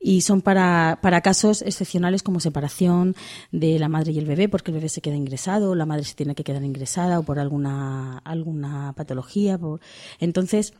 y 0.00 0.20
son 0.20 0.42
para, 0.42 0.98
para 1.00 1.20
casos 1.22 1.62
excepcionales 1.62 2.22
como 2.22 2.38
separación 2.40 3.14
de 3.52 3.78
la 3.78 3.88
madre 3.88 4.12
y 4.12 4.18
el 4.18 4.26
bebé, 4.26 4.48
porque 4.50 4.70
el 4.70 4.76
bebé 4.76 4.88
se 4.90 5.00
queda 5.00 5.16
ingresado, 5.16 5.74
la 5.74 5.86
madre 5.86 6.04
se 6.04 6.14
tiene 6.14 6.34
que 6.34 6.44
quedar 6.44 6.62
ingresada 6.62 7.18
o 7.18 7.22
por 7.22 7.38
alguna, 7.38 8.18
alguna 8.18 8.92
patología. 8.94 9.56
por- 9.56 9.80
Entonces, 10.20 10.74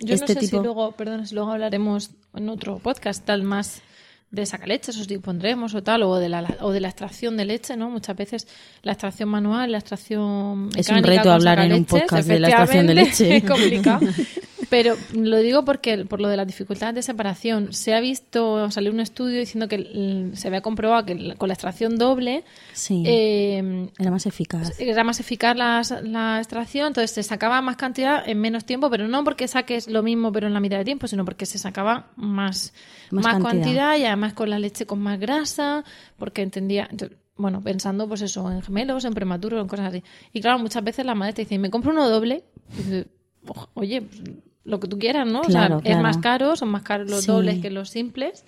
Yo 0.00 0.14
este 0.14 0.34
no 0.34 0.40
sé 0.40 0.46
tipo... 0.46 0.58
si 0.58 0.62
luego, 0.62 0.92
perdón, 0.92 1.26
si 1.26 1.34
luego 1.34 1.52
hablaremos 1.52 2.10
en 2.34 2.48
otro 2.48 2.78
podcast 2.78 3.24
tal 3.24 3.42
más 3.42 3.82
de 4.30 4.46
sacaleches, 4.46 4.98
o 4.98 5.04
si 5.04 5.18
pondremos 5.18 5.74
o 5.74 5.82
tal, 5.82 6.02
o 6.02 6.16
de 6.16 6.30
la 6.30 6.56
o 6.60 6.72
de 6.72 6.80
la 6.80 6.88
extracción 6.88 7.36
de 7.36 7.44
leche, 7.44 7.76
¿no? 7.76 7.90
Muchas 7.90 8.16
veces 8.16 8.48
la 8.82 8.92
extracción 8.92 9.28
manual, 9.28 9.70
la 9.70 9.78
extracción 9.78 10.70
Es 10.74 10.88
un 10.88 11.02
reto 11.02 11.30
hablar 11.30 11.60
en 11.60 11.74
un 11.74 11.84
podcast 11.84 12.26
de 12.26 12.40
la 12.40 12.48
extracción 12.48 12.86
de 12.86 12.94
leche. 12.94 13.36
Es 13.36 13.44
complicado. 13.48 14.00
Pero 14.72 14.96
lo 15.14 15.36
digo 15.36 15.66
porque 15.66 16.06
por 16.06 16.18
lo 16.22 16.28
de 16.28 16.38
las 16.38 16.46
dificultades 16.46 16.94
de 16.94 17.02
separación 17.02 17.74
se 17.74 17.92
ha 17.92 18.00
visto 18.00 18.70
salió 18.70 18.90
un 18.90 19.00
estudio 19.00 19.38
diciendo 19.38 19.68
que 19.68 20.30
se 20.32 20.48
había 20.48 20.62
comprobado 20.62 21.04
que 21.04 21.34
con 21.36 21.48
la 21.48 21.52
extracción 21.54 21.98
doble 21.98 22.42
Sí. 22.72 23.02
eh, 23.06 23.90
Era 23.98 24.10
más 24.10 24.24
eficaz. 24.24 24.80
era 24.80 25.04
más 25.04 25.20
eficaz 25.20 25.54
la, 25.54 25.82
la 26.04 26.38
extracción, 26.38 26.86
entonces 26.86 27.10
se 27.10 27.22
sacaba 27.22 27.60
más 27.60 27.76
cantidad 27.76 28.26
en 28.26 28.40
menos 28.40 28.64
tiempo, 28.64 28.88
pero 28.88 29.06
no 29.08 29.22
porque 29.24 29.46
saques 29.46 29.88
lo 29.88 30.02
mismo 30.02 30.32
pero 30.32 30.46
en 30.46 30.54
la 30.54 30.60
mitad 30.60 30.78
de 30.78 30.84
tiempo, 30.86 31.06
sino 31.06 31.26
porque 31.26 31.44
se 31.44 31.58
sacaba 31.58 32.10
más, 32.16 32.72
Más 33.10 33.24
más, 33.24 33.34
cantidad. 33.34 33.50
cantidad. 33.62 33.96
y 33.98 34.04
además 34.06 34.32
con 34.32 34.48
la 34.48 34.58
leche 34.58 34.86
con 34.86 35.00
más 35.00 35.20
grasa, 35.20 35.84
porque 36.16 36.40
entendía, 36.40 36.88
entonces, 36.90 37.18
bueno, 37.36 37.60
pensando 37.62 38.08
pues 38.08 38.22
eso, 38.22 38.50
en 38.50 38.62
gemelos, 38.62 39.04
en 39.04 39.12
prematuros, 39.12 39.60
en 39.60 39.68
cosas 39.68 39.88
así. 39.88 40.02
Y 40.32 40.40
claro, 40.40 40.58
muchas 40.58 40.82
veces 40.82 41.04
la 41.04 41.14
madre 41.14 41.34
te 41.34 41.42
dice, 41.42 41.58
me 41.58 41.68
compro 41.68 41.90
uno 41.92 42.08
doble, 42.08 42.44
y 42.72 42.76
dices, 42.78 43.06
"Ojo, 43.46 43.68
oye, 43.74 44.00
pues, 44.00 44.22
lo 44.64 44.78
que 44.80 44.88
tú 44.88 44.98
quieras, 44.98 45.26
¿no? 45.26 45.42
Claro, 45.42 45.76
o 45.76 45.80
sea, 45.80 45.82
claro. 45.82 45.96
es 45.98 46.02
más 46.02 46.18
caro, 46.18 46.56
son 46.56 46.68
más 46.70 46.82
caros 46.82 47.10
los 47.10 47.22
Sí. 47.22 47.26
dobles 47.28 47.60
que 47.60 47.70
los 47.70 47.90
simples, 47.90 48.44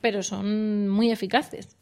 pero 0.00 0.22
son 0.22 0.88
muy 0.88 1.10
eficaces. 1.10 1.76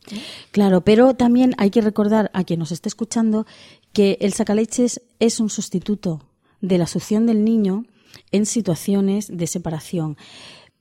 Claro, 0.51 0.81
pero 0.81 1.14
también 1.14 1.55
hay 1.59 1.70
que 1.70 1.81
recordar 1.83 2.31
a 2.35 2.44
quien 2.44 2.59
nos 2.59 2.72
esté 2.72 2.88
escuchando 2.88 3.46
que 3.92 4.18
el 4.20 4.33
sacaleches 4.33 5.03
es 5.20 5.38
un 5.40 5.51
sustituto 5.51 6.22
de 6.61 6.79
la 6.79 6.87
succión 6.87 7.27
del 7.27 7.44
niño 7.44 7.85
en 8.33 8.46
situaciones 8.46 9.29
de 9.35 9.46
separación, 9.46 10.16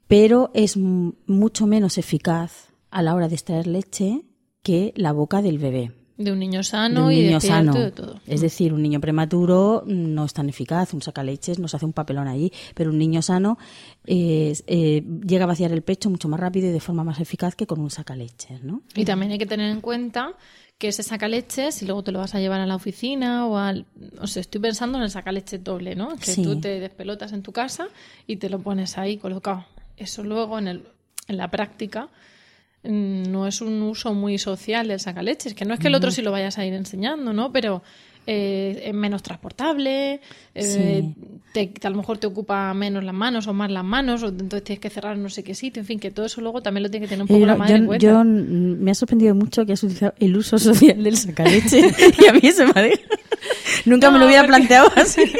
pero 0.07 0.49
es 0.53 0.77
mucho 0.77 1.67
menos 1.67 1.97
eficaz 1.97 2.69
a 2.91 3.01
la 3.01 3.13
hora 3.13 3.27
de 3.27 3.35
extraer 3.35 3.67
leche 3.67 4.21
que 4.63 4.93
la 4.95 5.11
boca 5.11 5.41
del 5.41 5.59
bebé. 5.59 5.91
De 6.17 6.31
un 6.31 6.39
niño 6.39 6.59
de 6.59 6.63
sano 6.63 7.07
un 7.07 7.11
y 7.11 7.23
niño 7.23 7.39
despierto 7.39 7.71
sano. 7.73 7.73
de 7.85 7.91
todo. 7.91 8.19
Es 8.25 8.39
decir, 8.41 8.73
un 8.73 8.81
niño 8.81 9.01
prematuro 9.01 9.83
no 9.85 10.23
es 10.25 10.33
tan 10.33 10.47
eficaz, 10.47 10.93
un 10.93 11.01
sacaleches 11.01 11.59
nos 11.59 11.75
hace 11.75 11.85
un 11.85 11.91
papelón 11.93 12.27
allí, 12.27 12.51
pero 12.73 12.89
un 12.91 12.97
niño 12.97 13.21
sano 13.21 13.57
eh, 14.05 14.53
eh, 14.67 15.03
llega 15.27 15.43
a 15.43 15.47
vaciar 15.47 15.71
el 15.73 15.81
pecho 15.81 16.09
mucho 16.09 16.27
más 16.29 16.39
rápido 16.39 16.67
y 16.69 16.71
de 16.71 16.79
forma 16.79 17.03
más 17.03 17.19
eficaz 17.19 17.55
que 17.55 17.67
con 17.67 17.79
un 17.81 17.89
sacaleches, 17.89 18.63
¿no? 18.63 18.81
Y 18.95 19.03
también 19.03 19.31
hay 19.33 19.37
que 19.37 19.45
tener 19.45 19.69
en 19.69 19.81
cuenta 19.81 20.33
que 20.77 20.89
ese 20.89 21.03
sacaleches, 21.03 21.75
si 21.75 21.85
luego 21.85 22.03
te 22.03 22.11
lo 22.11 22.19
vas 22.19 22.35
a 22.35 22.39
llevar 22.39 22.59
a 22.59 22.65
la 22.65 22.75
oficina 22.75 23.45
o 23.47 23.57
al... 23.57 23.85
O 24.19 24.27
sea, 24.27 24.41
estoy 24.41 24.59
pensando 24.61 24.97
en 24.97 25.05
el 25.05 25.09
sacaleches 25.09 25.63
doble, 25.63 25.95
¿no? 25.95 26.15
Que 26.17 26.31
Sí. 26.31 26.43
tú 26.43 26.59
te 26.59 26.79
despelotas 26.81 27.31
en 27.33 27.43
tu 27.43 27.51
casa 27.53 27.87
y 28.27 28.35
te 28.37 28.49
lo 28.49 28.59
pones 28.59 28.97
ahí 28.97 29.17
colocado. 29.17 29.65
Eso 29.95 30.23
luego 30.23 30.59
en, 30.59 30.67
el, 30.67 30.83
en 31.29 31.37
la 31.37 31.49
práctica 31.49 32.09
no 32.87 33.47
es 33.47 33.61
un 33.61 33.81
uso 33.81 34.13
muy 34.13 34.37
social 34.37 34.87
del 34.87 34.99
sacaleches, 34.99 35.53
que 35.53 35.65
no 35.65 35.73
es 35.73 35.79
que 35.79 35.87
el 35.87 35.95
otro 35.95 36.11
sí 36.11 36.21
lo 36.21 36.31
vayas 36.31 36.57
a 36.57 36.65
ir 36.65 36.73
enseñando, 36.73 37.33
¿no? 37.33 37.51
Pero 37.51 37.81
eh, 38.27 38.81
es 38.85 38.93
menos 38.95 39.21
transportable, 39.21 40.19
eh, 40.55 41.13
te- 41.53 41.71
a 41.83 41.89
lo 41.91 41.97
mejor 41.97 42.17
te 42.17 42.25
ocupa 42.25 42.73
menos 42.73 43.03
las 43.03 43.13
manos 43.13 43.45
o 43.47 43.53
más 43.53 43.71
las 43.71 43.83
manos, 43.83 44.23
o 44.23 44.29
entonces 44.29 44.63
tienes 44.63 44.79
que 44.79 44.89
cerrar 44.89 45.15
no 45.17 45.29
sé 45.29 45.43
qué 45.43 45.53
sitio, 45.53 45.79
en 45.81 45.85
fin, 45.85 45.99
que 45.99 46.09
todo 46.09 46.25
eso 46.25 46.41
luego 46.41 46.61
también 46.61 46.81
lo 46.83 46.89
tiene 46.89 47.05
que 47.05 47.09
tener 47.09 47.21
un 47.21 47.27
poco 47.27 47.39
Yo, 47.41 47.45
la 47.45 47.55
madre 47.55 47.75
en 47.75 47.81
yo- 47.81 47.87
cuenta. 47.87 48.05
yo, 48.07 48.23
mm, 48.23 48.81
me 48.83 48.91
ha 48.91 48.95
sorprendido 48.95 49.35
mucho 49.35 49.63
que 49.65 49.73
has 49.73 49.83
utilizado 49.83 50.13
el 50.19 50.35
uso 50.35 50.57
social 50.59 51.03
del 51.03 51.17
sacaleche 51.17 51.81
y 52.19 52.25
a 52.27 52.33
mí 52.33 52.51
se 52.51 52.65
me 52.65 52.71
ha 52.75 52.81
dejado- 52.81 53.15
Nunca 53.85 54.11
me 54.11 54.19
lo 54.19 54.25
hubiera 54.25 54.41
porque- 54.43 54.57
planteado 54.57 54.91
así. 54.95 55.31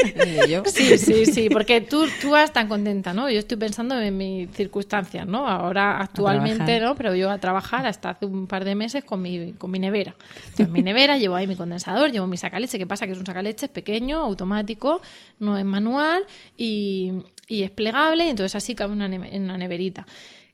Yo. 0.50 0.64
Sí, 0.66 0.98
sí, 0.98 1.26
sí, 1.26 1.50
porque 1.50 1.82
tú, 1.82 2.06
tú 2.22 2.32
vas 2.32 2.54
tan 2.54 2.68
contenta, 2.68 3.14
¿no? 3.14 3.30
Yo 3.30 3.40
estoy 3.40 3.58
pensando 3.58 4.00
en 4.00 4.16
mis 4.16 4.50
circunstancias, 4.52 5.26
¿no? 5.28 5.48
Ahora, 5.48 6.00
actualmente. 6.00 6.80
¿no? 6.80 6.96
Pero 6.96 7.16
yo 7.16 7.30
a 7.32 7.38
trabajar 7.40 7.86
hasta 7.88 8.12
hace 8.12 8.26
un 8.26 8.48
par 8.48 8.66
de 8.66 8.76
meses 8.76 9.04
con 9.04 9.22
mi, 9.22 9.54
con 9.54 9.72
mi 9.72 9.80
nevera. 9.80 10.16
Entonces, 10.50 10.70
mi 10.70 10.82
nevera, 10.84 11.18
llevo 11.20 11.36
ahí 11.36 11.48
mi 11.48 11.56
condensador, 11.56 12.12
llevo 12.12 12.28
mi 12.28 12.38
sacaleche, 12.38 12.78
que 12.78 12.86
pasa 12.88 13.06
que 13.06 13.14
es 13.14 13.18
un 13.20 13.26
sacaleche 13.26 13.68
pequeño, 13.68 14.20
automático, 14.20 15.02
no 15.39 15.58
es 15.58 15.66
manual 15.66 16.24
y, 16.58 17.12
y 17.48 17.64
es 17.64 17.72
plegable, 17.72 18.26
y 18.26 18.30
entonces 18.30 18.56
así 18.56 18.76
cabe 18.76 18.93
una 18.93 19.06
en 19.06 19.43
una 19.43 19.58
neverita. 19.58 20.06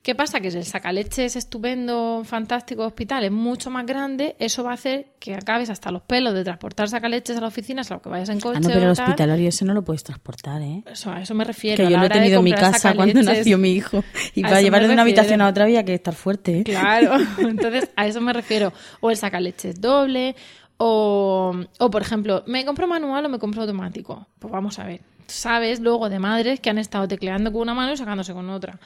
¿Qué 0.02 0.16
pasa? 0.16 0.39
Que 0.39 0.49
si 0.49 0.58
el 0.58 0.66
sacaleche 0.66 1.26
es 1.26 1.36
estupendo, 1.36 2.24
fantástico, 2.26 2.84
hospital, 2.86 3.24
es 3.24 3.32
mucho 3.32 3.70
más 3.70 3.86
grande, 3.86 4.36
eso 4.39 4.64
va 4.64 4.72
a 4.72 4.74
hacer 4.74 5.12
que 5.20 5.36
acabes 5.36 5.70
hasta 5.70 5.91
los 5.91 6.02
pelos 6.02 6.34
de 6.34 6.43
transportar 6.43 6.89
sacaleches 6.89 7.38
a 7.38 7.41
la 7.41 7.47
oficina, 7.47 7.84
a 7.88 7.93
lo 7.93 8.02
que 8.02 8.10
vayas 8.10 8.30
en 8.30 8.39
coche 8.39 8.58
Ah, 8.58 8.62
no, 8.62 8.70
pero 8.70 8.89
el 8.89 8.95
tal. 8.95 9.06
hospitalario 9.06 9.47
ese 9.49 9.64
no 9.64 9.76
lo 9.76 9.84
puedes 9.84 10.04
transportar, 10.04 10.60
¿eh? 10.64 10.84
Eso, 10.91 11.12
a 11.12 11.22
eso 11.22 11.36
me 11.36 11.43
refiero. 11.43 11.86
Que 11.86 11.91
yo 11.91 11.99
lo 11.99 12.06
he 12.06 12.10
tenido 12.10 12.39
en 12.39 12.43
mi 12.45 12.52
casa 12.52 12.95
cuando 12.95 13.22
nació 13.22 13.60
mi 13.60 13.74
hijo. 13.74 14.04
Y 14.34 14.43
A 14.43 14.47
para 14.49 14.62
llevarlo 14.64 14.88
de 14.88 14.93
una 14.93 15.04
habitación 15.04 15.39
a 15.39 15.47
otra 15.47 15.66
había 15.66 15.86
que 15.86 15.93
estar 15.93 16.16
fuerte, 16.16 16.62
¿eh? 16.62 16.64
Claro, 16.64 17.14
entonces 17.38 17.91
a 17.95 18.08
eso 18.08 18.22
me 18.22 18.34
refiero. 18.34 18.74
O 19.02 19.12
el 19.12 19.18
sacaleches 19.18 19.80
doble, 19.80 20.36
o, 20.78 21.54
o 21.78 21.91
por 21.91 22.02
ejemplo, 22.02 22.43
¿me 22.47 22.66
compro 22.66 22.88
manual 22.88 23.26
o 23.28 23.30
me 23.30 23.38
compro 23.38 23.62
automático? 23.62 24.26
Pues 24.39 24.52
vamos 24.52 24.80
a 24.80 24.86
ver. 24.86 25.02
Sabes 25.28 25.80
luego 25.80 26.10
de 26.10 26.18
madres 26.18 26.60
que 26.60 26.72
han 26.72 26.80
estado 26.80 27.08
tecleando 27.08 27.52
con 27.52 27.62
una 27.62 27.76
mano 27.76 27.93
y 27.93 27.97
sacándose 27.97 28.34
con 28.34 28.49
otra. 28.49 28.80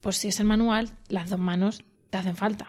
Pues 0.00 0.16
si 0.16 0.28
es 0.28 0.38
el 0.40 0.46
manual, 0.46 0.90
las 1.08 1.30
dos 1.30 1.38
manos 1.38 1.84
te 2.10 2.18
hacen 2.18 2.36
falta. 2.36 2.68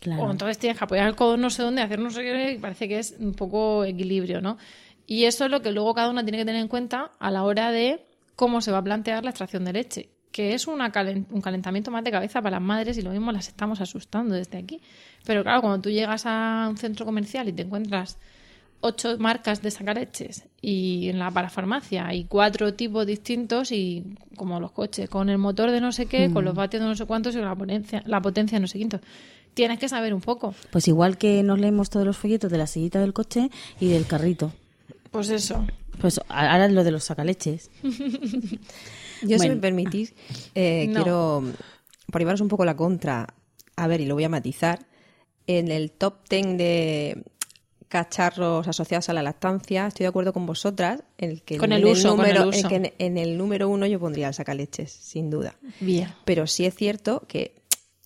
Claro. 0.00 0.22
O 0.24 0.30
entonces 0.32 0.58
tienes 0.58 0.78
que 0.78 0.84
apoyar 0.84 1.06
el 1.08 1.14
codo 1.14 1.36
no 1.36 1.48
sé 1.50 1.62
dónde, 1.62 1.80
hacer 1.82 1.98
no 2.00 2.10
sé 2.10 2.22
qué, 2.22 2.52
y 2.52 2.58
parece 2.58 2.88
que 2.88 2.98
es 2.98 3.14
un 3.20 3.34
poco 3.34 3.84
equilibrio, 3.84 4.40
¿no? 4.40 4.58
Y 5.06 5.24
eso 5.24 5.44
es 5.44 5.50
lo 5.50 5.62
que 5.62 5.70
luego 5.70 5.94
cada 5.94 6.10
una 6.10 6.22
tiene 6.24 6.38
que 6.38 6.44
tener 6.44 6.60
en 6.60 6.68
cuenta 6.68 7.12
a 7.18 7.30
la 7.30 7.44
hora 7.44 7.70
de 7.70 8.04
cómo 8.34 8.60
se 8.60 8.72
va 8.72 8.78
a 8.78 8.82
plantear 8.84 9.22
la 9.22 9.30
extracción 9.30 9.64
de 9.64 9.72
leche, 9.74 10.10
que 10.32 10.54
es 10.54 10.66
una 10.66 10.90
calen- 10.90 11.26
un 11.30 11.40
calentamiento 11.40 11.90
más 11.90 12.02
de 12.02 12.10
cabeza 12.10 12.40
para 12.42 12.56
las 12.56 12.62
madres 12.66 12.98
y 12.98 13.02
lo 13.02 13.10
mismo 13.10 13.30
las 13.30 13.46
estamos 13.48 13.80
asustando 13.80 14.34
desde 14.34 14.58
aquí. 14.58 14.80
Pero 15.24 15.42
claro, 15.44 15.60
cuando 15.60 15.80
tú 15.82 15.90
llegas 15.90 16.24
a 16.26 16.66
un 16.68 16.76
centro 16.78 17.04
comercial 17.04 17.48
y 17.48 17.52
te 17.52 17.62
encuentras 17.62 18.18
ocho 18.82 19.16
marcas 19.18 19.62
de 19.62 19.70
sacaleches 19.70 20.44
y 20.60 21.08
en 21.08 21.18
la 21.18 21.30
parafarmacia 21.30 22.12
y 22.14 22.24
cuatro 22.24 22.74
tipos 22.74 23.06
distintos 23.06 23.72
y 23.72 24.04
como 24.36 24.60
los 24.60 24.72
coches, 24.72 25.08
con 25.08 25.30
el 25.30 25.38
motor 25.38 25.70
de 25.70 25.80
no 25.80 25.92
sé 25.92 26.06
qué, 26.06 26.30
con 26.30 26.44
los 26.44 26.54
vatios 26.54 26.82
de 26.82 26.88
no 26.88 26.94
sé 26.94 27.06
cuántos 27.06 27.34
y 27.34 27.38
la 27.38 27.54
potencia, 27.54 28.02
la 28.06 28.20
potencia 28.20 28.56
de 28.56 28.60
no 28.60 28.66
sé 28.66 28.78
quinto. 28.78 29.00
Tienes 29.54 29.78
que 29.78 29.88
saber 29.88 30.14
un 30.14 30.20
poco. 30.20 30.54
Pues 30.70 30.88
igual 30.88 31.18
que 31.18 31.42
nos 31.42 31.58
leemos 31.58 31.90
todos 31.90 32.06
los 32.06 32.16
folletos 32.16 32.50
de 32.50 32.58
la 32.58 32.66
sillita 32.66 33.00
del 33.00 33.12
coche 33.12 33.50
y 33.80 33.88
del 33.88 34.06
carrito. 34.06 34.52
Pues 35.10 35.28
eso. 35.30 35.66
Pues 36.00 36.20
ahora 36.28 36.68
lo 36.68 36.84
de 36.84 36.90
los 36.90 37.04
sacaleches. 37.04 37.70
Yo, 39.22 39.38
si 39.38 39.48
me 39.48 39.56
permitís, 39.56 40.14
eh, 40.54 40.86
No. 40.88 40.94
quiero, 40.94 41.44
por 42.10 42.20
llevaros 42.20 42.40
un 42.40 42.48
poco 42.48 42.64
la 42.64 42.76
contra, 42.76 43.34
a 43.76 43.86
ver, 43.86 44.00
y 44.00 44.06
lo 44.06 44.14
voy 44.14 44.24
a 44.24 44.28
matizar, 44.28 44.86
en 45.46 45.70
el 45.70 45.90
top 45.92 46.14
10 46.28 46.58
de 46.58 47.22
cacharros 47.96 48.66
asociados 48.66 49.10
a 49.10 49.12
la 49.12 49.22
lactancia, 49.22 49.86
estoy 49.86 50.04
de 50.04 50.08
acuerdo 50.08 50.32
con 50.32 50.46
vosotras, 50.46 51.02
en 51.18 51.30
el 51.30 51.42
que 51.42 51.58
Con 51.58 51.72
en 51.72 51.84
el 51.86 51.92
con 52.02 52.02
número, 52.16 52.42
el 52.44 52.48
uso. 52.48 52.60
en 52.60 52.68
que 52.68 52.76
en, 52.76 52.92
en 52.98 53.18
el 53.18 53.36
número 53.36 53.68
uno 53.68 53.84
yo 53.86 54.00
pondría 54.00 54.28
el 54.28 54.34
sacaleches, 54.34 54.90
sin 54.90 55.28
duda. 55.28 55.54
Bien. 55.78 56.08
Pero 56.24 56.46
sí 56.46 56.64
es 56.64 56.74
cierto 56.74 57.22
que, 57.28 57.54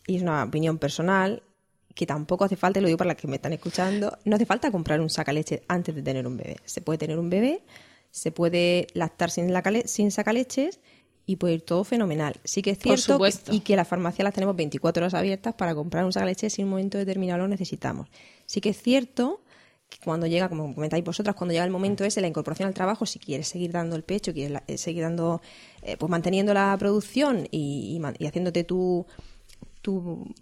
y 0.09 0.17
es 0.17 0.23
una 0.23 0.43
opinión 0.43 0.79
personal, 0.79 1.45
que 1.95 2.05
tampoco 2.05 2.45
hace 2.45 2.57
falta, 2.57 2.81
y 2.81 2.83
lo 2.83 2.89
digo 2.89 2.99
para 2.99 3.09
las 3.09 3.17
que 3.17 3.29
me 3.29 3.37
están 3.37 3.53
escuchando, 3.53 4.19
no 4.25 4.35
hace 4.35 4.45
falta 4.45 4.73
comprar 4.73 5.01
un 5.01 5.09
sacaleche 5.09 5.63
antes 5.69 5.95
de 5.95 6.03
tener 6.03 6.27
un 6.27 6.37
bebé. 6.37 6.57
Se 6.65 6.81
puede 6.81 6.99
tener 6.99 7.17
un 7.21 7.31
bebé, 7.31 7.63
se 8.11 8.33
puede 8.33 8.89
lactar 8.93 9.31
sin, 9.31 9.53
la 9.53 9.63
sin 9.85 10.11
sacaleches 10.11 10.81
y 11.27 11.37
puede 11.37 11.55
ir 11.55 11.63
todo 11.63 11.85
fenomenal. 11.85 12.35
Sí 12.43 12.61
que 12.61 12.71
es 12.71 12.79
cierto 12.81 13.19
que- 13.21 13.55
y 13.55 13.61
que 13.61 13.77
las 13.77 13.87
farmacias 13.87 14.25
las 14.25 14.35
tenemos 14.35 14.57
24 14.57 15.05
horas 15.05 15.15
abiertas 15.15 15.55
para 15.55 15.77
comprar 15.77 16.05
un 16.05 16.13
sacaleche 16.13 16.51
si 16.51 16.63
en 16.63 16.67
un 16.67 16.71
momento 16.73 16.99
determinado 16.99 17.39
lo 17.39 17.47
necesitamos. 17.49 18.09
Sí 18.47 18.61
que 18.61 18.71
es 18.71 18.83
cierto 18.83 19.43
cuando 20.05 20.27
llega, 20.27 20.49
como 20.49 20.73
comentáis 20.75 21.03
vosotras, 21.05 21.35
cuando 21.37 21.53
llega 21.53 21.65
el 21.65 21.71
momento 21.71 22.05
ese, 22.05 22.21
la 22.21 22.29
incorporación 22.29 22.69
al 22.69 22.75
trabajo, 22.75 23.07
si 23.07 23.19
quieres 23.19 23.49
seguir 23.49 23.73
dando 23.73 23.97
el 23.97 24.03
pecho, 24.05 24.33
quieres 24.33 24.53
la- 24.53 24.63
eh, 24.67 24.79
seguir 24.79 25.03
dando, 25.03 25.41
eh, 25.83 25.97
pues 25.97 26.11
manteniendo 26.11 26.55
la 26.55 26.77
producción 26.79 27.49
y, 27.51 27.95
y 27.95 27.99
man- 28.01 28.15
y 28.19 28.27
haciéndote 28.27 28.65
tu, 28.65 29.07
tu, 29.83 30.33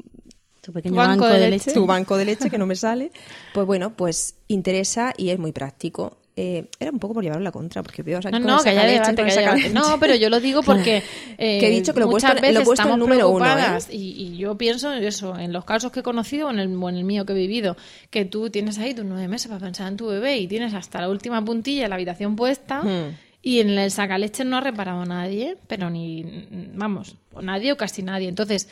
Tu 0.61 0.73
pequeño 0.73 0.97
Banco 0.97 1.25
banco, 1.25 1.27
de 1.35 1.41
de, 1.41 1.51
leche. 1.51 1.67
leche. 1.71 1.75
tu 1.81 1.87
banco 1.87 2.17
de 2.17 2.25
leche, 2.25 2.51
que 2.51 2.59
no 2.59 2.67
me 2.67 2.77
sale, 2.77 3.13
pues 3.53 3.67
bueno, 3.67 3.95
pues 3.97 4.37
interesa 4.49 5.13
y 5.17 5.31
es 5.31 5.39
muy 5.39 5.53
práctico. 5.53 6.17
Eh, 6.37 6.67
era 6.81 6.91
un 6.91 6.99
poco 6.99 7.15
por 7.15 7.23
llevarlo 7.23 7.45
la 7.45 7.53
contra, 7.53 7.81
porque 7.85 8.03
veo 8.03 8.19
No, 8.33 8.39
no, 8.41 8.63
que 8.65 8.71
haya 8.71 8.85
debate, 8.87 9.15
que 9.15 9.23
haya 9.23 9.41
debate. 9.55 9.69
No, 9.71 10.01
pero 10.01 10.17
yo 10.17 10.29
lo 10.31 10.41
digo 10.41 10.63
porque 10.65 10.97
eh, 11.39 11.59
Que 11.61 11.69
he 11.69 11.71
dicho 11.71 11.95
que 11.95 12.01
lo 12.01 12.09
muchas 12.09 12.33
puesto- 12.33 12.47
lo 12.47 12.53
veces 12.53 12.65
puesto 12.67 12.83
en 12.83 12.89
estamos 12.89 12.99
número 12.99 13.29
uno, 13.31 13.45
preocupadas 13.45 13.89
¿eh? 13.89 13.95
y, 13.95 14.11
y 14.33 14.37
yo 14.37 14.59
pienso 14.59 14.93
en 14.93 15.05
eso, 15.05 15.39
en 15.39 15.53
los 15.53 15.65
casos 15.65 15.93
que 15.93 16.01
he 16.01 16.03
conocido 16.03 16.49
o 16.49 16.51
en 16.51 16.59
el, 16.59 16.75
o 16.75 16.89
en 16.89 16.97
el 16.97 17.05
mío 17.05 17.25
que 17.25 17.35
he 17.35 17.37
vivido, 17.37 17.77
que 18.11 18.25
tú 18.25 18.51
tienes 18.51 18.79
ahí 18.79 18.95
tus 18.95 19.05
nueve 19.05 19.29
meses 19.29 19.47
para 19.47 19.61
pensar 19.61 19.87
en 19.87 19.97
tu 19.97 20.09
bebé 20.09 20.39
y 20.39 20.49
tienes 20.49 20.75
hasta 20.75 21.01
la 21.01 21.09
última 21.09 21.45
puntilla 21.45 21.87
la 21.87 21.95
habitación 21.95 22.35
puesta 22.35 22.83
Hmm. 22.83 23.17
y 23.41 23.61
en 23.61 23.71
el 23.71 23.93
sacaleche 23.93 24.45
no 24.45 24.57
ha 24.57 24.61
reparado 24.61 25.05
nadie, 25.05 25.57
pero 25.69 25.89
ni, 25.89 26.49
vamos, 26.75 27.15
o 27.33 27.43
nadie 27.43 27.71
o 27.71 27.77
casi 27.77 28.03
nadie. 28.03 28.29
Entonces, 28.29 28.69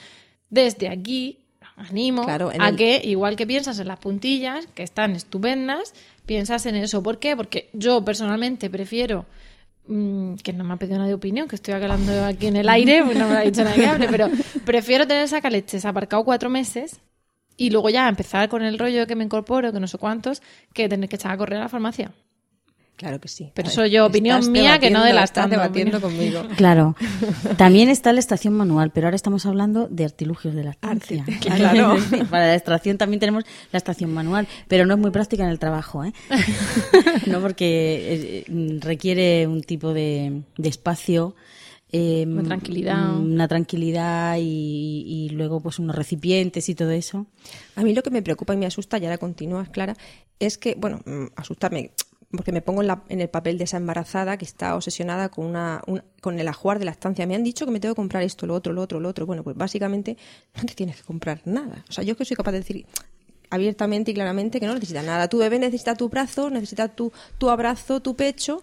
desde 0.50 0.88
aquí 0.88 1.38
animo 1.76 2.22
Claro, 2.24 2.50
a 2.58 2.68
el- 2.68 2.76
que, 2.76 3.00
igual 3.04 3.36
que 3.36 3.46
piensas 3.46 3.78
en 3.78 3.88
las 3.88 3.98
puntillas, 3.98 4.66
que 4.74 4.82
están 4.82 5.12
estupendas, 5.16 5.94
piensas 6.26 6.66
en 6.66 6.76
eso. 6.76 7.02
¿Por 7.02 7.18
qué? 7.18 7.36
Porque 7.36 7.68
yo 7.72 8.04
personalmente 8.04 8.70
prefiero 8.70 9.26
mm, 9.86 10.34
que 10.36 10.52
no 10.52 10.64
me 10.64 10.74
ha 10.74 10.76
pedido 10.76 10.98
nadie 10.98 11.14
opinión, 11.14 11.48
que 11.48 11.56
estoy 11.56 11.74
hablando 11.74 12.24
aquí 12.24 12.46
en 12.46 12.56
el 12.56 12.68
aire, 12.68 13.02
pues 13.04 13.18
no 13.18 13.26
me 13.26 13.32
lo 13.34 13.38
ha 13.38 13.42
dicho 13.42 13.64
nadie 13.64 13.80
que 13.80 13.86
hable, 13.86 14.08
pero 14.08 14.28
prefiero 14.64 15.06
tener 15.06 15.26
sacaleches 15.28 15.84
aparcado 15.84 16.24
cuatro 16.24 16.48
meses 16.50 17.00
y 17.56 17.70
luego 17.70 17.90
ya 17.90 18.08
empezar 18.08 18.48
con 18.48 18.62
el 18.62 18.78
rollo 18.78 19.06
que 19.06 19.16
me 19.16 19.24
incorporo, 19.24 19.72
que 19.72 19.80
no 19.80 19.86
sé 19.86 19.98
cuántos, 19.98 20.40
que 20.72 20.88
tener 20.88 21.08
que 21.08 21.16
echar 21.16 21.32
a 21.32 21.36
correr 21.36 21.58
a 21.58 21.62
la 21.62 21.68
farmacia. 21.68 22.12
Claro 22.97 23.20
que 23.20 23.26
sí. 23.28 23.51
Pero 23.55 23.68
eso 23.68 23.84
yo, 23.86 24.07
opinión 24.07 24.53
mía, 24.53 24.78
que 24.78 24.90
no 24.90 25.03
de 25.03 25.12
la 25.12 25.24
Estás 25.24 25.51
debatiendo 25.51 26.01
conmigo. 26.01 26.43
Claro. 26.57 26.95
También 27.57 27.88
está 27.88 28.12
la 28.12 28.20
estación 28.20 28.55
manual, 28.55 28.93
pero 28.93 29.09
ahora 29.09 29.16
estamos 29.16 29.45
hablando 29.47 29.88
de 29.88 30.05
artilugios 30.05 30.55
de 30.55 30.62
lactancia. 30.62 31.24
Claro. 31.40 31.97
Para 32.30 32.47
la 32.49 32.55
extracción 32.55 32.99
también 32.99 33.18
tenemos 33.18 33.45
la 33.72 33.78
estación 33.78 34.12
manual, 34.14 34.47
pero 34.68 34.86
no 34.86 34.95
es 34.95 35.01
muy 35.01 35.11
práctica 35.11 35.43
en 35.43 35.51
el 35.51 35.59
trabajo, 35.59 36.05
¿eh? 36.05 36.12
no 37.26 37.40
porque 37.40 38.45
eh, 38.49 38.78
requiere 38.80 39.47
un 39.49 39.62
tipo 39.62 39.93
de, 39.93 40.43
de 40.57 40.68
espacio. 40.68 41.34
eh, 41.90 42.24
Una 42.28 42.43
tranquilidad. 42.45 43.16
Una 43.18 43.49
tranquilidad 43.49 44.36
y, 44.38 45.05
y 45.07 45.28
luego 45.30 45.61
pues 45.61 45.78
unos 45.80 45.97
recipientes 45.97 46.68
y 46.68 46.74
todo 46.74 46.90
eso. 46.93 47.26
A 47.74 47.82
mí 47.82 47.95
lo 47.95 48.03
que 48.03 48.11
me 48.11 48.22
preocupa 48.22 48.55
y 48.55 48.59
me 48.59 48.66
asusta, 48.66 48.99
y 48.99 49.05
ahora 49.05 49.18
continúas, 49.18 49.70
Clara, 49.70 49.97
es 50.38 50.57
que, 50.59 50.74
bueno, 50.78 51.01
mm, 51.05 51.26
asustarme, 51.36 51.90
porque 52.37 52.53
me 52.53 52.62
pongo 52.62 52.80
en, 52.80 52.89
la- 52.89 53.03
en 53.09 53.20
el 53.20 53.28
papel 53.28 53.59
de 53.59 53.64
esa 53.64 53.76
embarazada 53.76 54.37
que 54.37 54.45
está 54.45 54.74
obsesionada 54.74 55.28
con, 55.28 55.45
una, 55.47 55.83
un- 55.87 56.03
con 56.20 56.39
el 56.41 56.49
ajuar 56.49 56.78
de 56.78 56.85
la 56.87 56.91
estancia. 56.91 57.26
Me 57.26 57.35
han 57.35 57.45
dicho 57.45 57.64
que 57.66 57.72
me 57.72 57.80
tengo 57.80 57.95
que 57.95 58.01
comprar 58.01 58.22
esto, 58.22 58.47
lo 58.47 58.55
otro, 58.55 58.72
lo 58.72 58.80
otro, 58.83 59.01
lo 59.01 59.09
otro. 59.09 59.26
Bueno, 59.26 59.43
pues 59.43 59.57
básicamente 59.57 60.16
no 60.57 60.64
te 60.64 60.74
tienes 60.74 60.97
que 60.97 61.03
comprar 61.03 61.41
nada. 61.45 61.85
O 61.89 61.93
sea, 61.93 62.03
yo 62.05 62.16
que 62.16 62.24
soy 62.24 62.37
capaz 62.37 62.53
de 62.53 62.59
decir 62.59 62.87
abiertamente 63.51 64.11
y 64.11 64.14
claramente 64.14 64.61
que 64.61 64.66
no 64.66 64.74
necesitas 64.74 65.05
nada. 65.05 65.28
Tu 65.28 65.39
bebé 65.39 65.59
necesita 65.59 65.95
tu 65.95 66.09
brazo, 66.09 66.49
necesita 66.51 66.89
tu, 66.89 67.12
tu 67.39 67.51
abrazo, 67.51 68.01
tu 68.01 68.14
pecho, 68.16 68.62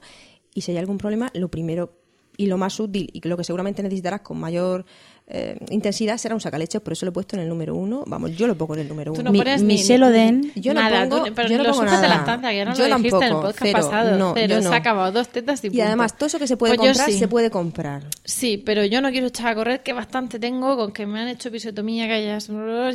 y 0.53 0.61
si 0.61 0.71
hay 0.71 0.77
algún 0.77 0.97
problema, 0.97 1.29
lo 1.35 1.49
primero 1.49 1.93
y 2.37 2.47
lo 2.47 2.57
más 2.57 2.79
útil 2.79 3.09
y 3.13 3.27
lo 3.27 3.37
que 3.37 3.43
seguramente 3.43 3.83
necesitarás 3.83 4.21
con 4.21 4.39
mayor 4.39 4.85
eh, 5.31 5.57
intensidad 5.69 6.17
será 6.17 6.33
un 6.33 6.41
sacaleches, 6.41 6.81
por 6.81 6.93
eso 6.93 7.05
lo 7.05 7.11
he 7.11 7.13
puesto 7.13 7.35
en 7.35 7.43
el 7.43 7.49
número 7.49 7.75
uno. 7.75 8.03
Vamos, 8.07 8.35
yo 8.35 8.47
lo 8.47 8.57
pongo 8.57 8.73
en 8.73 8.79
el 8.81 8.87
número 8.89 9.13
Tú 9.13 9.21
uno. 9.21 9.29
no 9.29 9.31
Mi- 9.31 9.37
pones 9.37 9.61
ni- 9.61 9.75
Michelle 9.75 9.99
ni- 9.99 10.11
Oden- 10.11 10.51
Yo 10.55 10.73
no 10.73 10.81
nada, 10.81 11.07
pongo- 11.07 11.25
tú- 11.25 11.33
pero 11.35 11.49
yo 11.49 11.57
no 11.57 11.63
los 11.65 11.77
pongo 11.77 11.91
de 11.91 11.97
nada. 11.97 12.41
que 12.49 12.55
ya 12.57 12.65
no 12.65 12.73
Yo 12.73 12.87
lo 12.87 12.95
dijiste 12.97 13.17
en 13.17 13.23
el 13.23 13.29
tampoco, 13.29 13.41
podcast 13.47 13.59
cero, 13.61 13.77
pasado. 13.79 14.17
no, 14.17 14.33
pero 14.33 14.55
se 14.61 14.67
no. 14.67 14.73
ha 14.73 14.77
acabado 14.77 15.11
dos 15.11 15.29
tetas 15.29 15.63
y 15.63 15.67
Y 15.67 15.69
punto. 15.69 15.85
además, 15.85 16.15
todo 16.17 16.25
eso 16.27 16.39
que 16.39 16.47
se 16.47 16.57
puede 16.57 16.75
Pues 16.75 16.87
comprar, 16.89 17.11
sí. 17.11 17.19
se 17.19 17.27
puede 17.27 17.49
comprar. 17.51 18.03
Sí, 18.23 18.57
pero 18.57 18.83
yo 18.85 19.01
no 19.01 19.11
quiero 19.11 19.27
echar 19.27 19.47
a 19.49 19.55
correr, 19.55 19.81
que 19.83 19.93
bastante 19.93 20.39
tengo 20.39 20.75
con 20.75 20.91
que 20.91 21.05
me 21.05 21.19
han 21.19 21.27
hecho 21.27 21.49
episiotomía, 21.49 22.07
que 22.07 22.13
haya 22.13 22.37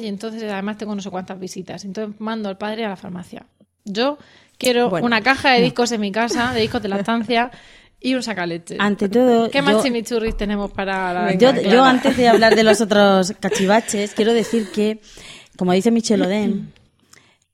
y 0.03 0.07
entonces 0.09 0.43
además 0.45 0.76
tengo 0.76 0.95
no 0.95 1.03
sé 1.03 1.11
cuántas 1.11 1.39
visitas. 1.39 1.85
Entonces 1.85 2.20
mando 2.20 2.49
al 2.49 2.59
padre 2.59 2.85
a 2.85 2.89
la 2.89 2.97
farmacia. 2.97 3.47
Yo 3.85 4.18
quiero 4.59 4.89
Bueno, 4.91 5.07
una 5.07 5.20
caja 5.20 5.53
de 5.53 5.61
discos 5.62 5.93
en 5.93 6.01
mi 6.01 6.11
casa, 6.11 6.53
de 6.53 6.62
discos 6.62 6.82
de 6.82 6.89
lactancia 6.89 7.51
y 8.05 8.14
un 8.14 8.22
sacaleche. 8.22 8.76
Ante 8.78 9.09
todo, 9.09 9.50
¿Qué 9.50 9.62
más 9.62 9.76
yo- 9.76 9.82
chimichurris 9.82 10.36
tenemos 10.36 10.70
para 10.70 11.12
la 11.12 11.34
Yo, 11.34 11.82
antes 11.82 12.16
de 12.16 12.28
hablar 12.28 12.55
de 12.55 12.62
los 12.62 12.80
otros 12.80 13.32
cachivaches, 13.40 14.12
quiero 14.14 14.32
decir 14.34 14.68
que, 14.72 15.00
como 15.57 15.72
dice 15.72 15.90
Michel 15.90 16.22
Oden, 16.22 16.72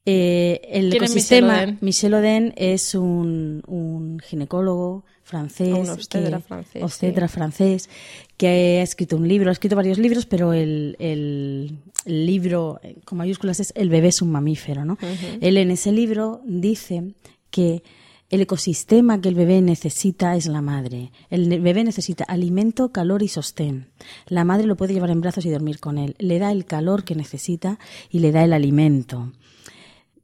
eh, 0.07 0.61
el 0.71 0.91
¿Quién 0.91 1.05
es 1.05 1.11
ecosistema, 1.11 1.53
Michel 1.53 1.65
Oden? 1.69 1.79
Michel 1.81 2.15
Oden 2.15 2.53
es 2.57 2.95
un, 2.95 3.63
un 3.67 4.19
ginecólogo 4.21 5.05
francés, 5.23 5.69
Un 5.73 5.89
obstetra 5.91 6.39
que- 6.39 6.43
francés, 6.43 6.83
obstetra 6.83 7.29
sí. 7.29 7.35
francés, 7.35 7.91
que 8.37 8.79
ha 8.81 8.83
escrito 8.83 9.17
un 9.17 9.29
libro, 9.29 9.51
ha 9.51 9.53
escrito 9.53 9.77
varios 9.77 9.99
libros, 9.99 10.27
pero 10.27 10.53
el, 10.53 10.97
el- 10.99 11.79
el 12.07 12.27
libro 12.27 12.81
eh, 12.83 12.97
con 13.05 13.19
mayúsculas 13.19 13.61
es 13.61 13.73
El 13.77 13.91
bebé 13.91 14.09
es 14.09 14.23
un 14.23 14.33
mamífero, 14.33 14.85
¿no? 14.85 14.97
Él 15.41 15.59
en 15.59 15.71
ese 15.71 15.93
libro 15.93 16.41
dice 16.45 17.13
que 17.51 17.83
el 18.31 18.41
ecosistema 18.43 19.21
que 19.21 19.29
el 19.29 19.35
bebé 19.35 19.61
necesita 19.61 20.37
es 20.37 20.47
la 20.47 20.63
madre. 20.63 21.11
El 21.31 21.61
bebé 21.61 21.83
necesita 21.83 22.23
alimento, 22.25 22.93
calor 22.93 23.25
y 23.25 23.29
sostén. 23.29 23.89
La 24.27 24.45
madre 24.45 24.67
lo 24.67 24.77
puede 24.77 24.95
llevar 24.95 25.11
en 25.11 25.21
brazos 25.21 25.45
y 25.45 25.51
dormir 25.51 25.81
con 25.81 25.99
él. 25.99 26.15
Le 26.19 26.39
da 26.39 26.53
el 26.53 26.65
calor 26.65 27.03
que 27.03 27.17
necesita 27.17 27.81
y 28.09 28.21
le 28.21 28.31
da 28.31 28.45
el 28.45 28.53
alimento. 28.53 29.33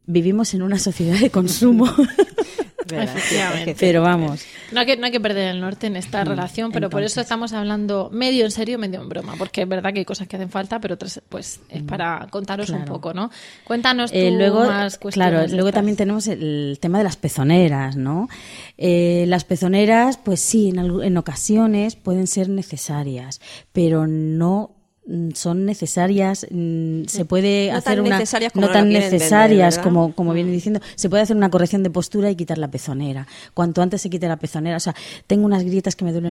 Vivimos 0.06 0.54
en 0.54 0.62
una 0.62 0.78
sociedad 0.78 1.18
de 1.18 1.30
consumo. 1.30 1.86
Efectivamente. 2.90 3.76
Pero 3.78 4.02
vamos. 4.02 4.44
No 4.72 4.80
hay, 4.80 4.86
que, 4.86 4.96
no 4.96 5.06
hay 5.06 5.12
que 5.12 5.20
perder 5.20 5.50
el 5.50 5.60
norte 5.60 5.86
en 5.86 5.96
esta 5.96 6.24
Mm, 6.24 6.28
relación, 6.28 6.72
pero 6.72 6.90
por 6.90 7.02
eso 7.02 7.20
estamos 7.20 7.52
hablando 7.52 8.10
medio 8.12 8.44
en 8.44 8.50
serio, 8.50 8.78
medio 8.78 9.00
en 9.00 9.08
broma, 9.08 9.34
porque 9.38 9.62
es 9.62 9.68
verdad 9.68 9.92
que 9.92 10.00
hay 10.00 10.04
cosas 10.04 10.26
que 10.28 10.36
hacen 10.36 10.50
falta, 10.50 10.80
pero 10.80 10.94
otras 10.94 11.20
pues 11.28 11.60
es 11.68 11.82
para 11.82 12.26
contaros 12.30 12.70
un 12.70 12.82
Mm. 12.82 12.84
Poco, 12.86 13.12
¿no? 13.14 13.30
Cuéntanos 13.64 14.10
tú 14.12 14.16
Eh, 14.18 14.30
luego, 14.30 14.64
más 14.64 14.98
cuestiones. 14.98 15.14
claro, 15.32 15.46
luego 15.48 15.68
estas. 15.68 15.78
también 15.78 15.96
tenemos 15.96 16.26
el 16.28 16.78
tema 16.80 16.98
de 16.98 17.04
las 17.04 17.16
pezoneras, 17.16 17.96
¿no? 17.96 18.28
Eh, 18.78 19.24
las 19.28 19.44
pezoneras, 19.44 20.18
pues 20.18 20.40
sí, 20.40 20.68
en, 20.68 20.78
en 20.78 21.16
ocasiones 21.16 21.96
pueden 21.96 22.26
ser 22.26 22.48
necesarias, 22.48 23.40
pero 23.72 24.06
no 24.06 24.70
mm, 24.72 24.75
son 25.34 25.64
necesarias, 25.64 26.46
mm, 26.50 27.04
se 27.06 27.24
puede 27.24 27.70
No 27.70 27.78
hacer 27.78 27.96
tan 27.96 28.06
una 28.06 28.18
necesarias 28.18 28.52
como 28.52 28.66
no 28.66 28.72
tan 28.72 28.84
vender, 28.88 29.12
necesarias 29.12 29.76
¿verdad? 29.76 29.84
como 29.84 30.12
como 30.14 30.32
viene 30.32 30.50
diciendo, 30.50 30.80
se 30.96 31.08
puede 31.08 31.22
hacer 31.22 31.36
una 31.36 31.50
corrección 31.50 31.82
de 31.82 31.90
postura 31.90 32.30
y 32.30 32.36
quitar 32.36 32.58
la 32.58 32.68
pezonera. 32.68 33.26
Cuanto 33.54 33.82
antes 33.82 34.02
se 34.02 34.10
quite 34.10 34.26
la 34.28 34.36
pezonera, 34.36 34.76
o 34.76 34.80
sea, 34.80 34.94
tengo 35.26 35.46
unas 35.46 35.62
grietas 35.64 35.94
que 35.96 36.04
me 36.04 36.12
duelen 36.12 36.30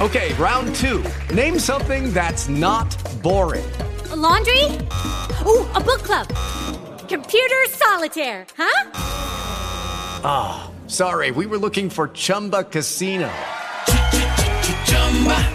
Okay, 0.00 0.32
round 0.38 0.74
two. 0.74 1.02
Name 1.34 1.60
something 1.60 2.12
that's 2.12 2.48
not 2.48 2.88
boring. 3.22 3.64
laundry? 4.16 4.64
Ooh, 5.46 5.64
a 5.74 5.80
book 5.80 6.02
club. 6.02 6.26
Computer 7.08 7.56
solitaire, 7.70 8.46
huh? 8.56 8.90
Ah, 10.24 10.70
sorry, 10.86 11.30
we 11.30 11.46
were 11.46 11.58
looking 11.58 11.90
for 11.90 12.08
Chumba 12.08 12.64
Casino. 12.64 13.28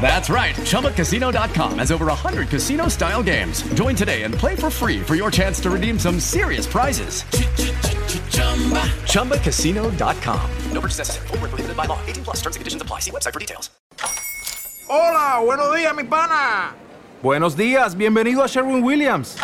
That's 0.02 0.30
right. 0.30 0.56
ChumbaCasino.com 0.56 1.80
has 1.80 1.92
over 1.92 2.06
100 2.06 2.48
casino 2.48 2.88
style 2.88 3.22
games. 3.22 3.64
Join 3.74 3.96
today 3.96 4.24
and 4.24 4.34
play 4.34 4.56
for 4.56 4.70
free 4.70 5.02
for 5.02 5.16
your 5.16 5.30
chance 5.30 5.60
to 5.62 5.70
redeem 5.70 6.00
some 6.00 6.20
serious 6.22 6.66
prizes. 6.66 7.24
ChumbaCasino.com. 9.12 10.52
No 10.72 10.80
purchase 10.80 11.00
necessary. 11.00 11.28
Void 11.28 11.42
where 11.42 11.50
prohibited 11.50 11.76
by 11.76 11.86
law. 11.86 12.00
18 12.06 12.24
plus 12.24 12.38
terms 12.38 12.56
and 12.56 12.62
conditions 12.62 12.82
apply. 12.82 13.00
See 13.00 13.12
website 13.12 13.34
for 13.34 13.40
details. 13.40 13.70
Hola, 14.90 15.42
buenos 15.44 15.76
días, 15.76 15.94
mi 15.94 16.04
pana. 16.06 16.74
Buenos 17.22 17.58
días, 17.58 17.98
bienvenido 17.98 18.42
a 18.42 18.48
Sherwin 18.48 18.82
Williams. 18.82 19.36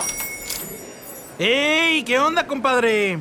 ¡Ey! 1.37 2.03
¿Qué 2.03 2.17
onda, 2.17 2.47
compadre? 2.47 3.17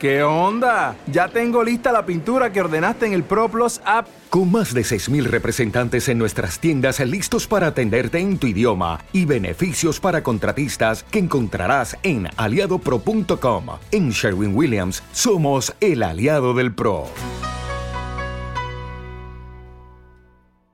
¿Qué 0.00 0.24
onda? 0.24 0.96
Ya 1.06 1.28
tengo 1.28 1.62
lista 1.62 1.92
la 1.92 2.04
pintura 2.04 2.50
que 2.50 2.62
ordenaste 2.62 3.06
en 3.06 3.12
el 3.12 3.22
ProPlus 3.22 3.80
app. 3.84 4.08
Con 4.30 4.52
más 4.52 4.72
de 4.72 4.82
6.000 4.82 5.24
representantes 5.24 6.08
en 6.08 6.16
nuestras 6.16 6.60
tiendas 6.60 7.00
listos 7.00 7.48
para 7.48 7.66
atenderte 7.66 8.20
en 8.20 8.38
tu 8.38 8.46
idioma 8.46 9.00
y 9.12 9.24
beneficios 9.24 9.98
para 9.98 10.22
contratistas 10.22 11.02
que 11.02 11.18
encontrarás 11.18 11.96
en 12.04 12.28
aliadopro.com. 12.36 13.66
En 13.90 14.10
Sherwin 14.10 14.54
Williams 14.56 15.02
somos 15.12 15.74
el 15.80 16.04
aliado 16.04 16.54
del 16.54 16.72
PRO. 16.72 17.06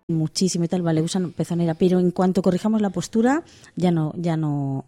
muchísimo 0.09 0.65
y 0.65 0.69
tal, 0.69 0.83
vale, 0.83 1.03
usan 1.03 1.33
pezonera, 1.33 1.75
pero 1.75 1.99
en 1.99 2.13
cuanto 2.13 2.41
corrijamos 2.41 2.81
la 2.81 2.91
postura, 2.91 3.43
ya 3.75 3.91
no, 3.91 4.13
ya 4.17 4.37
no 4.37 4.85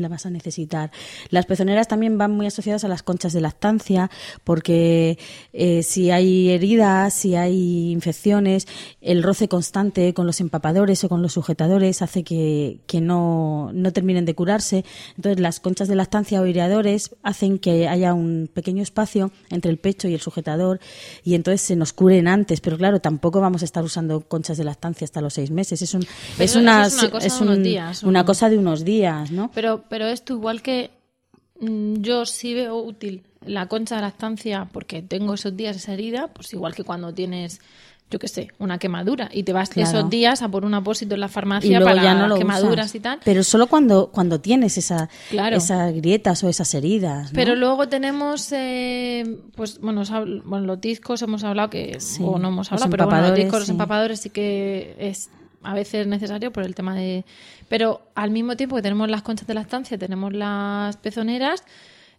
la 0.00 0.08
vas 0.08 0.26
a 0.26 0.30
necesitar. 0.30 0.90
Las 1.30 1.46
pezoneras 1.46 1.88
también 1.88 2.18
van 2.18 2.30
muy 2.32 2.46
asociadas 2.46 2.84
a 2.84 2.88
las 2.88 3.02
conchas 3.02 3.32
de 3.32 3.40
lactancia, 3.40 4.10
porque 4.44 5.18
eh, 5.52 5.82
si 5.82 6.10
hay 6.10 6.50
heridas, 6.50 7.14
si 7.14 7.34
hay 7.34 7.90
infecciones, 7.92 8.66
el 9.00 9.22
roce 9.22 9.48
constante 9.48 10.14
con 10.14 10.26
los 10.26 10.40
empapadores 10.40 11.02
o 11.04 11.08
con 11.08 11.22
los 11.22 11.32
sujetadores 11.32 12.02
hace 12.02 12.22
que, 12.24 12.78
que 12.86 13.00
no, 13.00 13.70
no 13.72 13.92
terminen 13.92 14.24
de 14.24 14.34
curarse. 14.34 14.84
Entonces, 15.16 15.40
las 15.40 15.60
conchas 15.60 15.88
de 15.88 15.94
lactancia 15.96 16.40
o 16.40 16.44
aireadores 16.44 17.14
hacen 17.22 17.58
que 17.58 17.88
haya 17.88 18.14
un 18.14 18.48
pequeño 18.52 18.82
espacio 18.82 19.30
entre 19.50 19.70
el 19.70 19.78
pecho 19.78 20.08
y 20.08 20.14
el 20.14 20.20
sujetador 20.20 20.80
y 21.24 21.34
entonces 21.34 21.60
se 21.62 21.76
nos 21.76 21.92
curen 21.92 22.28
antes. 22.28 22.60
Pero 22.60 22.76
claro, 22.76 23.00
tampoco 23.00 23.40
vamos 23.40 23.62
a 23.62 23.64
estar 23.64 23.82
usando 23.84 24.20
conchas 24.22 24.56
de 24.58 24.64
lactancia 24.64 25.04
hasta 25.04 25.20
los 25.20 25.34
seis 25.34 25.50
meses. 25.50 25.82
Es, 25.82 25.94
un, 25.94 26.04
es, 26.38 26.56
una, 26.56 26.86
es 26.86 26.94
una 26.94 27.10
cosa 27.10 27.26
es 27.26 27.38
de 27.38 27.42
unos 27.44 27.56
un- 27.56 27.62
días, 27.62 28.04
¿o 28.04 28.08
una 28.08 28.24
cosa 28.24 28.48
de 28.50 28.58
unos 28.58 28.84
días, 28.84 29.30
¿no? 29.30 29.50
Pero, 29.54 29.81
pero 29.88 30.06
esto 30.06 30.34
igual 30.34 30.62
que 30.62 30.90
mm, 31.60 31.96
yo 32.02 32.26
sí 32.26 32.54
veo 32.54 32.76
útil 32.78 33.22
la 33.44 33.66
concha 33.66 33.96
de 33.96 34.02
lactancia 34.02 34.68
porque 34.72 35.02
tengo 35.02 35.34
esos 35.34 35.56
días 35.56 35.76
esa 35.76 35.92
herida, 35.94 36.28
pues 36.28 36.52
igual 36.52 36.74
que 36.74 36.84
cuando 36.84 37.12
tienes, 37.12 37.60
yo 38.08 38.18
qué 38.20 38.28
sé, 38.28 38.48
una 38.60 38.78
quemadura 38.78 39.28
y 39.32 39.42
te 39.42 39.52
vas 39.52 39.70
Claro. 39.70 39.88
esos 39.88 40.10
días 40.10 40.42
a 40.42 40.48
por 40.48 40.64
un 40.64 40.74
apósito 40.74 41.14
en 41.14 41.20
la 41.20 41.28
farmacia 41.28 41.80
para 41.80 42.02
ya 42.02 42.14
no 42.14 42.28
lo 42.28 42.36
quemaduras 42.36 42.86
usas. 42.86 42.94
y 42.94 43.00
tal. 43.00 43.18
Pero 43.24 43.42
solo 43.42 43.66
cuando, 43.66 44.10
cuando 44.12 44.40
tienes 44.40 44.78
esa, 44.78 45.08
Claro. 45.30 45.56
esas 45.56 45.92
grietas 45.94 46.44
o 46.44 46.48
esas 46.48 46.72
heridas. 46.74 47.32
¿no? 47.32 47.34
Pero 47.34 47.56
luego 47.56 47.88
tenemos, 47.88 48.52
eh, 48.52 49.38
pues 49.56 49.80
bueno, 49.80 50.02
bueno, 50.44 50.66
los 50.66 50.80
discos 50.80 51.20
hemos 51.22 51.42
hablado 51.42 51.70
que, 51.70 51.98
Sí, 52.00 52.22
o 52.24 52.38
no 52.38 52.48
hemos 52.48 52.70
los 52.70 52.80
hablado, 52.82 52.90
pero 52.90 53.06
bueno, 53.06 53.28
los 53.28 53.36
discos, 53.36 53.58
los 53.60 53.66
sí. 53.66 53.72
empapadores 53.72 54.20
sí 54.20 54.30
que 54.30 54.94
es 54.98 55.30
a 55.62 55.74
veces 55.74 56.06
necesario 56.06 56.52
por 56.52 56.64
el 56.64 56.74
tema 56.74 56.94
de... 56.94 57.24
Pero 57.68 58.02
al 58.14 58.30
mismo 58.30 58.56
tiempo 58.56 58.76
que 58.76 58.82
tenemos 58.82 59.10
las 59.10 59.22
conchas 59.22 59.46
de 59.46 59.54
lactancia, 59.54 59.98
tenemos 59.98 60.32
las 60.32 60.96
pezoneras, 60.96 61.64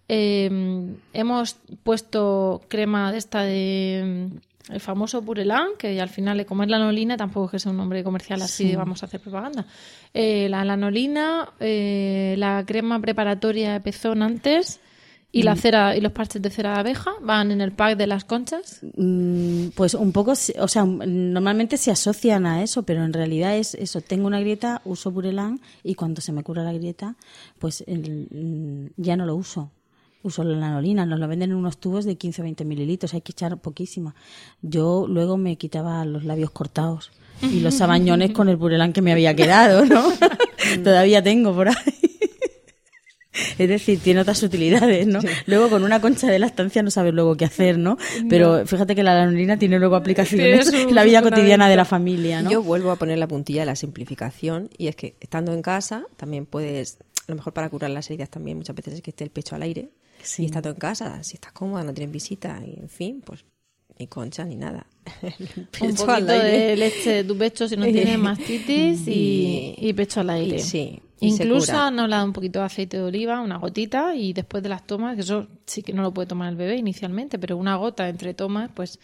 eh, 0.10 0.50
hemos 1.14 1.58
puesto 1.84 2.62
crema 2.68 3.12
de 3.12 3.18
esta 3.18 3.42
de... 3.42 4.30
El 4.70 4.80
famoso 4.80 5.22
Purelán, 5.22 5.72
que 5.78 6.00
al 6.00 6.08
final, 6.08 6.46
como 6.46 6.64
es 6.64 6.70
lanolina, 6.70 7.18
tampoco 7.18 7.48
es 7.48 7.52
que 7.52 7.60
sea 7.60 7.72
un 7.72 7.78
nombre 7.78 8.02
comercial 8.02 8.42
así, 8.42 8.70
Sí. 8.70 8.76
vamos 8.78 9.04
a 9.04 9.08
hacer 9.08 9.20
propaganda. 9.20 9.66
Eh, 10.14 10.48
la 10.50 10.64
lanolina, 10.64 11.50
eh, 11.60 12.36
la 12.38 12.64
crema 12.66 12.98
preparatoria 13.02 13.74
de 13.74 13.82
pezón 13.82 14.24
antes 14.24 14.80
y 15.36 15.42
la 15.44 15.56
Mm. 15.56 15.58
cera 15.58 15.98
y 15.98 16.00
los 16.02 16.12
parches 16.14 16.42
de 16.42 16.50
cera 16.52 16.74
de 16.76 16.80
abeja 16.80 17.12
van 17.22 17.52
en 17.52 17.60
el 17.60 17.72
pack 17.74 17.98
de 17.98 18.08
las 18.08 18.24
conchas. 18.24 18.80
Mm, 18.96 19.70
Pues 19.76 19.96
un 19.96 20.12
poco, 20.12 20.32
o 20.32 20.68
sea, 20.68 20.86
normalmente 20.86 21.76
se 21.78 21.90
asocian 21.92 22.46
a 22.46 22.62
eso, 22.64 22.84
pero 22.84 23.04
en 23.04 23.12
realidad 23.12 23.58
es 23.58 23.74
eso. 23.74 24.00
Tengo 24.02 24.28
una 24.28 24.40
grieta, 24.40 24.82
uso 24.86 25.10
Burelán 25.12 25.60
y 25.84 25.96
cuando 25.96 26.22
se 26.22 26.32
me 26.32 26.44
cura 26.44 26.64
la 26.64 26.72
grieta, 26.74 27.16
pues 27.60 27.84
el- 27.88 28.28
mm, 28.32 29.02
ya 29.02 29.18
no 29.18 29.26
lo 29.26 29.36
uso. 29.36 29.72
Uso 30.22 30.44
la 30.46 30.56
lanolina, 30.58 31.06
nos 31.06 31.20
lo 31.20 31.28
venden 31.28 31.50
en 31.52 31.58
unos 31.58 31.80
tubos 31.80 32.06
de 32.06 32.16
15 32.16 32.42
o 32.42 32.44
20 32.44 32.64
mililitros, 32.64 33.14
hay 33.14 33.22
que 33.22 33.32
echar 33.34 33.58
poquísima. 33.58 34.16
Yo 34.62 35.06
luego 35.10 35.36
me 35.38 35.58
quitaba 35.58 36.06
los 36.06 36.24
labios 36.24 36.52
cortados 36.52 37.12
y 37.42 37.60
los 37.60 37.74
sabañones 37.82 38.32
con 38.32 38.48
el 38.50 38.56
Burelán 38.56 38.94
que 38.94 39.02
me 39.02 39.12
había 39.12 39.36
quedado, 39.36 39.84
¿no? 39.86 40.04
Todavía 40.84 41.22
tengo 41.24 41.54
por 41.54 41.68
ahí. 41.70 42.13
Es 43.58 43.70
decir, 43.70 44.00
tiene 44.00 44.22
otras 44.22 44.42
utilidades, 44.44 45.08
¿no? 45.08 45.20
Luego 45.46 45.70
con 45.70 45.84
una 45.84 46.02
concha 46.02 46.28
de 46.28 46.40
lactancia 46.40 46.84
no 46.84 46.92
sabes 46.92 47.14
luego 47.14 47.36
qué 47.36 47.46
hacer, 47.46 47.78
¿no? 47.78 47.98
Pero 48.30 48.66
fíjate 48.66 48.96
que 48.96 49.04
la 49.04 49.16
lanolina 49.16 49.58
tiene 49.58 49.80
luego 49.80 49.96
aplicaciones 49.96 50.72
en 50.74 50.94
la 50.94 51.04
vida 51.04 51.22
cotidiana 51.22 51.70
de 51.70 51.76
la 51.76 51.86
familia, 51.86 52.42
¿no? 52.42 52.52
Yo 52.52 52.62
vuelvo 52.62 52.92
a 52.92 52.96
poner 52.96 53.18
la 53.18 53.28
puntilla 53.28 53.62
de 53.62 53.66
la 53.68 53.76
simplificación 53.76 54.70
y 54.78 54.88
es 54.88 54.96
que 54.96 55.16
estando 55.20 55.54
en 55.54 55.62
casa 55.62 56.06
también 56.18 56.46
puedes, 56.46 56.98
a 57.28 57.32
lo 57.32 57.36
mejor 57.36 57.54
para 57.54 57.70
curar 57.70 57.92
las 57.92 58.10
heridas 58.10 58.30
también 58.30 58.58
muchas 58.58 58.76
veces 58.76 58.96
es 58.96 59.02
que 59.02 59.12
esté 59.12 59.24
el 59.24 59.30
pecho 59.30 59.56
al 59.56 59.64
aire 59.64 59.90
y 60.38 60.46
estando 60.46 60.70
en 60.70 60.76
casa, 60.76 61.22
si 61.24 61.36
estás 61.36 61.52
cómoda, 61.52 61.84
no 61.84 61.94
tienes 61.94 62.12
visita 62.12 62.62
y 62.66 62.80
en 62.80 62.90
fin, 62.90 63.22
pues 63.26 63.44
ni 64.00 64.08
concha 64.08 64.44
ni 64.46 64.56
nada. 64.56 64.86
Un 65.22 65.66
pecho 65.66 66.10
al 66.10 66.24
poquito 66.26 66.32
aire. 66.32 66.58
de 66.68 66.76
leche 66.78 67.24
tu 67.24 67.38
pecho 67.38 67.68
si 67.68 67.76
no 67.78 67.86
tienes 67.86 68.18
mastitis 68.30 69.08
y, 69.08 69.76
y 69.78 69.94
pecho 69.94 70.22
al 70.22 70.30
aire. 70.30 70.56
y 70.58 70.60
sí, 70.60 71.02
y 71.20 71.28
Incluso 71.28 71.78
han 71.78 72.00
hablado 72.00 72.26
un 72.26 72.34
poquito 72.34 72.60
de 72.60 72.66
aceite 72.66 72.98
de 72.98 73.04
oliva, 73.04 73.40
una 73.42 73.58
gotita, 73.58 74.16
y 74.16 74.34
después 74.34 74.62
de 74.62 74.70
las 74.70 74.86
tomas, 74.86 75.16
que 75.16 75.22
eso 75.22 75.48
sí 75.66 75.82
que 75.82 75.94
no 75.94 76.02
lo 76.02 76.14
puede 76.14 76.28
tomar 76.28 76.50
el 76.50 76.56
bebé 76.58 76.76
inicialmente, 76.76 77.40
pero 77.40 77.56
una 77.56 77.76
gota 77.78 78.10
entre 78.10 78.34
tomas, 78.34 78.70
pues 78.74 79.00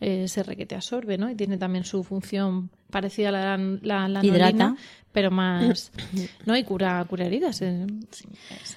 eh, 0.00 0.26
se 0.28 0.42
requete 0.42 0.74
absorbe, 0.74 1.18
¿no? 1.18 1.30
Y 1.30 1.34
tiene 1.34 1.58
también 1.58 1.84
su 1.84 2.02
función 2.04 2.70
parecida 2.90 3.28
a 3.28 3.32
la, 3.32 3.56
la, 3.82 4.08
la 4.08 4.24
Hidrata. 4.24 4.74
pero 5.12 5.30
más... 5.30 5.92
¿No? 6.46 6.56
Y 6.56 6.64
cura, 6.64 7.04
cura 7.08 7.26
heridas. 7.26 7.60
eh. 7.62 7.86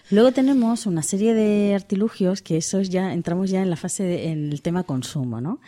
Luego 0.09 0.32
tenemos 0.32 0.86
una 0.86 1.01
serie 1.01 1.34
de 1.34 1.74
artilugios 1.76 2.41
que 2.41 2.57
esos 2.57 2.89
ya 2.89 3.13
entramos 3.13 3.49
ya 3.49 3.61
en 3.61 3.69
la 3.69 3.76
fase 3.76 4.03
de- 4.03 4.32
en 4.32 4.51
el 4.51 4.61
tema 4.61 4.84
consumo, 4.84 5.41
¿no? 5.41 5.59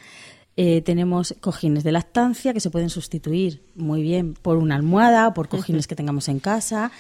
Eh, 0.58 0.82
tenemos 0.82 1.36
cojines 1.41 1.84
de 1.84 1.91
lactancia 1.91 2.53
que 2.53 2.62
se 2.62 2.70
pueden 2.70 2.89
sustituir 2.89 3.62
muy 3.76 4.01
bien 4.01 4.36
por 4.36 4.56
una 4.58 4.76
almohada 4.76 5.28
o 5.28 5.34
por 5.34 5.49
cojines 5.49 5.86
que 5.88 5.95
tengamos 5.95 6.30
en 6.30 6.39
casa. 6.39 6.91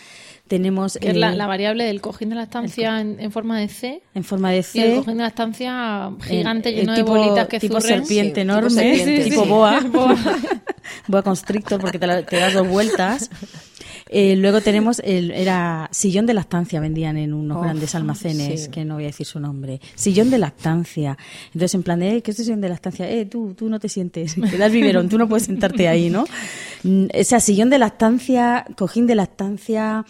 Tenemos 0.49 0.97
Que 1.01 1.09
es 1.11 1.15
la, 1.15 1.31
eh, 1.33 1.35
la 1.37 1.47
variable 1.47 1.85
del 1.85 2.01
cojín 2.01 2.29
de 2.29 2.35
la 2.35 2.43
estancia 2.43 2.99
en, 3.01 3.19
en 3.19 3.31
forma 3.31 3.57
de 3.59 3.67
C. 3.69 4.01
en 4.13 4.23
forma 4.23 4.51
de 4.51 4.57
Y 4.57 4.59
el 4.59 4.63
C. 4.65 4.95
cojín 4.97 5.17
de 5.17 5.21
la 5.23 5.29
estancia 5.29 6.11
gigante 6.21 6.69
el- 6.69 6.75
lleno 6.75 6.93
tipo- 6.95 7.13
de 7.13 7.19
bolitas 7.19 7.47
que 7.47 7.59
tipo 7.59 7.79
zurren. 7.81 7.99
serpiente 8.05 8.35
Sí, 8.35 8.41
enorme, 8.41 8.69
serpiente, 8.69 9.23
tipo 9.23 9.43
sí. 9.43 9.49
boa. 9.49 9.79
boa 11.07 11.23
constrictor 11.23 11.79
porque 11.79 11.97
te, 11.97 12.07
la- 12.07 12.23
te 12.23 12.35
das 12.37 12.53
dos 12.53 12.67
vueltas. 12.67 13.29
Eh, 14.09 14.35
luego 14.35 14.61
tenemos, 14.61 15.01
el, 15.03 15.31
era 15.31 15.89
sillón 15.91 16.27
de 16.27 16.35
lactancia, 16.35 16.79
vendían 16.79 17.17
en 17.17 17.33
unos 17.33 17.57
Oh, 17.57 17.61
grandes 17.61 17.95
almacenes, 17.95 18.65
sí. 18.65 18.69
que 18.69 18.85
no 18.85 18.95
voy 18.95 19.05
a 19.05 19.07
decir 19.07 19.25
su 19.25 19.39
nombre. 19.39 19.81
Sillón 19.95 20.29
de 20.29 20.37
lactancia. 20.37 21.17
Entonces, 21.47 21.73
en 21.73 21.81
plan 21.83 21.99
de, 21.99 22.17
eh, 22.17 22.21
¿qué 22.21 22.29
es 22.31 22.37
sillón 22.37 22.61
de 22.61 22.69
lactancia? 22.69 23.09
Eh, 23.09 23.25
tú, 23.25 23.55
tú 23.55 23.67
no 23.67 23.79
te 23.79 23.89
sientes, 23.89 24.35
te 24.51 24.57
das 24.57 24.71
biberón, 24.71 25.09
tú 25.09 25.17
no 25.17 25.27
puedes 25.27 25.45
sentarte 25.47 25.87
ahí, 25.87 26.09
¿no? 26.11 26.25
Mm, 26.83 27.05
O 27.19 27.23
sea, 27.23 27.39
sillón 27.39 27.71
de 27.71 27.79
lactancia, 27.79 28.65
cojín 28.77 29.07
de 29.07 29.15
lactancia, 29.15 30.05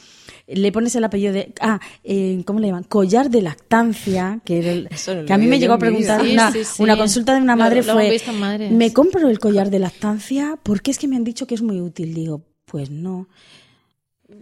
le 0.48 0.72
pones 0.74 0.94
el 0.98 1.04
apellido 1.06 1.32
de, 1.32 1.54
ah, 1.62 1.80
eh, 2.04 2.42
¿cómo 2.46 2.60
le 2.60 2.68
llaman? 2.68 2.84
Collar 2.84 3.30
de 3.30 3.42
lactancia, 3.44 4.42
que, 4.44 4.60
era 4.60 4.72
el- 4.74 4.84
no 4.92 5.26
que 5.26 5.34
a 5.34 5.38
lo 5.38 5.44
mí 5.44 5.48
me 5.50 5.58
llegó 5.58 5.74
a 5.74 5.78
preguntar 5.80 6.22
Sí, 6.22 6.34
una, 6.34 6.52
sí, 6.52 6.64
sí. 6.66 6.84
una 6.84 6.98
consulta 6.98 7.34
de 7.34 7.42
una 7.42 7.56
Lo- 7.56 7.64
madre 7.64 7.82
lo 7.84 8.00
hemos 8.00 8.22
fue. 8.24 8.70
¿me 8.72 8.92
compro 8.92 9.30
el 9.30 9.40
collar 9.40 9.70
de 9.70 9.80
lactancia? 9.80 10.60
Porque 10.62 10.92
es 10.92 11.00
que 11.00 11.08
me 11.08 11.16
han 11.16 11.24
dicho 11.24 11.48
que 11.48 11.56
es 11.56 11.62
muy 11.62 11.80
útil. 11.80 12.14
Digo, 12.14 12.42
pues 12.66 12.90
no. 12.92 13.28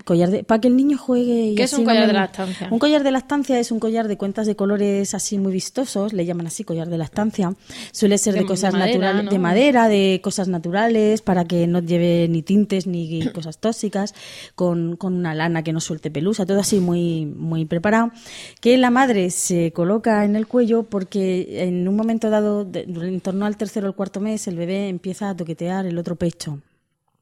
Collar 0.04 0.30
de, 0.32 0.44
para 0.44 0.60
que 0.60 0.68
el 0.68 0.76
niño 0.76 0.98
juegue 0.98 1.48
y 1.52 1.56
¿Qué 1.56 1.64
es 1.64 1.74
un 1.74 1.86
collar 1.86 2.08
de 2.08 2.14
lactancia? 2.14 2.68
Un 2.72 2.80
collar 2.80 3.04
de 3.04 3.12
lactancia 3.12 3.60
es 3.60 3.72
un 3.72 3.80
collar 3.80 4.08
de 4.08 4.18
cuentas 4.18 4.46
de 4.48 4.56
colores 4.56 5.14
así 5.14 5.38
muy 5.38 5.54
vistosos, 5.54 6.12
le 6.12 6.26
llaman 6.26 6.48
así 6.48 6.64
collar 6.64 6.90
de 6.90 6.98
lactancia. 6.98 7.54
Suele 7.92 8.18
ser 8.18 8.34
de, 8.34 8.40
De- 8.40 8.44
de 8.44 8.48
cosas 8.48 8.74
madera, 8.74 8.88
naturales, 8.98 9.26
¿no? 9.26 9.32
de 9.32 9.40
madera, 9.40 9.88
de 9.88 10.20
cosas 10.24 10.48
naturales, 10.50 11.22
para 11.22 11.46
que 11.46 11.68
no 11.68 11.80
lleve 11.80 12.28
ni 12.28 12.42
tintes 12.42 12.86
ni 12.86 13.28
cosas 13.34 13.60
tóxicas, 13.60 14.14
con, 14.56 14.98
con 14.98 15.14
una 15.14 15.34
lana 15.34 15.64
que 15.64 15.72
no 15.74 15.80
suelte 15.80 16.12
pelusa, 16.12 16.46
todo 16.46 16.60
así 16.60 16.80
muy, 16.80 17.26
muy 17.26 17.66
preparado. 17.66 18.12
Que 18.60 18.78
la 18.78 18.90
madre 18.90 19.30
se 19.30 19.72
coloca 19.72 20.26
en 20.26 20.36
el 20.36 20.48
cuello 20.48 20.84
porque 20.84 21.64
en 21.64 21.88
un 21.88 21.96
momento 21.96 22.30
dado, 22.30 22.66
de- 22.66 22.82
en 22.82 23.22
torno 23.22 23.46
al 23.46 23.56
tercero 23.56 23.88
o 23.88 23.90
el 23.90 23.96
cuarto 23.96 24.20
mes, 24.20 24.48
el 24.48 24.58
bebé 24.58 24.90
empieza 24.90 25.30
a 25.30 25.36
toquetear 25.38 25.86
el 25.86 25.98
otro 25.98 26.16
pecho. 26.18 26.60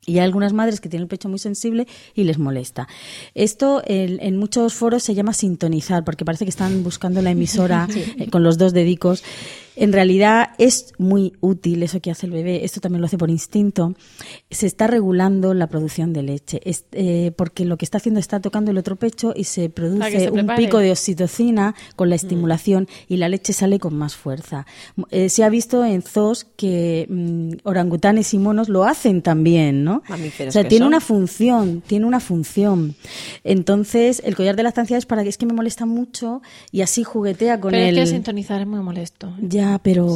Y 0.06 0.14
hay 0.14 0.26
algunas 0.26 0.52
madres 0.52 0.82
que 0.82 0.90
tienen 0.90 1.04
el 1.04 1.08
pecho 1.08 1.30
muy 1.30 1.38
sensible 1.38 1.88
y 2.16 2.24
les 2.24 2.40
molesta. 2.40 2.88
Esto 3.36 3.84
en, 3.86 4.20
en 4.20 4.38
muchos 4.38 4.74
foros 4.74 5.04
se 5.04 5.14
llama 5.14 5.34
sintonizar, 5.34 6.04
porque 6.04 6.26
parece 6.26 6.44
que 6.46 6.50
están 6.50 6.84
buscando 6.84 7.22
la 7.22 7.32
emisora 7.32 7.88
eh, 8.18 8.30
con 8.30 8.42
los 8.42 8.58
dos 8.58 8.74
dedicos. 8.74 9.24
En 9.76 9.94
realidad 9.94 10.50
es 10.58 10.94
muy 10.98 11.34
útil 11.40 11.82
eso 11.84 12.00
que 12.02 12.12
hace 12.12 12.26
el 12.26 12.32
bebé, 12.32 12.66
esto 12.66 12.80
también 12.82 13.00
lo 13.02 13.06
hace 13.08 13.18
por 13.18 13.30
instinto. 13.30 13.96
Se 14.50 14.68
está 14.68 14.88
regulando 14.88 15.54
la 15.54 15.68
producción 15.68 16.12
de 16.14 16.24
leche, 16.24 16.60
es- 16.66 16.86
eh, 16.92 17.32
porque 17.36 17.64
lo 17.66 17.78
que 17.78 17.86
está 17.86 17.98
haciendo 17.98 18.20
está 18.20 18.40
tocando 18.42 18.72
el 18.72 18.78
otro 18.78 18.96
pecho 18.98 19.34
y 19.36 19.46
se 19.46 19.70
produce 19.70 20.20
se 20.20 20.32
un 20.32 20.46
pico 20.58 20.78
de 20.80 20.92
oxitocina 20.92 21.74
con 21.96 22.10
la 22.10 22.16
estimulación 22.16 22.88
y 23.08 23.18
la 23.18 23.30
leche 23.30 23.54
sale 23.54 23.80
con 23.80 23.96
más 23.96 24.16
fuerza. 24.16 24.66
Eh, 25.10 25.30
se 25.30 25.44
ha 25.44 25.50
visto 25.50 25.86
en 25.86 26.02
zoos 26.02 26.46
que 26.58 27.08
mm, 27.10 27.52
orangutanes 27.64 28.34
y 28.34 28.40
monos 28.40 28.68
lo 28.70 28.84
hacen 28.84 29.22
también, 29.22 29.84
¿no? 29.84 30.04
O 30.10 30.52
sea, 30.52 30.68
tiene 30.68 30.84
son. 30.84 30.88
una 30.88 31.00
función, 31.02 31.82
tiene 31.86 32.06
una 32.06 32.20
función. 32.20 32.96
Entonces, 33.44 34.22
el 34.26 34.36
collar 34.36 34.56
de 34.56 34.64
lactancia 34.64 34.98
es 34.98 35.06
para 35.06 35.24
que 35.24 35.30
es 35.30 35.38
que 35.38 35.46
me 35.46 35.54
molesta 35.54 35.86
mucho 35.86 36.42
y 36.72 36.82
así 36.82 37.04
juguetea 37.04 37.60
con 37.60 37.72
Pero 37.72 37.86
el... 37.86 37.98
es 37.98 38.10
que 38.10 38.16
sintonizar 38.16 38.62
es 38.62 38.68
muy 38.68 38.80
molesto. 38.82 39.34
Ya, 39.42 39.61
pero... 39.84 40.08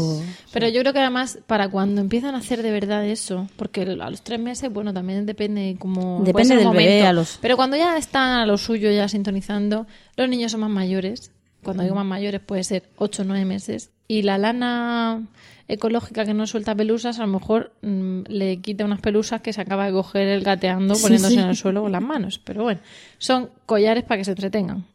Pero 0.52 0.68
yo 0.70 0.82
creo 0.82 0.94
que 0.94 1.00
además 1.00 1.40
para 1.48 1.70
cuando 1.70 2.02
empiezan 2.02 2.36
a 2.36 2.38
hacer 2.40 2.62
de 2.64 2.72
verdad 2.72 3.06
eso, 3.06 3.48
porque 3.58 3.82
a 3.82 4.10
los 4.10 4.22
tres 4.22 4.40
meses, 4.40 4.72
bueno, 4.72 4.94
también 4.94 5.26
depende 5.26 5.76
como 5.80 6.22
Depende 6.24 6.56
del 6.56 6.70
bebé, 6.70 6.86
momento. 6.86 7.08
a 7.08 7.14
los- 7.14 7.38
Pero 7.42 7.56
cuando 7.58 7.76
ya 7.78 7.98
están 7.98 8.32
a 8.40 8.46
lo 8.46 8.58
suyo, 8.58 8.90
ya 8.92 9.08
sintonizando, 9.08 9.86
los 10.16 10.30
niños 10.30 10.52
son 10.52 10.62
más 10.62 10.70
mayores. 10.70 11.32
Cuando 11.64 11.82
digo 11.84 11.96
más 11.96 12.06
mayores 12.06 12.42
puede 12.42 12.64
ser 12.64 12.84
8 12.98 13.24
o 13.24 13.26
9 13.26 13.44
meses. 13.46 13.90
Y 14.08 14.22
la 14.22 14.38
lana 14.38 15.24
ecológica 15.68 16.26
que 16.26 16.34
no 16.36 16.46
suelta 16.46 16.76
pelusas, 16.76 17.18
a 17.20 17.26
lo 17.26 17.28
mejor 17.28 17.74
mm, 17.82 18.22
le 18.28 18.58
quita 18.58 18.86
unas 18.86 19.02
pelusas 19.02 19.42
que 19.42 19.52
se 19.52 19.62
acaba 19.62 19.88
de 19.88 19.92
coger 19.92 20.28
el 20.28 20.44
gateando 20.44 20.94
Sí, 20.94 21.02
poniéndose 21.02 21.34
sí. 21.34 21.40
en 21.42 21.48
el 21.50 21.56
suelo 21.56 21.82
con 21.82 21.92
las 21.92 22.04
manos. 22.04 22.40
Pero 22.44 22.62
bueno, 22.64 22.82
son 23.18 23.50
collares 23.66 24.04
para 24.04 24.20
que 24.20 24.26
se 24.26 24.32
entretengan. 24.32 24.86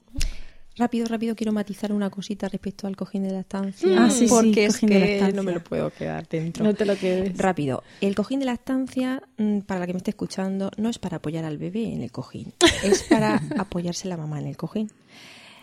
Rápido, 0.81 1.07
rápido, 1.07 1.37
quiero 1.37 1.53
matizar 1.53 1.93
una 1.93 2.09
cosita 2.09 2.49
respecto 2.49 2.87
al 2.87 2.97
cojín 2.97 3.23
de 3.25 3.33
lactancia. 3.33 3.89
Ah, 4.05 4.09
sí, 4.11 4.27
sí, 4.27 4.35
porque 4.35 4.65
es 4.65 4.75
cojín 4.75 4.89
de 4.89 4.95
que 4.95 5.01
lactancia. 5.11 5.37
no 5.37 5.43
me 5.43 5.53
lo 5.53 5.63
puedo 5.63 5.91
quedar 5.91 6.27
dentro. 6.29 6.65
No 6.65 6.73
te 6.75 6.87
lo 6.87 6.97
quedes. 6.97 7.37
Rápido. 7.37 7.83
El 8.01 8.15
cojín 8.15 8.41
de 8.41 8.47
lactancia, 8.47 9.23
mm, 9.37 9.59
para 9.61 9.81
la 9.81 9.87
que 9.87 9.93
me 9.93 9.99
esté 9.99 10.11
escuchando, 10.13 10.71
no 10.79 10.89
es 10.89 10.99
para 10.99 11.19
apoyar 11.19 11.45
al 11.45 11.59
bebé 11.59 11.93
en 11.93 12.03
el 12.03 12.11
cojín. 12.11 12.55
Es 12.83 13.03
para 13.11 13.43
apoyarse 13.59 14.09
la 14.09 14.17
mamá 14.17 14.41
en 14.41 14.47
el 14.47 14.57
cojín. 14.57 14.91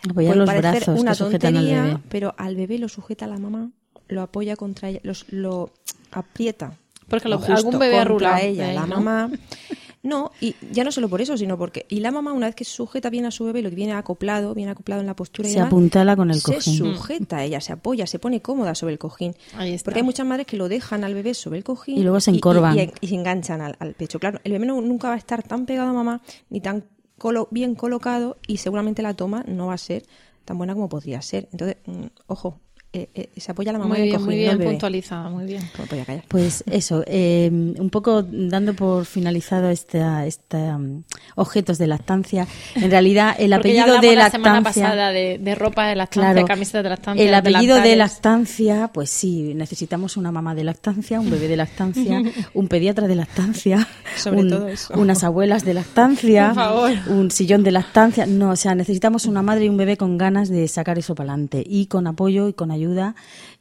Apoyar 0.09 0.33
Puede 0.33 0.37
los 0.37 0.45
parecer 0.45 0.71
brazos 0.83 0.99
una 0.99 1.15
que 1.15 1.23
al 1.23 1.31
tontería, 1.31 1.83
bebé. 1.83 1.97
pero 2.09 2.35
al 2.37 2.55
bebé 2.55 2.77
lo 2.77 2.87
sujeta 2.87 3.25
la 3.25 3.39
mamá, 3.39 3.71
lo 4.07 4.21
apoya 4.21 4.55
contra 4.55 4.89
ella, 4.89 4.99
los- 5.03 5.25
lo 5.31 5.71
aprieta. 6.11 6.73
Porque 7.09 7.27
lo 7.27 7.39
lo- 7.39 7.45
algún 7.55 7.71
contra 7.71 8.01
arrulado 8.01 8.37
ella, 8.45 8.71
la 8.73 8.81
¿no? 8.85 9.01
mamá. 9.01 9.31
No, 10.07 10.31
y 10.39 10.55
ya 10.71 10.83
no 10.83 10.91
solo 10.91 11.09
por 11.09 11.21
eso, 11.21 11.35
sino 11.37 11.57
porque 11.57 11.85
y 11.89 11.99
la 11.99 12.11
mamá 12.11 12.31
una 12.31 12.45
vez 12.47 12.55
que 12.55 12.63
sujeta 12.63 13.09
bien 13.09 13.25
a 13.25 13.31
su 13.31 13.43
bebé, 13.45 13.61
lo 13.61 13.69
que 13.69 13.75
viene 13.75 13.93
acoplado, 13.93 14.53
viene 14.53 14.71
acoplado 14.71 15.01
en 15.01 15.07
la 15.07 15.15
postura 15.15 15.47
y 15.47 15.51
Se 15.51 15.57
demás, 15.57 15.67
apuntala 15.67 16.15
con 16.15 16.31
el 16.31 16.39
se 16.39 16.53
cojín. 16.55 16.77
sujeta, 16.77 17.43
ella 17.43 17.59
se 17.61 17.73
apoya, 17.73 18.07
se 18.07 18.19
pone 18.19 18.41
cómoda 18.41 18.73
sobre 18.75 18.93
el 18.93 18.99
cojín. 18.99 19.35
Ahí 19.55 19.73
está. 19.73 19.85
Porque 19.85 19.99
hay 19.99 20.05
muchas 20.05 20.25
madres 20.25 20.47
que 20.47 20.55
lo 20.57 20.69
dejan 20.69 21.03
al 21.03 21.13
bebé 21.13 21.33
sobre 21.33 21.57
el 21.57 21.63
cojín 21.63 21.97
Y 21.97 22.03
luego 22.03 22.19
se 22.19 22.31
y- 22.31 22.35
encorvan. 22.35 22.77
y, 22.77 22.91
y 23.01 23.07
se 23.07 23.15
enganchan 23.15 23.61
al, 23.61 23.75
al 23.79 23.93
pecho. 23.95 24.19
Claro, 24.19 24.39
el 24.43 24.51
bebé 24.53 24.65
no- 24.65 24.79
nunca 24.81 25.09
va 25.09 25.15
a 25.15 25.17
estar 25.17 25.43
tan 25.43 25.65
pegado 25.65 25.89
a 25.89 25.93
mamá 25.93 26.21
ni 26.49 26.61
tan 26.61 26.85
colo- 27.17 27.47
bien 27.51 27.75
colocado 27.75 28.37
y 28.47 28.57
seguramente 28.57 29.01
la 29.01 29.13
toma 29.13 29.43
no 29.47 29.67
va 29.67 29.73
a 29.73 29.77
ser 29.77 30.03
tan 30.45 30.57
buena 30.57 30.73
como 30.73 30.87
podría 30.87 31.21
ser. 31.21 31.49
Entonces, 31.51 31.77
mm, 31.85 32.05
ojo, 32.27 32.59
eh, 32.93 33.09
eh, 33.13 33.29
se 33.37 33.51
apoya 33.51 33.71
la 33.73 33.79
mamá 33.79 33.89
Muy 33.95 33.97
en 33.97 34.03
el 34.03 34.09
bien, 34.09 34.19
cojín, 34.21 34.25
muy 34.27 34.37
bien 34.37 34.57
puntualizada, 34.59 35.29
muy 35.29 35.45
bien. 35.45 35.61
Voy 35.89 35.99
a 35.99 36.05
callar. 36.05 36.23
Pues 36.27 36.63
eso, 36.71 37.03
eh, 37.05 37.49
un 37.51 37.89
poco 37.91 38.23
dando 38.23 38.73
por 38.73 39.05
finalizado 39.05 39.69
esta, 39.69 40.25
esta 40.25 40.77
um, 40.77 41.03
objetos 41.35 41.77
de 41.77 41.85
lactancia. 41.87 42.47
En 42.75 42.89
realidad, 42.89 43.35
el 43.37 43.51
Porque 43.51 43.79
apellido 43.79 43.99
de 44.01 44.15
la 44.15 44.29
semana 44.31 44.55
lactancia. 44.55 44.83
pasada 44.85 45.09
de, 45.11 45.37
de 45.37 45.55
ropa 45.55 45.85
de 45.87 45.95
lactancia, 45.95 46.31
Claro, 46.33 46.47
camisas 46.47 46.81
de 46.81 46.89
lactancia. 46.89 47.25
el 47.27 47.33
apellido 47.35 47.75
de 47.81 47.95
lactancia, 47.97 48.89
pues 48.93 49.09
sí, 49.09 49.53
necesitamos 49.53 50.17
una 50.17 50.31
mamá 50.31 50.55
de 50.55 50.63
lactancia, 50.63 51.19
un 51.19 51.29
bebé 51.29 51.47
de 51.49 51.57
lactancia, 51.57 52.21
un 52.53 52.67
pediatra 52.67 53.07
de 53.07 53.15
lactancia, 53.15 53.87
Sobre 54.17 54.39
un- 54.41 54.49
todo 54.49 54.67
eso. 54.69 54.93
unas 54.95 55.23
abuelas 55.23 55.63
de 55.65 55.73
lactancia, 55.75 56.47
Por 56.47 56.55
favor. 56.55 56.91
un 57.09 57.29
sillón 57.31 57.63
de 57.63 57.71
lactancia. 57.73 58.25
No, 58.25 58.51
o 58.51 58.55
sea, 58.55 58.73
necesitamos 58.75 59.25
una 59.25 59.41
madre 59.43 59.65
y 59.65 59.69
un 59.69 59.77
bebé 59.77 59.97
con 59.97 60.17
ganas 60.17 60.49
de 60.49 60.67
sacar 60.67 60.97
eso 60.97 61.13
para 61.13 61.33
adelante 61.33 61.63
y 61.67 61.85
con 61.87 62.07
apoyo 62.07 62.47
y 62.47 62.53
con 62.53 62.71
ayuda 62.71 62.76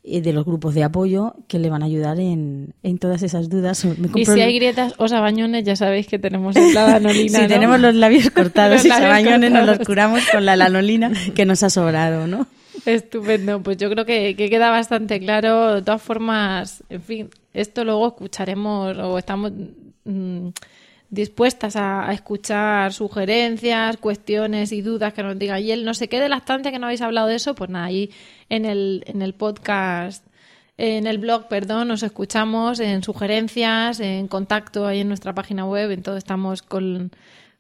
eh, 0.05 0.21
de 0.21 0.33
los 0.33 0.45
grupos 0.45 0.75
de 0.75 0.85
apoyo 0.85 1.35
que 1.49 1.59
le 1.59 1.71
van 1.71 1.83
a 1.83 1.87
ayudar 1.87 2.21
en, 2.21 2.75
en 2.83 2.99
todas 2.99 3.23
esas 3.23 3.49
dudas. 3.49 3.85
Me 3.85 4.09
Y 4.14 4.25
si 4.25 4.41
hay 4.41 4.55
grietas 4.55 4.95
o 4.99 5.09
sabañones, 5.09 5.64
ya 5.64 5.77
sabéis 5.77 6.07
que 6.07 6.19
tenemos 6.19 6.55
la 6.55 6.87
lanolina. 6.87 7.29
si 7.39 7.43
¿no? 7.43 7.49
tenemos 7.49 7.81
los 7.81 7.95
labios 7.95 8.31
cortados 8.35 8.77
Los 8.77 8.85
y 8.85 8.89
labios 8.89 9.09
sabañones, 9.09 9.51
nos 9.51 9.67
los 9.67 9.79
curamos 9.81 10.23
con 10.31 10.45
la 10.45 10.57
lanolina 10.57 11.11
que 11.35 11.45
nos 11.45 11.62
ha 11.62 11.71
sobrado, 11.71 12.27
¿no? 12.27 12.47
Estupendo, 12.85 13.62
pues 13.62 13.79
yo 13.79 13.91
creo 13.91 14.05
que, 14.05 14.37
que 14.37 14.49
queda 14.49 14.71
bastante 14.71 15.19
claro. 15.19 15.75
De 15.75 15.83
todas 15.83 16.03
formas, 16.03 16.85
en 16.89 17.03
fin, 17.03 17.31
esto 17.53 17.85
luego 17.85 18.07
escucharemos 18.09 18.97
o 18.99 19.19
estamos 19.19 19.53
mm, 20.05 20.49
dispuestas 21.11 21.76
a, 21.76 22.12
escuchar 22.12 22.92
sugerencias, 22.92 23.96
cuestiones 23.96 24.72
y 24.72 24.82
dudas 24.82 25.12
que 25.12 25.22
nos 25.22 25.38
diga. 25.38 25.61
Y 25.61 25.70
el 25.72 25.84
no 25.84 25.94
sé 25.94 26.09
qué 26.09 26.20
de 26.20 26.28
lactancia 26.28 26.72
que 26.72 26.78
no 26.78 26.86
habéis 26.86 27.02
hablado 27.02 27.28
de 27.28 27.36
eso, 27.36 27.54
pues 27.54 27.70
nada, 27.70 27.86
ahí 27.86 28.11
en 28.48 28.64
el, 28.64 29.04
en 29.07 29.22
el 29.22 29.34
podcast, 29.34 30.24
en 30.78 31.07
el 31.07 31.18
blog, 31.18 31.48
perdón, 31.48 31.88
nos 31.88 32.02
escuchamos 32.02 32.80
en 32.80 33.02
sugerencias, 33.02 34.00
en 34.00 34.28
contacto 34.28 34.86
ahí 34.86 35.00
en 35.00 35.09
nuestra 35.09 35.34
página 35.34 35.64
web, 35.64 35.90
en 35.90 36.02
todo 36.02 36.16
estamos 36.16 36.62
con, 36.62 37.12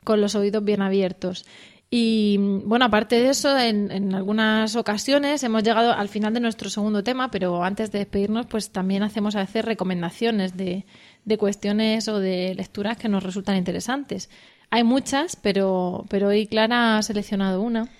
con 0.04 0.20
los 0.20 0.34
oídos 0.34 0.64
bien 0.64 0.82
abiertos. 0.82 1.46
Y 1.88 2.36
bueno, 2.64 2.86
aparte 2.86 3.20
de 3.20 3.30
eso, 3.30 3.56
en, 3.56 3.92
en 3.92 4.12
algunas 4.12 4.74
ocasiones 4.74 5.44
hemos 5.44 5.62
llegado 5.62 5.92
al 5.92 6.08
final 6.08 6.34
de 6.34 6.40
nuestro 6.40 6.68
segundo 6.68 7.04
tema, 7.04 7.30
pero 7.30 7.62
antes 7.62 7.92
de 7.92 8.00
despedirnos, 8.00 8.46
pues 8.46 8.70
también 8.70 9.04
hacemos 9.04 9.36
a 9.36 9.40
veces 9.40 9.64
recomendaciones 9.64 10.56
de, 10.56 10.84
de 11.26 11.36
cuestiones 11.36 12.08
o 12.08 12.18
de 12.18 12.54
lecturas 12.54 12.96
que 12.96 13.08
nos 13.10 13.22
resultan 13.22 13.56
interesantes. 13.56 14.30
Hay 14.70 14.84
muchas, 14.84 15.36
pero, 15.36 16.06
pero 16.08 16.28
hoy 16.28 16.46
Clara 16.46 16.96
ha 16.96 17.02
seleccionado 17.02 17.60
una. 17.60 17.90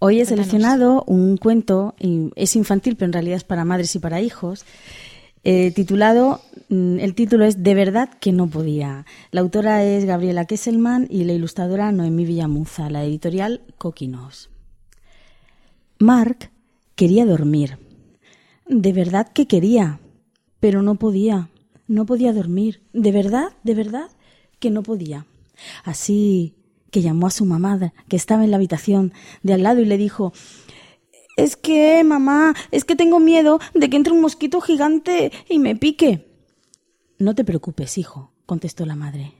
Hoy 0.00 0.20
he 0.20 0.26
Cuéntanos. 0.26 0.28
seleccionado 0.28 1.04
un 1.06 1.38
cuento, 1.38 1.94
es 2.36 2.54
infantil, 2.56 2.96
pero 2.96 3.06
en 3.06 3.12
realidad 3.14 3.36
es 3.38 3.44
para 3.44 3.64
madres 3.64 3.94
y 3.96 3.98
para 3.98 4.20
hijos, 4.20 4.64
eh, 5.44 5.70
titulado, 5.72 6.40
mm, 6.68 6.98
el 7.00 7.14
título 7.14 7.44
es 7.44 7.62
De 7.62 7.74
verdad 7.74 8.10
que 8.20 8.32
no 8.32 8.48
podía. 8.48 9.06
La 9.30 9.40
autora 9.40 9.84
es 9.84 10.04
Gabriela 10.04 10.44
Kesselman 10.44 11.06
y 11.10 11.24
la 11.24 11.32
ilustradora 11.32 11.90
Noemí 11.90 12.24
Villamuza, 12.26 12.90
la 12.90 13.04
editorial 13.04 13.62
Coquinos. 13.78 14.50
Mark 15.98 16.50
quería 16.94 17.24
dormir. 17.24 17.78
De 18.66 18.92
verdad 18.92 19.28
que 19.32 19.46
quería, 19.46 20.00
pero 20.60 20.82
no 20.82 20.96
podía. 20.96 21.48
No 21.88 22.06
podía 22.06 22.32
dormir. 22.32 22.82
De 22.92 23.10
verdad, 23.10 23.48
de 23.64 23.74
verdad 23.74 24.10
que 24.60 24.70
no 24.70 24.82
podía. 24.82 25.26
Así 25.84 26.54
que 26.90 27.02
llamó 27.02 27.26
a 27.26 27.30
su 27.30 27.44
mamá, 27.44 27.92
que 28.08 28.16
estaba 28.16 28.44
en 28.44 28.50
la 28.50 28.56
habitación 28.56 29.12
de 29.42 29.54
al 29.54 29.62
lado, 29.62 29.80
y 29.80 29.84
le 29.84 29.98
dijo 29.98 30.32
Es 31.36 31.56
que, 31.56 32.04
mamá, 32.04 32.54
es 32.70 32.84
que 32.84 32.96
tengo 32.96 33.18
miedo 33.18 33.58
de 33.74 33.90
que 33.90 33.96
entre 33.96 34.12
un 34.12 34.20
mosquito 34.20 34.60
gigante 34.60 35.32
y 35.48 35.58
me 35.58 35.76
pique. 35.76 36.28
No 37.18 37.34
te 37.34 37.44
preocupes, 37.44 37.98
hijo, 37.98 38.32
contestó 38.46 38.86
la 38.86 38.94
madre. 38.94 39.37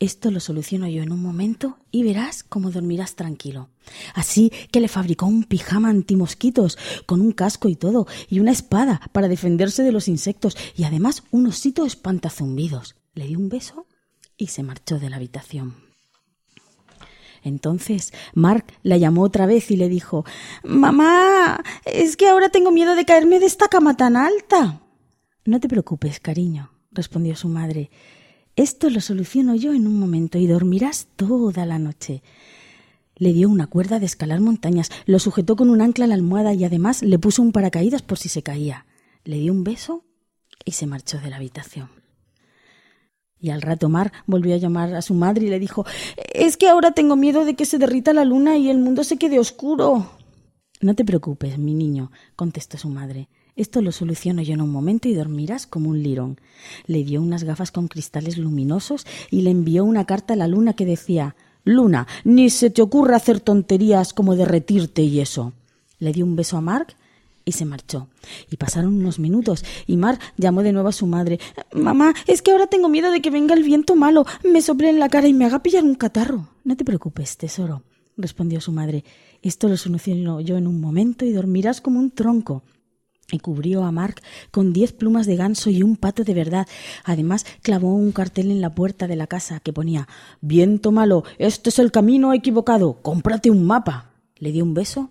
Esto 0.00 0.30
lo 0.30 0.40
soluciono 0.40 0.88
yo 0.88 1.02
en 1.02 1.12
un 1.12 1.20
momento 1.20 1.76
y 1.90 2.04
verás 2.04 2.42
cómo 2.42 2.70
dormirás 2.70 3.16
tranquilo. 3.16 3.68
Así 4.14 4.50
que 4.72 4.80
le 4.80 4.88
fabricó 4.88 5.26
un 5.26 5.44
pijama 5.44 5.90
antimosquitos, 5.90 6.78
con 7.04 7.20
un 7.20 7.32
casco 7.32 7.68
y 7.68 7.76
todo, 7.76 8.06
y 8.30 8.40
una 8.40 8.50
espada 8.50 9.02
para 9.12 9.28
defenderse 9.28 9.82
de 9.82 9.92
los 9.92 10.08
insectos, 10.08 10.56
y 10.74 10.84
además 10.84 11.22
un 11.30 11.46
osito 11.46 11.84
espantazumbidos. 11.84 12.96
Le 13.12 13.26
dio 13.26 13.38
un 13.38 13.50
beso 13.50 13.86
y 14.38 14.46
se 14.46 14.62
marchó 14.62 14.98
de 14.98 15.10
la 15.10 15.16
habitación. 15.16 15.76
Entonces 17.42 18.14
Mark 18.32 18.64
la 18.82 18.96
llamó 18.96 19.22
otra 19.22 19.44
vez 19.44 19.70
y 19.70 19.76
le 19.76 19.90
dijo 19.90 20.24
Mamá, 20.62 21.62
es 21.84 22.16
que 22.16 22.26
ahora 22.26 22.48
tengo 22.48 22.70
miedo 22.70 22.94
de 22.94 23.04
caerme 23.04 23.38
de 23.38 23.46
esta 23.46 23.68
cama 23.68 23.98
tan 23.98 24.16
alta. 24.16 24.80
No 25.44 25.60
te 25.60 25.68
preocupes, 25.68 26.20
cariño, 26.20 26.70
respondió 26.90 27.36
su 27.36 27.48
madre. 27.48 27.90
Esto 28.60 28.90
lo 28.90 29.00
soluciono 29.00 29.54
yo 29.54 29.72
en 29.72 29.86
un 29.86 29.98
momento 29.98 30.36
y 30.36 30.46
dormirás 30.46 31.08
toda 31.16 31.64
la 31.64 31.78
noche. 31.78 32.22
Le 33.16 33.32
dio 33.32 33.48
una 33.48 33.66
cuerda 33.66 33.98
de 33.98 34.04
escalar 34.04 34.42
montañas, 34.42 34.90
lo 35.06 35.18
sujetó 35.18 35.56
con 35.56 35.70
un 35.70 35.80
ancla 35.80 36.04
a 36.04 36.08
la 36.08 36.14
almohada 36.14 36.52
y 36.52 36.64
además 36.64 37.02
le 37.02 37.18
puso 37.18 37.40
un 37.40 37.52
paracaídas 37.52 38.02
por 38.02 38.18
si 38.18 38.28
se 38.28 38.42
caía. 38.42 38.84
Le 39.24 39.38
dio 39.38 39.50
un 39.50 39.64
beso 39.64 40.04
y 40.62 40.72
se 40.72 40.86
marchó 40.86 41.18
de 41.20 41.30
la 41.30 41.36
habitación. 41.36 41.88
Y 43.38 43.48
al 43.48 43.62
rato 43.62 43.88
Mar 43.88 44.12
volvió 44.26 44.54
a 44.54 44.58
llamar 44.58 44.94
a 44.94 45.00
su 45.00 45.14
madre 45.14 45.46
y 45.46 45.48
le 45.48 45.58
dijo 45.58 45.86
Es 46.34 46.58
que 46.58 46.68
ahora 46.68 46.90
tengo 46.90 47.16
miedo 47.16 47.46
de 47.46 47.54
que 47.54 47.64
se 47.64 47.78
derrita 47.78 48.12
la 48.12 48.26
luna 48.26 48.58
y 48.58 48.68
el 48.68 48.76
mundo 48.76 49.04
se 49.04 49.16
quede 49.16 49.38
oscuro. 49.38 50.10
No 50.82 50.94
te 50.94 51.06
preocupes, 51.06 51.56
mi 51.56 51.72
niño, 51.72 52.12
contestó 52.36 52.76
su 52.76 52.90
madre. 52.90 53.30
Esto 53.60 53.82
lo 53.82 53.92
soluciono 53.92 54.40
yo 54.40 54.54
en 54.54 54.62
un 54.62 54.72
momento 54.72 55.06
y 55.06 55.12
dormirás 55.12 55.66
como 55.66 55.90
un 55.90 56.02
lirón. 56.02 56.40
Le 56.86 57.04
dio 57.04 57.20
unas 57.20 57.44
gafas 57.44 57.70
con 57.70 57.88
cristales 57.88 58.38
luminosos 58.38 59.04
y 59.30 59.42
le 59.42 59.50
envió 59.50 59.84
una 59.84 60.06
carta 60.06 60.32
a 60.32 60.36
la 60.38 60.48
luna 60.48 60.72
que 60.72 60.86
decía 60.86 61.36
Luna, 61.64 62.06
ni 62.24 62.48
se 62.48 62.70
te 62.70 62.80
ocurra 62.80 63.16
hacer 63.16 63.38
tonterías 63.38 64.14
como 64.14 64.34
derretirte 64.34 65.02
y 65.02 65.20
eso. 65.20 65.52
Le 65.98 66.10
dio 66.14 66.24
un 66.24 66.36
beso 66.36 66.56
a 66.56 66.62
Mark 66.62 66.94
y 67.44 67.52
se 67.52 67.66
marchó. 67.66 68.08
Y 68.50 68.56
pasaron 68.56 68.94
unos 68.94 69.18
minutos 69.18 69.62
y 69.86 69.98
Mark 69.98 70.20
llamó 70.38 70.62
de 70.62 70.72
nuevo 70.72 70.88
a 70.88 70.92
su 70.92 71.06
madre. 71.06 71.38
Mamá, 71.74 72.14
es 72.26 72.40
que 72.40 72.52
ahora 72.52 72.66
tengo 72.66 72.88
miedo 72.88 73.10
de 73.10 73.20
que 73.20 73.28
venga 73.28 73.54
el 73.54 73.62
viento 73.62 73.94
malo, 73.94 74.24
me 74.42 74.62
sople 74.62 74.88
en 74.88 74.98
la 74.98 75.10
cara 75.10 75.28
y 75.28 75.34
me 75.34 75.44
haga 75.44 75.62
pillar 75.62 75.84
un 75.84 75.96
catarro. 75.96 76.48
No 76.64 76.78
te 76.78 76.84
preocupes, 76.86 77.36
tesoro, 77.36 77.82
respondió 78.16 78.58
su 78.62 78.72
madre. 78.72 79.04
Esto 79.42 79.68
lo 79.68 79.76
soluciono 79.76 80.40
yo 80.40 80.56
en 80.56 80.66
un 80.66 80.80
momento 80.80 81.26
y 81.26 81.32
dormirás 81.32 81.82
como 81.82 82.00
un 82.00 82.10
tronco 82.10 82.62
y 83.32 83.38
cubrió 83.38 83.84
a 83.84 83.92
Mark 83.92 84.20
con 84.50 84.72
diez 84.72 84.92
plumas 84.92 85.26
de 85.26 85.36
ganso 85.36 85.70
y 85.70 85.82
un 85.82 85.96
pato 85.96 86.24
de 86.24 86.34
verdad. 86.34 86.66
Además, 87.04 87.46
clavó 87.62 87.94
un 87.94 88.12
cartel 88.12 88.50
en 88.50 88.60
la 88.60 88.74
puerta 88.74 89.06
de 89.06 89.16
la 89.16 89.26
casa 89.26 89.60
que 89.60 89.72
ponía 89.72 90.08
Viento 90.40 90.92
malo, 90.92 91.24
este 91.38 91.70
es 91.70 91.78
el 91.78 91.92
camino 91.92 92.32
equivocado, 92.32 93.02
cómprate 93.02 93.50
un 93.50 93.64
mapa. 93.66 94.10
Le 94.36 94.52
dio 94.52 94.64
un 94.64 94.74
beso 94.74 95.10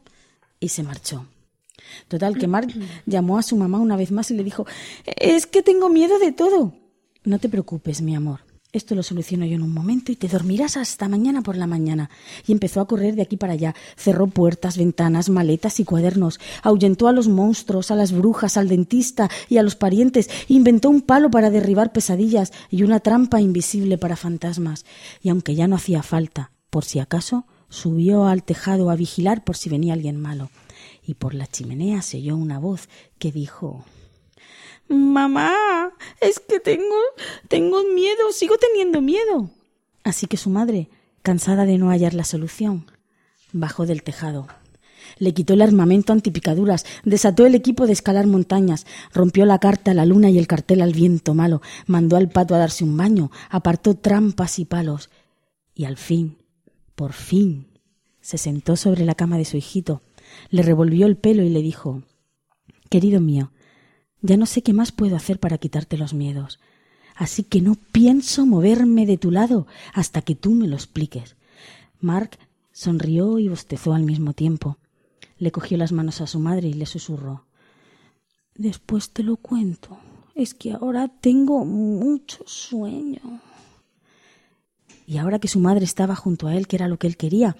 y 0.59 0.69
se 0.69 0.83
marchó. 0.83 1.25
Total, 2.07 2.37
que 2.37 2.47
Mark 2.47 2.69
llamó 3.05 3.37
a 3.37 3.43
su 3.43 3.55
mamá 3.55 3.79
una 3.79 3.95
vez 3.95 4.11
más 4.11 4.31
y 4.31 4.35
le 4.35 4.43
dijo 4.43 4.65
Es 5.05 5.45
que 5.45 5.61
tengo 5.61 5.89
miedo 5.89 6.19
de 6.19 6.31
todo. 6.31 6.73
No 7.23 7.39
te 7.39 7.49
preocupes, 7.49 8.01
mi 8.01 8.15
amor. 8.15 8.48
Esto 8.71 8.93
lo 8.93 9.01
soluciono 9.01 9.47
yo 9.47 9.55
en 9.55 9.63
un 9.63 9.73
momento 9.73 10.11
y 10.11 10.15
te 10.15 10.27
dormirás 10.27 10.77
hasta 10.77 11.09
mañana 11.09 11.41
por 11.41 11.57
la 11.57 11.65
mañana. 11.65 12.11
Y 12.45 12.51
empezó 12.51 12.81
a 12.81 12.87
correr 12.87 13.15
de 13.15 13.23
aquí 13.23 13.35
para 13.35 13.53
allá. 13.53 13.73
Cerró 13.95 14.27
puertas, 14.27 14.77
ventanas, 14.77 15.29
maletas 15.29 15.79
y 15.79 15.85
cuadernos. 15.85 16.39
Ahuyentó 16.61 17.07
a 17.07 17.11
los 17.11 17.27
monstruos, 17.27 17.89
a 17.89 17.95
las 17.95 18.11
brujas, 18.11 18.57
al 18.57 18.67
dentista 18.67 19.27
y 19.49 19.57
a 19.57 19.63
los 19.63 19.75
parientes. 19.75 20.29
Inventó 20.49 20.91
un 20.91 21.01
palo 21.01 21.31
para 21.31 21.49
derribar 21.49 21.91
pesadillas 21.91 22.53
y 22.69 22.83
una 22.83 22.99
trampa 22.99 23.41
invisible 23.41 23.97
para 23.97 24.15
fantasmas. 24.15 24.85
Y 25.23 25.29
aunque 25.29 25.55
ya 25.55 25.67
no 25.67 25.75
hacía 25.75 26.03
falta, 26.03 26.51
por 26.69 26.85
si 26.85 26.99
acaso, 26.99 27.45
subió 27.69 28.27
al 28.27 28.43
tejado 28.43 28.91
a 28.91 28.95
vigilar 28.95 29.43
por 29.43 29.57
si 29.57 29.69
venía 29.69 29.93
alguien 29.93 30.21
malo. 30.21 30.51
Y 31.03 31.15
por 31.15 31.33
la 31.33 31.47
chimenea 31.47 32.03
se 32.03 32.17
oyó 32.17 32.37
una 32.37 32.59
voz 32.59 32.87
que 33.17 33.31
dijo 33.31 33.83
Mamá, 34.89 35.91
es 36.19 36.39
que 36.39 36.59
tengo, 36.59 36.97
tengo 37.47 37.83
miedo, 37.83 38.31
sigo 38.31 38.57
teniendo 38.57 39.01
miedo. 39.01 39.51
Así 40.03 40.25
que 40.25 40.35
su 40.35 40.49
madre, 40.49 40.89
cansada 41.21 41.65
de 41.65 41.77
no 41.77 41.89
hallar 41.89 42.15
la 42.15 42.23
solución, 42.23 42.91
bajó 43.53 43.85
del 43.85 44.01
tejado. 44.01 44.47
Le 45.19 45.33
quitó 45.33 45.53
el 45.53 45.61
armamento 45.61 46.11
antipicaduras, 46.11 46.85
desató 47.03 47.45
el 47.45 47.53
equipo 47.53 47.85
de 47.85 47.93
escalar 47.93 48.25
montañas, 48.25 48.87
rompió 49.13 49.45
la 49.45 49.59
carta 49.59 49.91
a 49.91 49.93
la 49.93 50.05
luna 50.05 50.31
y 50.31 50.39
el 50.39 50.47
cartel 50.47 50.81
al 50.81 50.93
viento 50.93 51.35
malo, 51.35 51.61
mandó 51.85 52.17
al 52.17 52.29
pato 52.29 52.55
a 52.55 52.59
darse 52.59 52.83
un 52.83 52.97
baño, 52.97 53.31
apartó 53.49 53.95
trampas 53.95 54.57
y 54.57 54.65
palos, 54.65 55.09
y 55.75 55.85
al 55.85 55.97
fin, 55.97 56.37
por 56.95 57.13
fin, 57.13 57.67
se 58.21 58.37
sentó 58.37 58.75
sobre 58.75 59.05
la 59.05 59.15
cama 59.15 59.37
de 59.37 59.45
su 59.45 59.57
hijito, 59.57 60.01
le 60.49 60.63
revolvió 60.63 61.05
el 61.05 61.17
pelo 61.17 61.43
y 61.43 61.49
le 61.49 61.61
dijo 61.61 62.03
Querido 62.89 63.21
mío, 63.21 63.51
ya 64.21 64.37
no 64.37 64.45
sé 64.45 64.61
qué 64.61 64.73
más 64.73 64.91
puedo 64.91 65.15
hacer 65.15 65.39
para 65.39 65.57
quitarte 65.57 65.97
los 65.97 66.13
miedos. 66.13 66.59
Así 67.15 67.43
que 67.43 67.61
no 67.61 67.75
pienso 67.91 68.45
moverme 68.45 69.05
de 69.05 69.17
tu 69.17 69.31
lado 69.31 69.67
hasta 69.93 70.21
que 70.21 70.35
tú 70.35 70.51
me 70.51 70.67
lo 70.67 70.75
expliques. 70.75 71.35
Mark 71.99 72.37
sonrió 72.71 73.39
y 73.39 73.49
bostezó 73.49 73.93
al 73.93 74.03
mismo 74.03 74.33
tiempo. 74.33 74.77
Le 75.37 75.51
cogió 75.51 75.77
las 75.77 75.91
manos 75.91 76.21
a 76.21 76.27
su 76.27 76.39
madre 76.39 76.69
y 76.69 76.73
le 76.73 76.85
susurró 76.85 77.45
Después 78.55 79.11
te 79.11 79.23
lo 79.23 79.37
cuento. 79.37 79.97
Es 80.35 80.53
que 80.53 80.73
ahora 80.73 81.07
tengo 81.07 81.63
mucho 81.63 82.43
sueño. 82.45 83.41
Y 85.07 85.17
ahora 85.17 85.39
que 85.39 85.47
su 85.47 85.59
madre 85.59 85.85
estaba 85.85 86.15
junto 86.15 86.47
a 86.47 86.55
él, 86.55 86.67
que 86.67 86.75
era 86.75 86.89
lo 86.89 86.99
que 86.99 87.07
él 87.07 87.15
quería, 87.15 87.55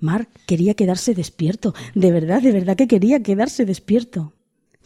Mark 0.00 0.28
quería 0.46 0.74
quedarse 0.74 1.14
despierto. 1.14 1.74
De 1.94 2.12
verdad, 2.12 2.40
de 2.40 2.52
verdad 2.52 2.76
que 2.76 2.86
quería 2.86 3.20
quedarse 3.22 3.64
despierto 3.64 4.32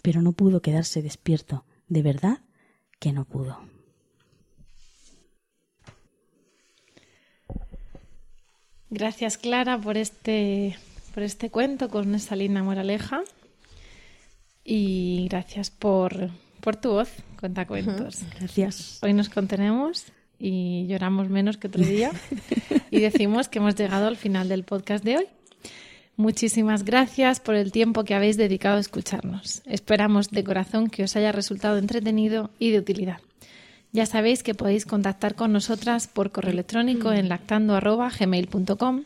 pero 0.03 0.21
no 0.21 0.33
pudo 0.33 0.61
quedarse 0.61 1.01
despierto. 1.01 1.65
De 1.89 2.03
verdad 2.03 2.41
que 2.99 3.13
no 3.13 3.25
pudo. 3.25 3.59
Gracias, 8.91 9.39
Clara, 9.39 9.81
por 9.81 9.97
este, 9.97 10.77
por 11.15 11.23
este 11.23 11.51
cuento 11.51 11.89
con 11.89 12.15
esa 12.15 12.37
linda 12.37 12.63
moraleja. 12.63 13.23
Y 14.65 15.27
gracias 15.31 15.71
por, 15.71 16.31
por 16.61 16.77
tu 16.77 16.91
voz, 16.91 17.11
cuentos. 17.67 18.23
Gracias. 18.39 18.99
Hoy 19.03 19.15
nos 19.15 19.29
contenemos 19.29 20.07
y 20.39 20.87
lloramos 20.87 21.29
menos 21.31 21.57
que 21.57 21.69
otro 21.69 21.83
día. 21.83 22.11
y 22.91 23.01
decimos 23.01 23.49
que 23.49 23.59
hemos 23.59 23.75
llegado 23.77 24.07
al 24.07 24.17
final 24.17 24.49
del 24.49 24.65
podcast 24.65 25.05
de 25.05 25.19
hoy. 25.19 25.27
Muchísimas 26.17 26.85
gracias 26.85 27.41
por 27.41 27.55
el 27.55 27.73
tiempo 27.73 28.05
que 28.05 28.15
habéis 28.15 28.37
dedicado 28.37 28.77
a 28.77 28.81
escucharnos. 28.81 29.63
Esperamos 29.65 30.31
de 30.31 30.45
corazón 30.45 30.91
que 30.91 31.05
os 31.05 31.17
haya 31.17 31.33
resultado 31.33 31.79
entretenido 31.79 32.51
y 32.59 32.71
de 32.71 32.79
utilidad. 32.79 33.19
Ya 33.93 34.07
sabéis 34.07 34.43
que 34.43 34.55
podéis 34.55 34.87
contactar 34.87 35.35
con 35.35 35.53
nosotras 35.53 36.09
por 36.09 36.31
correo 36.31 36.53
electrónico 36.53 37.13
en 37.13 37.29
lactando.gmail.com, 37.29 39.05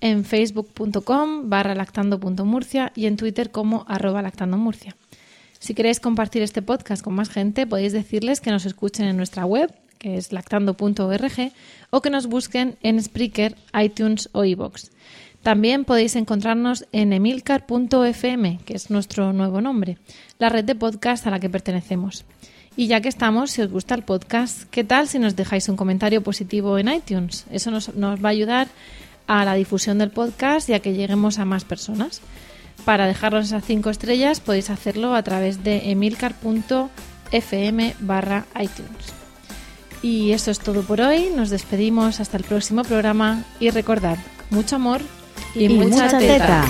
en 0.00 0.24
facebook.com 0.24 1.48
barra 1.48 1.74
lactando.murcia 1.74 2.92
y 2.94 3.06
en 3.06 3.16
Twitter 3.16 3.50
como 3.50 3.84
arroba 3.88 4.22
lactandomurcia. 4.22 4.96
Si 5.58 5.74
queréis 5.74 6.00
compartir 6.00 6.42
este 6.42 6.60
podcast 6.60 7.04
con 7.04 7.14
más 7.14 7.30
gente, 7.30 7.68
podéis 7.68 7.92
decirles 7.92 8.40
que 8.40 8.50
nos 8.50 8.66
escuchen 8.66 9.06
en 9.06 9.16
nuestra 9.16 9.44
web, 9.46 9.72
que 9.98 10.16
es 10.16 10.32
lactando.org, 10.32 11.52
o 11.90 12.00
que 12.00 12.10
nos 12.10 12.26
busquen 12.26 12.76
en 12.82 13.00
Spreaker, 13.00 13.56
iTunes 13.80 14.28
o 14.32 14.44
iVoox. 14.44 14.90
También 15.42 15.84
podéis 15.84 16.14
encontrarnos 16.14 16.86
en 16.92 17.12
emilcar.fm, 17.12 18.60
que 18.64 18.74
es 18.74 18.90
nuestro 18.90 19.32
nuevo 19.32 19.60
nombre, 19.60 19.98
la 20.38 20.48
red 20.48 20.64
de 20.64 20.76
podcast 20.76 21.26
a 21.26 21.30
la 21.30 21.40
que 21.40 21.50
pertenecemos. 21.50 22.24
Y 22.76 22.86
ya 22.86 23.00
que 23.00 23.08
estamos, 23.08 23.50
si 23.50 23.60
os 23.60 23.70
gusta 23.70 23.96
el 23.96 24.04
podcast, 24.04 24.62
¿qué 24.70 24.84
tal 24.84 25.08
si 25.08 25.18
nos 25.18 25.34
dejáis 25.34 25.68
un 25.68 25.74
comentario 25.76 26.22
positivo 26.22 26.78
en 26.78 26.88
iTunes? 26.88 27.44
Eso 27.50 27.72
nos, 27.72 27.90
va 27.90 28.28
a 28.28 28.30
ayudar 28.30 28.68
a 29.26 29.44
la 29.44 29.54
difusión 29.54 29.98
del 29.98 30.10
podcast 30.10 30.68
y 30.68 30.74
a 30.74 30.80
que 30.80 30.94
lleguemos 30.94 31.40
a 31.40 31.44
más 31.44 31.64
personas. 31.64 32.20
Para 32.84 33.06
dejarnos 33.06 33.46
esas 33.46 33.64
cinco 33.64 33.90
estrellas 33.90 34.38
podéis 34.40 34.70
hacerlo 34.70 35.14
a 35.14 35.22
través 35.24 35.64
de 35.64 35.90
emilcar.fm 35.90 37.94
barra 37.98 38.46
iTunes. 38.60 39.12
Y 40.02 40.30
eso 40.32 40.52
es 40.52 40.60
todo 40.60 40.82
por 40.82 41.00
hoy. 41.00 41.30
Nos 41.34 41.50
despedimos 41.50 42.20
hasta 42.20 42.36
el 42.36 42.44
próximo 42.44 42.84
programa 42.84 43.44
y 43.60 43.70
recordad, 43.70 44.18
mucho 44.50 44.76
amor 44.76 45.00
y, 45.54 45.68
mucha, 45.68 46.18
teta. 46.18 46.64